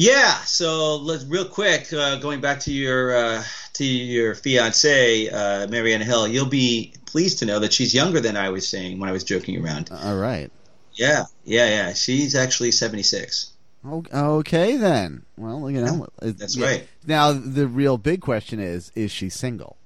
[0.00, 5.66] Yeah, so let's real quick uh, going back to your uh, to your fiance uh,
[5.66, 6.28] Marianne Hill.
[6.28, 9.24] You'll be pleased to know that she's younger than I was saying when I was
[9.24, 9.90] joking around.
[9.90, 10.52] All right.
[10.92, 11.94] Yeah, yeah, yeah.
[11.94, 13.54] She's actually seventy six.
[13.84, 15.24] Okay then.
[15.36, 16.66] Well, you know, it- That's yeah.
[16.66, 16.88] right.
[17.04, 19.78] Now the real big question is: Is she single?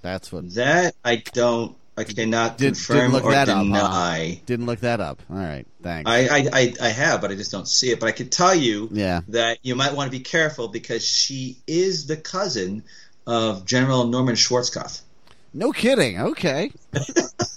[0.00, 0.52] That's what.
[0.54, 1.76] That I don't.
[1.96, 3.66] I cannot Did, confirm didn't look or that up.
[3.66, 4.34] huh?
[4.46, 5.20] Didn't look that up.
[5.30, 5.66] All right.
[5.82, 6.10] Thanks.
[6.10, 8.00] I, I, I, I have, but I just don't see it.
[8.00, 9.20] But I can tell you Yeah.
[9.28, 12.84] that you might want to be careful because she is the cousin
[13.26, 15.02] of General Norman Schwarzkopf.
[15.52, 16.18] no kidding.
[16.20, 16.70] Okay.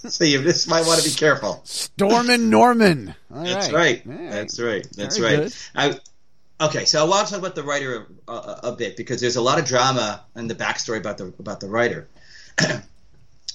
[0.08, 1.62] So you just might want to be careful.
[1.64, 3.12] Stormin Norman.
[3.34, 4.02] All That's right.
[4.06, 4.30] right.
[4.30, 4.86] That's right.
[4.96, 5.70] That's Very right.
[6.60, 9.20] I, okay, so I want to talk about the writer a, a, a bit because
[9.20, 12.06] there's a lot of drama and the backstory about the about the writer.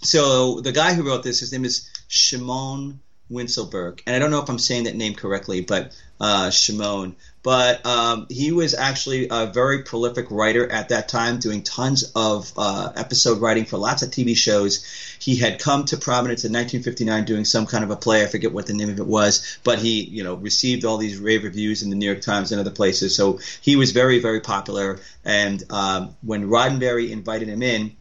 [0.02, 3.00] so the guy who wrote this, his name is Shimon
[3.32, 7.16] Wincelberg, and I don't know if I'm saying that name correctly, but uh, Shimon.
[7.44, 12.54] But um, he was actually a very prolific writer at that time, doing tons of
[12.56, 14.86] uh, episode writing for lots of TV shows.
[15.20, 18.24] He had come to prominence in 1959 doing some kind of a play.
[18.24, 21.18] I forget what the name of it was, but he, you know, received all these
[21.18, 23.16] rave reviews in the New York Times and other places.
[23.16, 25.00] So he was very, very popular.
[25.26, 27.96] And um, when Roddenberry invited him in,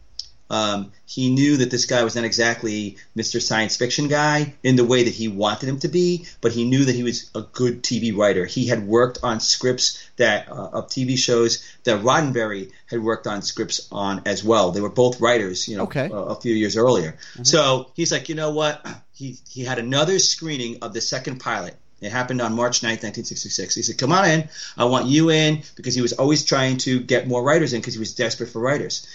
[0.51, 3.41] um, he knew that this guy was not exactly Mr.
[3.41, 6.85] Science Fiction guy in the way that he wanted him to be, but he knew
[6.85, 8.45] that he was a good TV writer.
[8.45, 13.41] He had worked on scripts that uh, of TV shows that Roddenberry had worked on
[13.41, 14.71] scripts on as well.
[14.71, 16.09] They were both writers, you know, Okay.
[16.11, 17.17] a, a few years earlier.
[17.43, 18.85] So he's like, you know what?
[19.21, 21.75] He he had another screening of the second pilot.
[22.01, 23.75] It happened on March 9th, 1966.
[23.75, 24.49] He said, Come on in.
[24.75, 27.93] I want you in because he was always trying to get more writers in because
[27.93, 29.05] he was desperate for writers.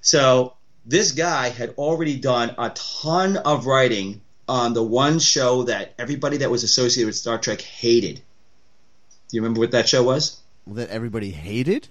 [0.00, 0.54] So
[0.86, 6.38] this guy had already done a ton of writing on the one show that everybody
[6.38, 8.16] that was associated with Star Trek hated.
[8.16, 10.40] Do you remember what that show was?
[10.68, 11.88] that everybody hated.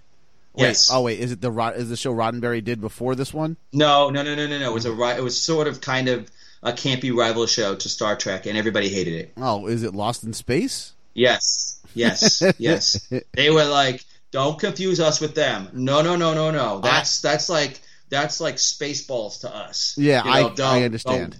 [0.55, 0.89] Yes.
[0.89, 3.57] Wait, oh wait, is it the is the show Roddenberry did before this one?
[3.73, 4.71] No, no, no, no, no, no.
[4.71, 6.29] It was a it was sort of kind of
[6.63, 9.33] a campy rival show to Star Trek, and everybody hated it.
[9.37, 10.93] Oh, is it Lost in Space?
[11.13, 13.09] Yes, yes, yes.
[13.33, 16.79] They were like, "Don't confuse us with them." No, no, no, no, no.
[16.79, 17.81] That's that's like
[18.21, 19.95] that's like Spaceballs to us.
[19.97, 21.37] Yeah, You know, I don't- I understand.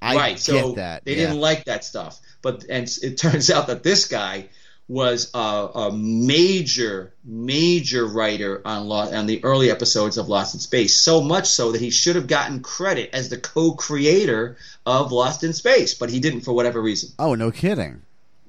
[0.00, 0.30] I right.
[0.36, 1.04] get So that.
[1.04, 1.26] they yeah.
[1.26, 2.18] didn't like that stuff.
[2.42, 4.48] But and it turns out that this guy
[4.88, 10.60] was a, a major, major writer on Lost, on the early episodes of Lost in
[10.60, 10.96] Space.
[10.96, 15.52] So much so that he should have gotten credit as the co-creator of Lost in
[15.52, 17.10] Space, but he didn't for whatever reason.
[17.18, 18.00] Oh, no kidding.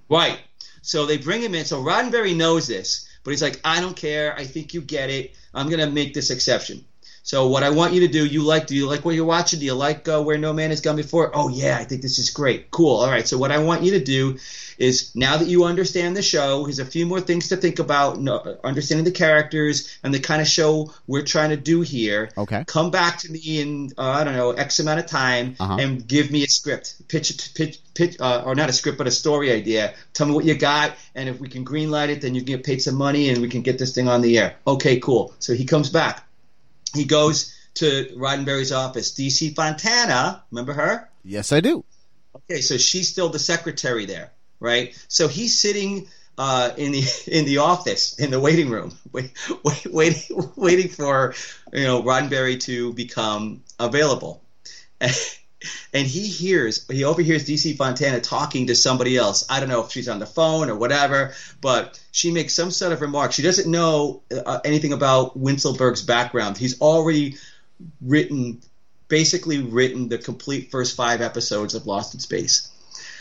[0.10, 0.40] Right.
[0.82, 1.66] So they bring him in.
[1.66, 4.34] So Roddenberry knows this, but he's like, I don't care.
[4.38, 5.36] I think you get it.
[5.54, 6.86] I'm going to make this exception.
[7.30, 9.60] So what I want you to do, you like, do you like what you're watching?
[9.60, 11.30] Do you like uh, Where No Man Has Gone Before?
[11.32, 12.72] Oh yeah, I think this is great.
[12.72, 12.96] Cool.
[12.96, 13.28] All right.
[13.28, 14.40] So what I want you to do
[14.80, 18.20] is now that you understand the show, here's a few more things to think about,
[18.20, 22.32] no, understanding the characters and the kind of show we're trying to do here.
[22.36, 22.64] Okay.
[22.66, 25.78] Come back to me in uh, I don't know X amount of time Uh-huh.
[25.80, 29.06] and give me a script, pitch it, pitch, pitch, uh, or not a script, but
[29.06, 29.94] a story idea.
[30.16, 32.64] Tell me what you got, and if we can greenlight it, then you can get
[32.64, 34.56] paid some money, and we can get this thing on the air.
[34.66, 35.32] Okay, cool.
[35.38, 36.26] So he comes back.
[36.94, 39.14] He goes to Roddenberry's office.
[39.14, 41.10] DC Fontana, remember her?
[41.24, 41.84] Yes, I do.
[42.36, 44.96] Okay, so she's still the secretary there, right?
[45.08, 46.08] So he's sitting
[46.38, 49.32] uh, in the in the office in the waiting room, wait,
[49.64, 51.34] wait, waiting waiting for
[51.74, 54.44] you know Roddenberry to become available.
[55.02, 55.16] And
[55.94, 59.46] he hears, he overhears DC Fontana talking to somebody else.
[59.50, 62.94] I don't know if she's on the phone or whatever, but she makes some sort
[62.94, 63.32] of remark.
[63.34, 66.58] She doesn't know uh, anything about Wincelberg's background.
[66.58, 67.38] He's already
[68.02, 68.62] written,
[69.08, 72.70] basically written the complete first five episodes of Lost in Space.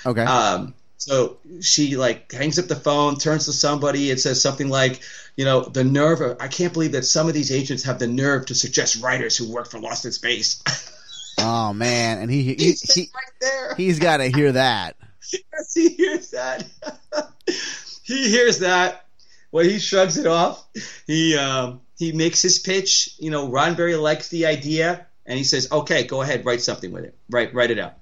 [0.07, 0.23] Okay.
[0.23, 5.01] Um, so she like hangs up the phone, turns to somebody, and says something like,
[5.37, 6.21] "You know, the nerve.
[6.21, 9.37] Of, I can't believe that some of these agents have the nerve to suggest writers
[9.37, 10.63] who work for Lost in Space."
[11.39, 13.75] oh man, and he he, He's he right there.
[13.77, 14.97] he's got to hear that.
[15.33, 16.65] Yes, he hears that.
[18.03, 19.05] he hears that.
[19.51, 20.67] Well, he shrugs it off.
[21.07, 23.15] He um, he makes his pitch.
[23.19, 27.05] You know, Roddenberry likes the idea, and he says, "Okay, go ahead, write something with
[27.05, 27.17] it.
[27.31, 28.01] Write write it up."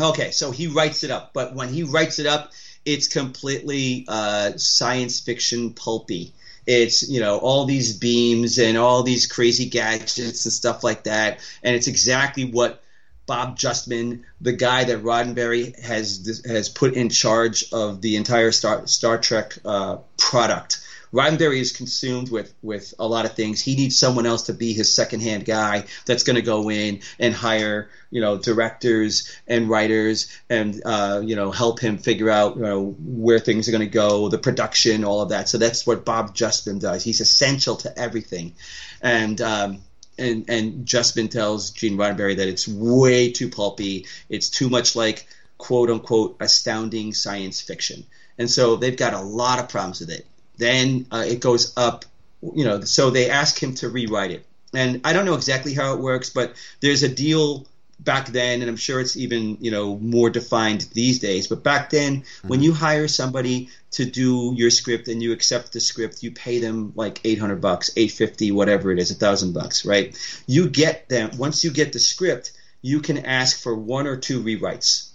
[0.00, 2.52] Okay, so he writes it up, but when he writes it up,
[2.84, 6.32] it's completely uh, science fiction pulpy.
[6.68, 11.40] It's you know all these beams and all these crazy gadgets and stuff like that,
[11.62, 12.82] and it's exactly what
[13.28, 18.86] Bob Justman, the guy that Roddenberry has has put in charge of the entire Star
[18.86, 23.60] Star Trek uh, product, Roddenberry is consumed with with a lot of things.
[23.60, 27.00] He needs someone else to be his second hand guy that's going to go in
[27.18, 32.56] and hire you know directors and writers and uh, you know help him figure out
[32.56, 35.48] you know where things are going to go, the production, all of that.
[35.48, 37.04] So that's what Bob Justman does.
[37.04, 38.54] He's essential to everything,
[39.00, 39.40] and.
[39.40, 39.78] Um,
[40.20, 44.06] and and Justman tells Gene Roddenberry that it's way too pulpy.
[44.28, 45.28] It's too much like
[45.58, 48.04] quote unquote astounding science fiction,
[48.36, 50.26] and so they've got a lot of problems with it.
[50.58, 52.04] Then uh, it goes up,
[52.42, 52.80] you know.
[52.82, 56.30] So they ask him to rewrite it, and I don't know exactly how it works,
[56.30, 57.66] but there's a deal
[58.00, 61.46] back then, and I'm sure it's even you know more defined these days.
[61.46, 62.48] But back then, mm-hmm.
[62.48, 66.58] when you hire somebody to do your script and you accept the script, you pay
[66.58, 70.16] them like 800 bucks, 850, whatever it is, a thousand bucks, right?
[70.46, 72.52] You get them once you get the script,
[72.82, 75.10] you can ask for one or two rewrites,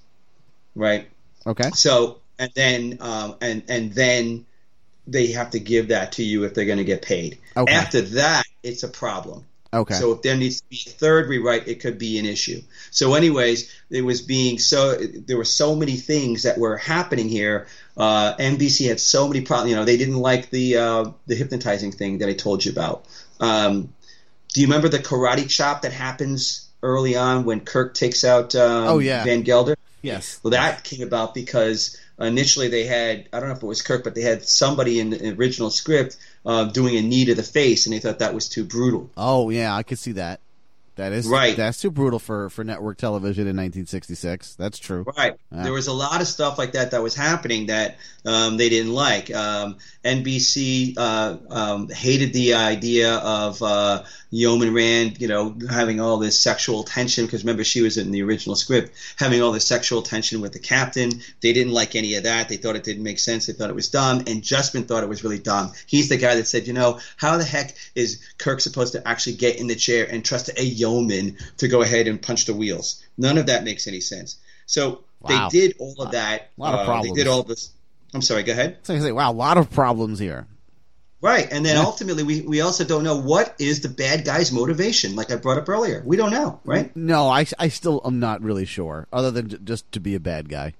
[0.75, 1.07] right?
[1.45, 1.69] Okay.
[1.71, 4.45] So and then um, and and then
[5.07, 7.39] they have to give that to you if they're going to get paid.
[7.55, 7.73] Okay.
[7.73, 9.45] After that, it's a problem.
[9.73, 9.95] Okay.
[9.95, 12.61] So if there needs to be a third rewrite, it could be an issue.
[12.91, 17.65] So, anyways, it was being so there were so many things that were happening here.
[17.97, 19.71] Uh, NBC had so many problems.
[19.71, 23.07] You know, they didn't like the uh, the hypnotizing thing that I told you about.
[23.39, 23.93] Um,
[24.53, 28.87] do you remember the karate chop that happens early on when Kirk takes out um,
[28.87, 29.23] oh, yeah.
[29.23, 29.75] Van Gelder?
[30.03, 30.39] Yes.
[30.43, 34.03] Well, that came about because initially they had I don't know if it was Kirk,
[34.03, 37.85] but they had somebody in the original script uh, doing a knee to the face,
[37.85, 39.09] and they thought that was too brutal.
[39.17, 40.39] Oh yeah, I could see that.
[40.95, 41.57] That is right.
[41.57, 44.55] That's too brutal for, for network television in 1966.
[44.55, 45.03] That's true.
[45.17, 45.33] Right.
[45.51, 45.63] Yeah.
[45.63, 48.93] There was a lot of stuff like that that was happening that um, they didn't
[48.93, 49.33] like.
[49.33, 54.03] Um, NBC uh, um, hated the idea of uh,
[54.33, 58.23] Yeoman Rand, you know, having all this sexual tension because remember she was in the
[58.23, 61.21] original script, having all this sexual tension with the captain.
[61.41, 62.49] They didn't like any of that.
[62.49, 63.45] They thought it didn't make sense.
[63.45, 64.23] They thought it was dumb.
[64.25, 65.71] And Justman thought it was really dumb.
[65.85, 69.35] He's the guy that said, you know, how the heck is Kirk supposed to actually
[69.35, 73.03] get in the chair and trust a yeoman to go ahead and punch the wheels.
[73.19, 74.37] None of that makes any sense.
[74.65, 75.47] So wow.
[75.47, 76.49] they did all of that.
[76.57, 77.15] A lot of uh, problems.
[77.15, 77.69] They did all this.
[78.15, 78.41] I'm sorry.
[78.41, 78.79] Go ahead.
[78.81, 80.47] So say, wow, a lot of problems here.
[81.23, 81.83] Right, and then yeah.
[81.83, 85.15] ultimately, we, we also don't know what is the bad guy's motivation.
[85.15, 86.93] Like I brought up earlier, we don't know, right?
[86.97, 90.49] No, I, I still am not really sure, other than just to be a bad
[90.49, 90.73] guy.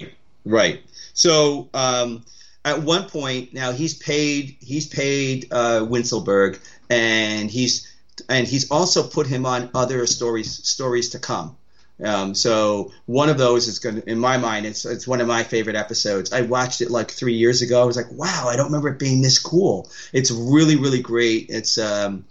[0.00, 0.14] Right.
[0.44, 0.82] Right.
[1.14, 2.24] So um,
[2.64, 6.58] at one point, now he's paid he's paid uh, Wincelberg,
[6.90, 7.88] and he's
[8.28, 11.56] and he's also put him on other stories stories to come.
[12.04, 15.28] Um, so one of those is going to, in my mind, it's it's one of
[15.28, 16.32] my favorite episodes.
[16.32, 17.80] I watched it like three years ago.
[17.80, 19.88] I was like, wow, I don't remember it being this cool.
[20.12, 21.46] It's really really great.
[21.48, 22.24] It's um,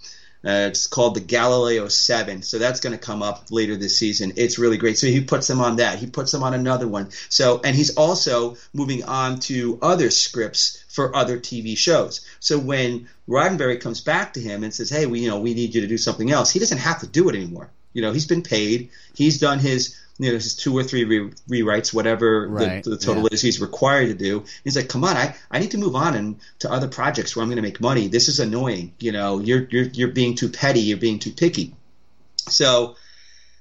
[0.44, 2.42] uh, it's called the Galileo Seven.
[2.42, 4.34] So that's going to come up later this season.
[4.38, 4.98] It's really great.
[4.98, 6.00] So he puts them on that.
[6.00, 7.12] He puts them on another one.
[7.30, 12.26] So and he's also moving on to other scripts for other TV shows.
[12.40, 15.76] So when Roddenberry comes back to him and says, "Hey, we you know we need
[15.76, 17.70] you to do something else," he doesn't have to do it anymore.
[17.94, 18.90] You know, he's been paid.
[19.14, 22.84] He's done his you know his two or three re- rewrites, whatever right.
[22.84, 23.30] the, the, total yeah.
[23.32, 24.46] is he's required to do.
[24.64, 27.42] He's like, come on, I, I need to move on and to other projects where
[27.42, 28.08] I'm going to make money.
[28.08, 28.94] This is annoying.
[29.00, 30.82] You know, you're you're you're being too petty.
[30.82, 31.76] You're being too picky.
[32.38, 32.96] So.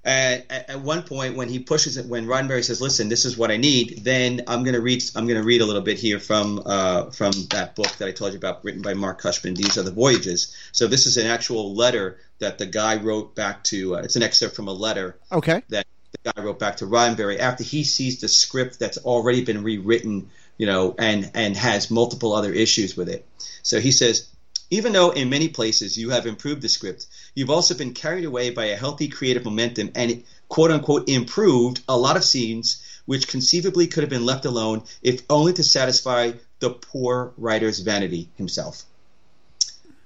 [0.03, 3.51] At, at one point, when he pushes it, when Roddenberry says, "Listen, this is what
[3.51, 5.05] I need," then I'm going to read.
[5.15, 8.13] I'm going to read a little bit here from uh, from that book that I
[8.13, 9.53] told you about, written by Marc Cushman.
[9.53, 10.57] These are the voyages.
[10.73, 13.97] So this is an actual letter that the guy wrote back to.
[13.97, 15.17] Uh, it's an excerpt from a letter.
[15.31, 15.63] Okay.
[15.69, 19.63] That the guy wrote back to Roddenberry after he sees the script that's already been
[19.63, 23.27] rewritten, you know, and and has multiple other issues with it.
[23.63, 24.27] So he says.
[24.73, 28.51] Even though in many places you have improved the script, you've also been carried away
[28.51, 33.89] by a healthy creative momentum and quote unquote improved a lot of scenes which conceivably
[33.89, 36.31] could have been left alone if only to satisfy
[36.61, 38.85] the poor writer's vanity himself.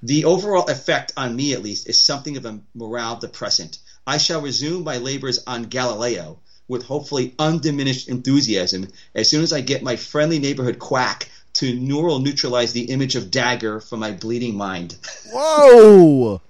[0.04, 3.78] The overall effect on me, at least, is something of a morale depressant.
[4.06, 9.62] I shall resume my labors on Galileo with hopefully undiminished enthusiasm as soon as I
[9.62, 14.54] get my friendly neighborhood quack to neural neutralize the image of Dagger from my bleeding
[14.56, 14.96] mind.
[15.32, 16.42] Whoa!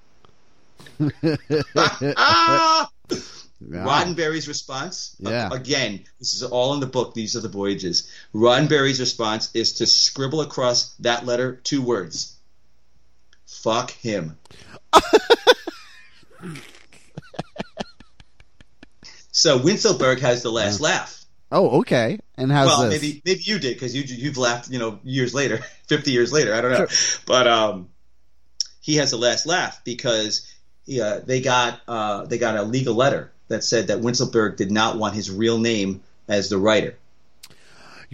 [3.62, 5.48] Roddenberry's response, yeah.
[5.48, 7.14] Uh, again, this is all in the book.
[7.14, 8.10] These are the voyages.
[8.34, 12.33] Roddenberry's response is to scribble across that letter two words:
[13.46, 14.38] "Fuck him."
[19.32, 20.86] so Wincelberg has the last yeah.
[20.86, 21.24] laugh.
[21.52, 22.18] Oh, okay.
[22.36, 23.00] And how's well, this?
[23.00, 26.54] maybe maybe you did because you you've laughed, you know, years later, fifty years later.
[26.54, 27.20] I don't know, sure.
[27.26, 27.88] but um,
[28.80, 30.52] he has the last laugh because
[31.00, 34.98] uh, they got uh, they got a legal letter that said that Wincelberg did not
[34.98, 36.96] want his real name as the writer.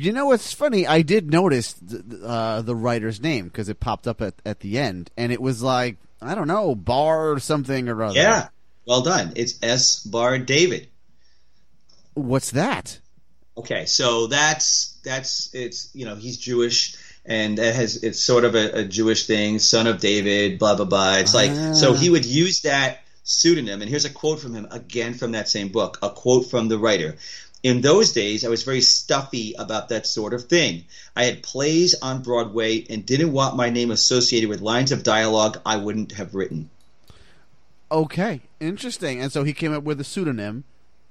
[0.01, 0.87] You know what's funny?
[0.87, 4.79] I did notice th- uh, the writer's name because it popped up at, at the
[4.79, 8.15] end, and it was like I don't know, Bar or something or other.
[8.15, 8.49] Yeah,
[8.87, 9.35] well done.
[9.37, 10.03] It's S.
[10.03, 10.89] Bar David.
[12.15, 12.99] What's that?
[13.59, 16.97] Okay, so that's that's it's you know he's Jewish
[17.27, 20.87] and it has it's sort of a, a Jewish thing, son of David, blah blah
[20.87, 21.17] blah.
[21.17, 25.13] It's like so he would use that pseudonym, and here's a quote from him again
[25.13, 27.17] from that same book, a quote from the writer.
[27.63, 30.85] In those days, I was very stuffy about that sort of thing.
[31.15, 35.61] I had plays on Broadway and didn't want my name associated with lines of dialogue
[35.67, 36.71] I wouldn't have written.
[37.93, 39.21] Okay, interesting.
[39.21, 40.65] And so he came up with a pseudonym,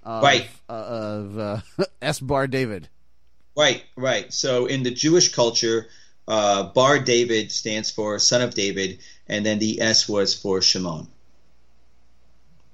[0.04, 0.50] of, Right.
[0.68, 1.58] uh, of uh,
[2.02, 2.20] S.
[2.20, 2.88] Bar David.
[3.56, 4.32] Right, right.
[4.34, 5.88] So in the Jewish culture,
[6.28, 11.08] uh, Bar David stands for son of David, and then the S was for Shimon.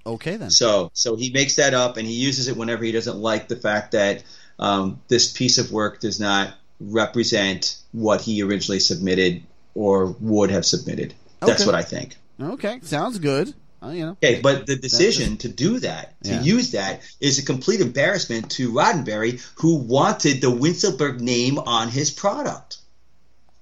[0.06, 0.52] Okay, then.
[0.52, 3.56] So, so he makes that up, and he uses it whenever he doesn't like the
[3.56, 4.23] fact that
[4.60, 10.65] um, this piece of work does not represent what he originally submitted or would have
[10.65, 11.14] submitted.
[11.40, 12.15] That's what I think.
[12.41, 13.53] Okay, sounds good.
[13.84, 14.11] Uh, you know.
[14.14, 16.41] Okay, but the decision to do that, to Yeah.
[16.41, 22.10] use that, is a complete embarrassment to Roddenberry, who wanted the Wincelberg name on his
[22.11, 22.77] product.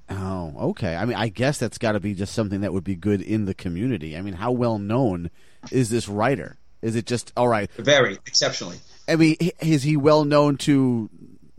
[0.10, 0.96] Oh, okay.
[0.96, 3.46] I mean, I guess that's got to be just something that would be good in
[3.46, 4.16] the community.
[4.18, 5.30] I mean, how well known
[5.72, 6.58] is this writer?
[6.82, 7.72] Is it just all right?
[7.78, 8.78] Very exceptionally.
[9.08, 11.10] I mean, is he well known to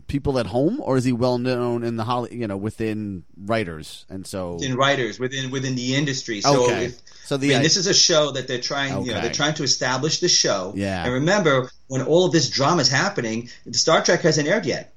[0.07, 4.05] people at home, or is he well known in the holly, you know, within writers?
[4.09, 6.41] And so, in writers within within the industry.
[6.41, 6.85] So Okay.
[6.85, 9.21] if, So I mean, i- this is a show that they're trying, you know, Okay.
[9.27, 10.73] they're trying to establish the show.
[10.75, 11.03] Yeah.
[11.03, 14.93] And remember, when all of this drama is happening, Star Trek hasn't aired yet.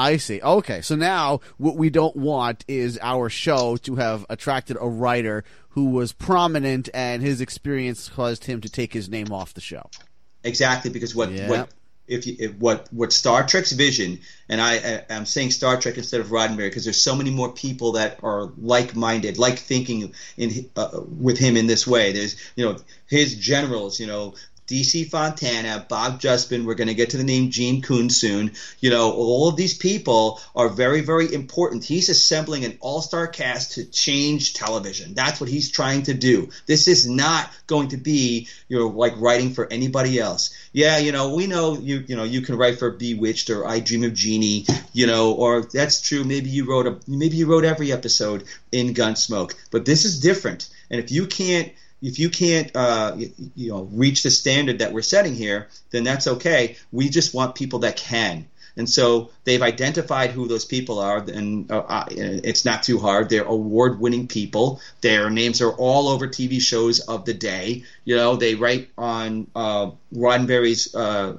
[0.00, 0.40] I see.
[0.40, 5.44] Okay, so now what we don't want is our show to have attracted a writer
[5.70, 9.90] who was prominent and his experience caused him to take his name off the show.
[10.42, 11.48] Exactly, because what Yeah.
[11.50, 11.68] what
[12.10, 15.96] if, you, if what what Star Trek's vision, and I, I I'm saying Star Trek
[15.96, 20.68] instead of Roddenberry because there's so many more people that are like-minded, like thinking in
[20.76, 22.12] uh, with him in this way.
[22.12, 24.34] There's you know his generals, you know.
[24.70, 28.52] DC Fontana, Bob Justman, we're going to get to the name Gene Coon soon.
[28.78, 31.84] You know, all of these people are very, very important.
[31.84, 35.14] He's assembling an all star cast to change television.
[35.14, 36.50] That's what he's trying to do.
[36.66, 40.54] This is not going to be, you know, like writing for anybody else.
[40.72, 43.80] Yeah, you know, we know you, you know, you can write for Bewitched or I
[43.80, 46.22] Dream of Jeannie, you know, or that's true.
[46.22, 50.68] Maybe you wrote a, maybe you wrote every episode in Gunsmoke, but this is different.
[50.90, 51.72] And if you can't,
[52.02, 53.16] if you can't uh,
[53.54, 56.76] you, know reach the standard that we're setting here, then that's okay.
[56.92, 58.46] We just want people that can.
[58.76, 63.28] And so they've identified who those people are, and uh, it's not too hard.
[63.28, 64.80] They're award-winning people.
[65.00, 67.84] Their names are all over TV shows of the day.
[68.04, 71.38] You know, they write on uh, Roddenberry's uh,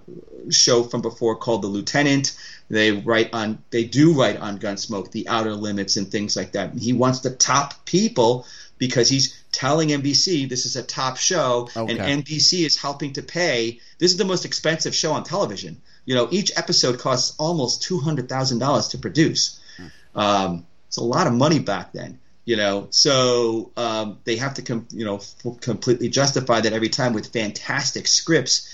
[0.50, 2.38] show from before called The Lieutenant.
[2.70, 6.74] They write on, they do write on Gunsmoke, The Outer Limits, and things like that.
[6.74, 8.46] He wants the top people
[8.78, 11.98] because he's telling NBC this is a top show, Okay.
[11.98, 13.80] and NBC is helping to pay.
[14.00, 15.82] This is the most expensive show on television.
[16.06, 19.60] You know, each episode costs almost two hundred thousand dollars to produce.
[20.16, 22.20] Um, it's a lot of money back then.
[22.44, 26.90] You know, so um, they have to, com- you know, f- completely justify that every
[26.90, 28.68] time with fantastic scripts,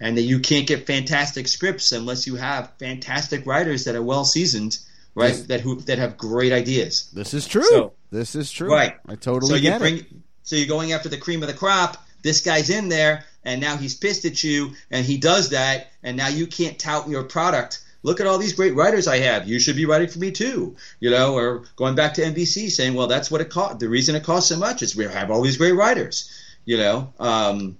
[0.00, 4.24] and that you can't get fantastic scripts unless you have fantastic writers that are well
[4.24, 4.78] seasoned,
[5.14, 5.28] right?
[5.28, 5.42] Yes.
[5.44, 7.08] That who that have great ideas.
[7.12, 7.62] This is true.
[7.62, 8.70] So- this is true.
[8.70, 8.96] Right.
[9.06, 10.06] I totally so you get bring, it.
[10.44, 11.96] So you're going after the cream of the crop.
[12.22, 16.16] This guy's in there, and now he's pissed at you, and he does that, and
[16.16, 17.82] now you can't tout your product.
[18.02, 19.48] Look at all these great writers I have.
[19.48, 21.34] You should be writing for me too, you know.
[21.34, 23.80] Or going back to NBC saying, "Well, that's what it cost.
[23.80, 26.30] The reason it costs so much is we have all these great writers,"
[26.64, 27.12] you know.
[27.18, 27.76] Um,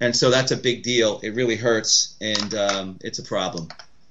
[0.00, 1.20] and so that's a big deal.
[1.22, 3.68] It really hurts, and um, it's a problem.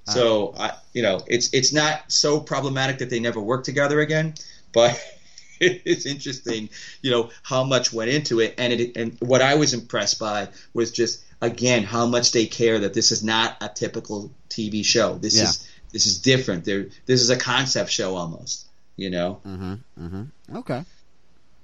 [0.08, 4.34] So I, you know, it's it's not so problematic that they never work together again,
[4.72, 4.98] but
[5.60, 6.68] it's interesting,
[7.02, 10.48] you know, how much went into it, and it and what I was impressed by
[10.74, 15.16] was just again how much they care that this is not a typical TV show.
[15.18, 15.44] This Yeah.
[15.44, 16.64] is this is different.
[16.64, 18.66] There, this is a concept show almost,
[18.96, 19.40] you know.
[19.46, 19.74] Mm-hmm.
[20.04, 20.56] Mm-hmm.
[20.58, 20.84] Okay.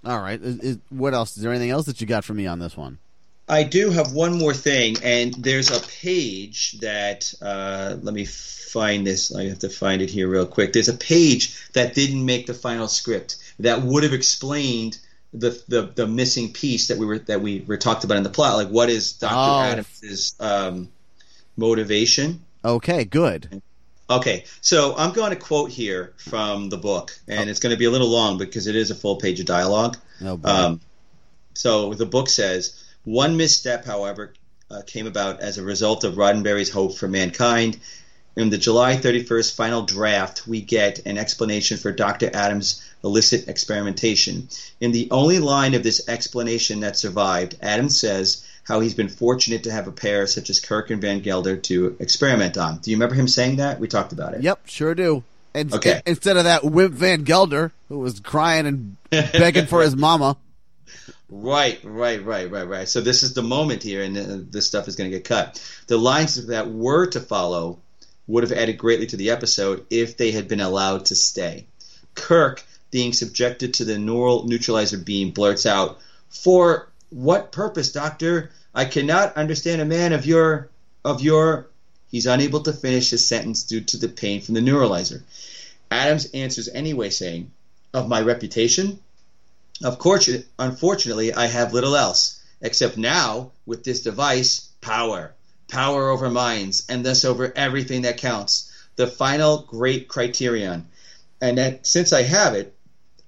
[0.04, 0.40] All right.
[0.40, 1.36] Is, is, what else?
[1.36, 2.98] Is there anything else that you got for me on this one?
[3.48, 9.06] I do have one more thing, and there's a page that uh, let me find
[9.06, 9.34] this.
[9.34, 10.72] I have to find it here real quick.
[10.72, 14.98] There's a page that didn't make the final script that would have explained
[15.34, 18.30] the, the the missing piece that we were that we were talked about in the
[18.30, 18.56] plot.
[18.56, 19.62] Like, what is Doctor Oh.
[19.62, 20.88] Adams's um,
[21.56, 22.42] motivation?
[22.64, 23.04] Okay.
[23.04, 23.62] Good.
[24.10, 27.86] Okay, so I'm going to quote here from the book, and it's going to be
[27.86, 29.96] a little long because it is a full page of dialogue.
[30.22, 30.38] Oh.
[30.44, 30.80] Um,
[31.54, 34.34] so the book says one misstep, however,
[34.70, 37.78] uh, came about as a result of Roddenberry's hope for mankind.
[38.36, 42.30] in the July 31st final draft, we get an explanation for Dr.
[42.34, 44.48] Adams' illicit experimentation.
[44.80, 49.64] In the only line of this explanation that survived, Adams says how he's been fortunate
[49.64, 52.78] to have a pair such as Kirk and Van Gelder to experiment on.
[52.78, 53.80] Do you remember him saying that?
[53.80, 54.42] We talked about it.
[54.42, 55.24] Yep, sure do.
[55.54, 56.00] And Okay.
[56.06, 60.36] instead of that wimp Van Gelder who was crying and begging for his mama.
[61.28, 62.88] Right, right, right, right, right.
[62.88, 65.62] So this is the moment here, and uh, this stuff is going to get cut.
[65.86, 67.80] The lines that were to follow
[68.26, 71.66] would have added greatly to the episode if they had been allowed to stay.
[72.14, 72.62] Kirk,
[72.92, 75.98] being subjected to the neural neutralizer beam, blurts out,
[76.28, 78.52] "For what purpose, Doctor?
[78.74, 80.68] I cannot understand a man of your
[81.04, 81.66] of your."
[82.10, 85.22] He's unable to finish his sentence due to the pain from the neuralizer.
[85.90, 87.50] Adams answers anyway, saying,
[87.92, 89.00] "Of my reputation."
[89.82, 90.28] Of course,
[90.58, 95.32] unfortunately, I have little else, except now, with this device, power.
[95.68, 98.70] Power over minds, and thus over everything that counts.
[98.96, 100.86] The final great criterion.
[101.40, 102.74] And that since I have it,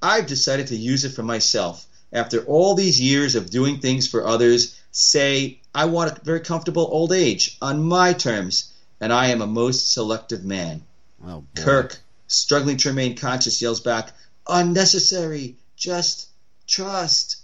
[0.05, 1.87] I've decided to use it for myself.
[2.13, 6.87] After all these years of doing things for others, say, I want a very comfortable
[6.93, 8.71] old age, on my terms,
[9.01, 10.83] and I am a most selective man.
[11.27, 11.63] Oh, boy.
[11.63, 14.13] Kirk, struggling to remain conscious, yells back,
[14.47, 16.29] Unnecessary, just
[16.67, 17.39] trust.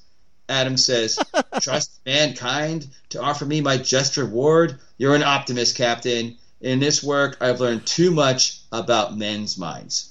[0.46, 1.18] Adam says,
[1.62, 4.78] Trust mankind to offer me my just reward?
[4.98, 6.36] You're an optimist, Captain.
[6.60, 10.09] In this work, I've learned too much about men's minds.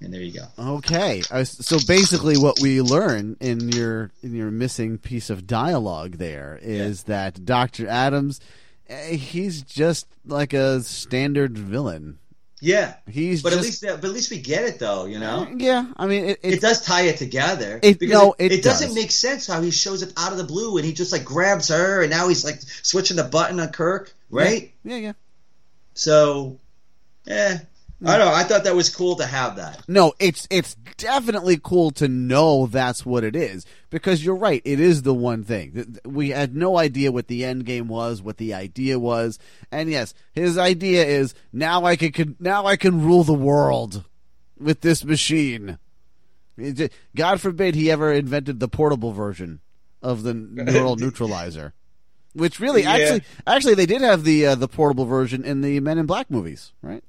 [0.00, 0.46] And there you go.
[0.58, 6.18] Okay, Uh, so basically, what we learn in your in your missing piece of dialogue
[6.18, 8.40] there is that Doctor Adams,
[8.88, 12.18] eh, he's just like a standard villain.
[12.60, 15.46] Yeah, He's but at least but at least we get it though, you know.
[15.54, 17.78] Yeah, I mean, it, It does tie it together.
[17.82, 18.94] It- no, it, it doesn't does.
[18.94, 21.68] make sense how he shows up out of the blue and he just like grabs
[21.68, 24.72] her and now he's like switching the button on Kirk, right?
[24.82, 25.12] Yeah, yeah.
[25.92, 26.58] So,
[27.26, 27.58] eh,
[28.04, 28.34] I don't know.
[28.34, 29.82] I thought that was cool to have that.
[29.88, 34.60] No, it's it's definitely cool to know that's what it is because you're right.
[34.64, 37.88] It is the one thing Th- th- we had no idea what the end game
[37.88, 39.38] was, what the idea was,
[39.72, 44.04] and yes, his idea is now I can, can now I can rule the world
[44.58, 45.78] with this machine.
[47.16, 49.60] God forbid he ever invented the portable version
[50.02, 51.72] of the neural neutralizer,
[52.34, 52.90] which really Yeah.
[52.92, 56.30] actually actually they did have the uh, the portable version in the Men in Black
[56.30, 57.02] movies, right?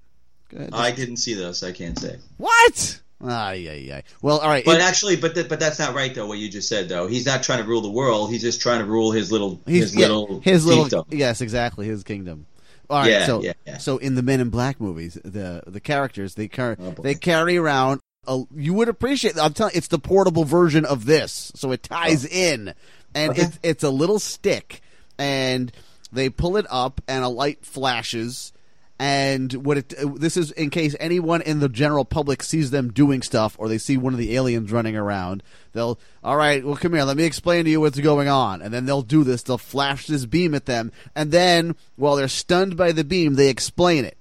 [0.49, 0.69] Go ahead.
[0.73, 2.17] I didn't see those, I can't say.
[2.38, 3.01] What?
[3.23, 4.01] Ah, yeah, yeah.
[4.22, 4.63] Well, all right.
[4.65, 6.27] But it- actually, but th- but that's not right though.
[6.27, 8.30] What you just said though, he's not trying to rule the world.
[8.30, 11.05] He's just trying to rule his little his yeah, little his little kingdom.
[11.11, 12.45] yes, exactly his kingdom.
[12.89, 16.35] All right, Yeah, so yeah, so in the Men in Black movies, the the characters
[16.35, 17.99] they carry Oh, they carry around.
[18.27, 19.39] A, you would appreciate.
[19.39, 19.73] I'm telling.
[19.76, 22.73] It's the portable version of this, so it ties in,
[23.15, 23.31] and Oh.
[23.31, 23.41] Okay.
[23.43, 24.81] it's it's a little stick,
[25.17, 25.72] and
[26.11, 28.51] they pull it up, and a light flashes.
[28.97, 33.22] And what it this is in case anyone in the general public sees them doing
[33.22, 35.43] stuff or they see one of the aliens running around,
[35.73, 38.61] they'll all right, well come here, let me explain to you what's going on.
[38.61, 42.30] And then they'll do this, they'll flash this beam at them, and then while they're
[42.30, 44.17] stunned by the beam, they explain it.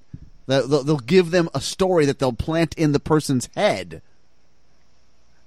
[0.46, 4.02] They'll, they'll give them a story that they'll plant in the person's head.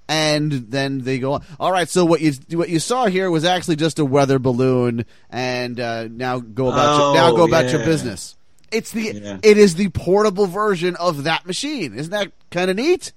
[0.10, 1.44] And then they go on.
[1.60, 5.06] All right, so what you what you saw here was actually just a weather balloon,
[5.30, 8.37] and uh, now go about your, now Oh, go about your business.
[8.72, 9.38] It's the Yeah.
[9.44, 11.94] it is the portable version of that machine.
[11.96, 13.14] Isn't that kind of neat?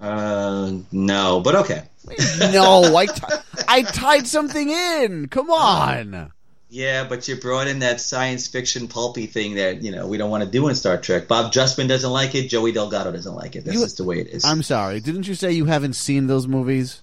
[0.00, 1.82] Uh, no, but okay.
[2.52, 3.22] no, I ti-
[3.68, 5.28] I tied something in.
[5.28, 6.32] Come on.
[6.70, 10.30] Yeah, but you brought in that science fiction pulpy thing that you know we don't
[10.30, 11.26] want to do in Star Trek.
[11.28, 12.48] Bob Justman doesn't like it.
[12.48, 13.64] Joey Delgado doesn't like it.
[13.64, 14.44] That's You- just the way it is.
[14.44, 15.00] I'm sorry.
[15.00, 17.00] Didn't you say you haven't seen those movies?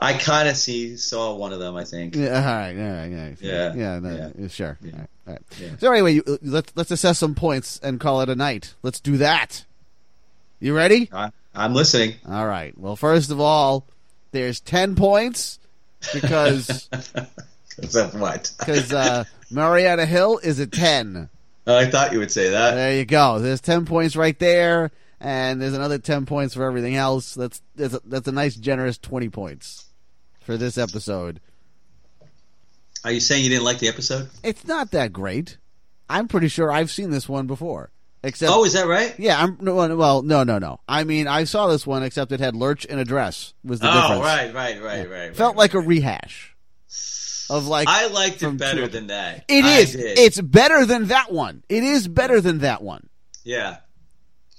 [0.00, 1.74] I kind of see saw one of them.
[1.74, 2.14] I think.
[2.14, 3.36] Yeah, all right, all right, right.
[3.40, 4.30] Yeah, yeah, no, yeah.
[4.38, 4.78] yeah, sure.
[4.82, 5.42] All right, all right.
[5.60, 5.68] Yeah.
[5.78, 8.74] So anyway, you, let's let's assess some points and call it a night.
[8.82, 9.64] Let's do that.
[10.60, 11.08] You ready?
[11.12, 12.14] I, I'm listening.
[12.28, 12.78] All right.
[12.78, 13.86] Well, first of all,
[14.30, 15.58] there's ten points
[16.14, 16.88] because
[17.78, 18.52] Except what?
[18.56, 21.28] because uh, Marianna Hill is a ten.
[21.66, 22.74] I thought you would say that.
[22.76, 23.40] There you go.
[23.40, 27.34] There's ten points right there, and there's another ten points for everything else.
[27.34, 29.86] That's that's a, that's a nice, generous twenty points
[30.48, 31.40] for this episode.
[33.04, 34.30] Are you saying you didn't like the episode?
[34.42, 35.58] It's not that great.
[36.08, 37.90] I'm pretty sure I've seen this one before.
[38.22, 39.14] Except, Oh, is that right?
[39.18, 40.80] yeah, I'm no, well, no, no, no.
[40.88, 43.92] I mean, I saw this one, except it had Lurch and address was the oh,
[44.00, 44.22] difference.
[44.22, 45.36] right, right, right, right.
[45.36, 46.56] Felt right, like a rehash
[47.50, 47.86] of like.
[47.88, 49.44] I liked it better two- than that.
[49.48, 49.92] It I is.
[49.92, 50.18] did.
[50.18, 51.62] It's better than that one.
[51.68, 53.10] It is better than that one.
[53.44, 53.76] yeah.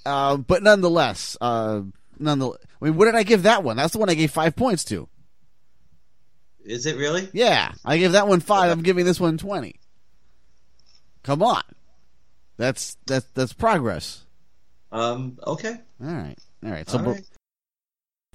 [0.06, 1.82] Uh, but nonetheless, uh,
[2.16, 3.76] nonetheless, I mean, what did I give that one?
[3.76, 5.08] That's the one I gave five points to.
[6.64, 7.28] Is it really?
[7.32, 8.70] Yeah, I gave that one five.
[8.70, 9.76] I'm giving this one twenty.
[11.22, 11.62] Come on,
[12.56, 14.24] That's that's that's progress.
[14.92, 15.38] Um.
[15.46, 15.76] Okay.
[16.02, 16.38] All right.
[16.64, 16.88] All right.
[16.88, 17.24] So, All right.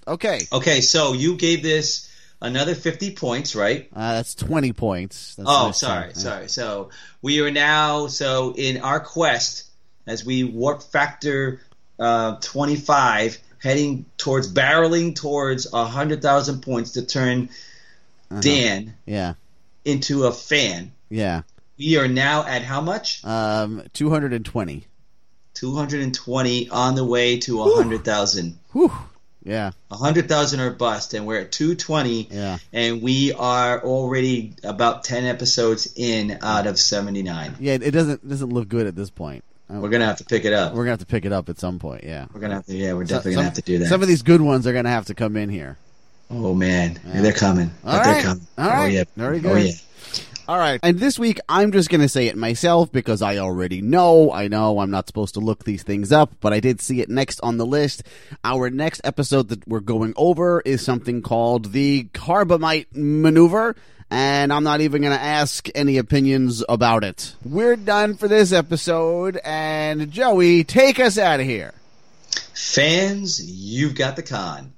[0.07, 0.81] okay, Okay.
[0.81, 2.10] So you gave this
[2.41, 3.89] another fifty points, right?
[3.93, 5.35] uh, that's twenty points.
[5.35, 6.14] That's oh, sorry, Yeah.
[6.14, 6.49] sorry.
[6.49, 6.89] So
[7.22, 9.65] we are now so in our quest
[10.07, 11.61] as we warp factor
[11.99, 17.49] uh, twenty five, heading towards barreling towards hundred thousand points to turn
[18.31, 18.41] Uh-huh.
[18.41, 19.34] Dan Yeah.
[19.84, 20.91] into a fan.
[21.10, 21.41] Yeah.
[21.77, 23.23] We are now at how much?
[23.26, 24.88] Um, two hundred and twenty.
[25.56, 28.57] 220 on the way to 100,000.
[28.73, 28.91] Whew.
[29.43, 29.72] Yeah.
[29.89, 32.57] 100,000 or bust, and we're at 220, Yeah.
[32.73, 37.56] and we are already about 10 episodes in out of 79.
[37.60, 37.73] Yeah.
[37.81, 39.43] It doesn't doesn't look good at this point.
[39.69, 40.73] We're gonna have to pick it up.
[40.73, 42.03] We're gonna have to pick it up at some point.
[42.03, 42.26] Yeah.
[42.34, 43.88] We're gonna have to, yeah, we're definitely some, gonna have to do that.
[43.89, 45.77] Some of these good ones are gonna have to come in here.
[46.30, 47.22] Oh man, Yeah.
[47.22, 47.72] they're coming.
[47.85, 48.23] All But they're right.
[48.23, 48.47] coming.
[48.57, 48.84] All right.
[48.84, 49.03] Oh yeah.
[49.15, 49.72] Very Oh yeah.
[50.47, 50.80] All right.
[50.84, 54.31] And this week, I'm just going to say it myself because I already know.
[54.31, 57.10] I know I'm not supposed to look these things up, but I did see it
[57.10, 58.03] next on the list.
[58.43, 63.76] Our next episode that we're going over is something called the Corbomite Maneuver.
[64.11, 67.34] And I'm not even going to ask any opinions about it.
[67.43, 69.39] We're done for this episode.
[69.43, 71.73] And Joey, take us out of here.
[72.53, 74.73] Fans, you've got the con.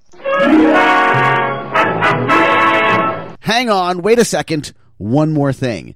[3.42, 4.74] Hang on, wait a second.
[4.98, 5.96] One more thing.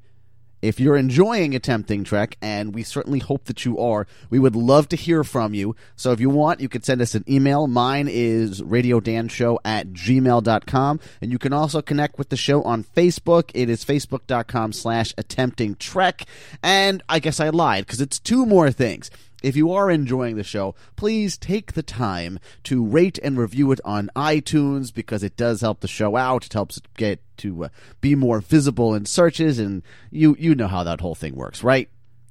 [0.61, 4.88] If you're enjoying Attempting Trek, and we certainly hope that you are, we would love
[4.89, 5.76] to hear from you.
[5.95, 7.65] So if you want, you could send us an email.
[7.65, 10.99] Mine is radiodanshow at gmail.com.
[11.19, 13.49] And you can also connect with the show on Facebook.
[13.56, 16.26] It is facebook.com slash attempting trek.
[16.61, 19.10] And I guess I lied, because it's two more things.
[19.42, 23.80] If you are enjoying the show, please take the time to rate and review it
[23.84, 26.46] on iTunes because it does help the show out.
[26.46, 27.70] It helps it get to uh,
[28.02, 31.90] be more visible in searches, and you you know how that whole thing works, right?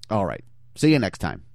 [0.08, 0.44] All right.
[0.76, 1.42] See you next time.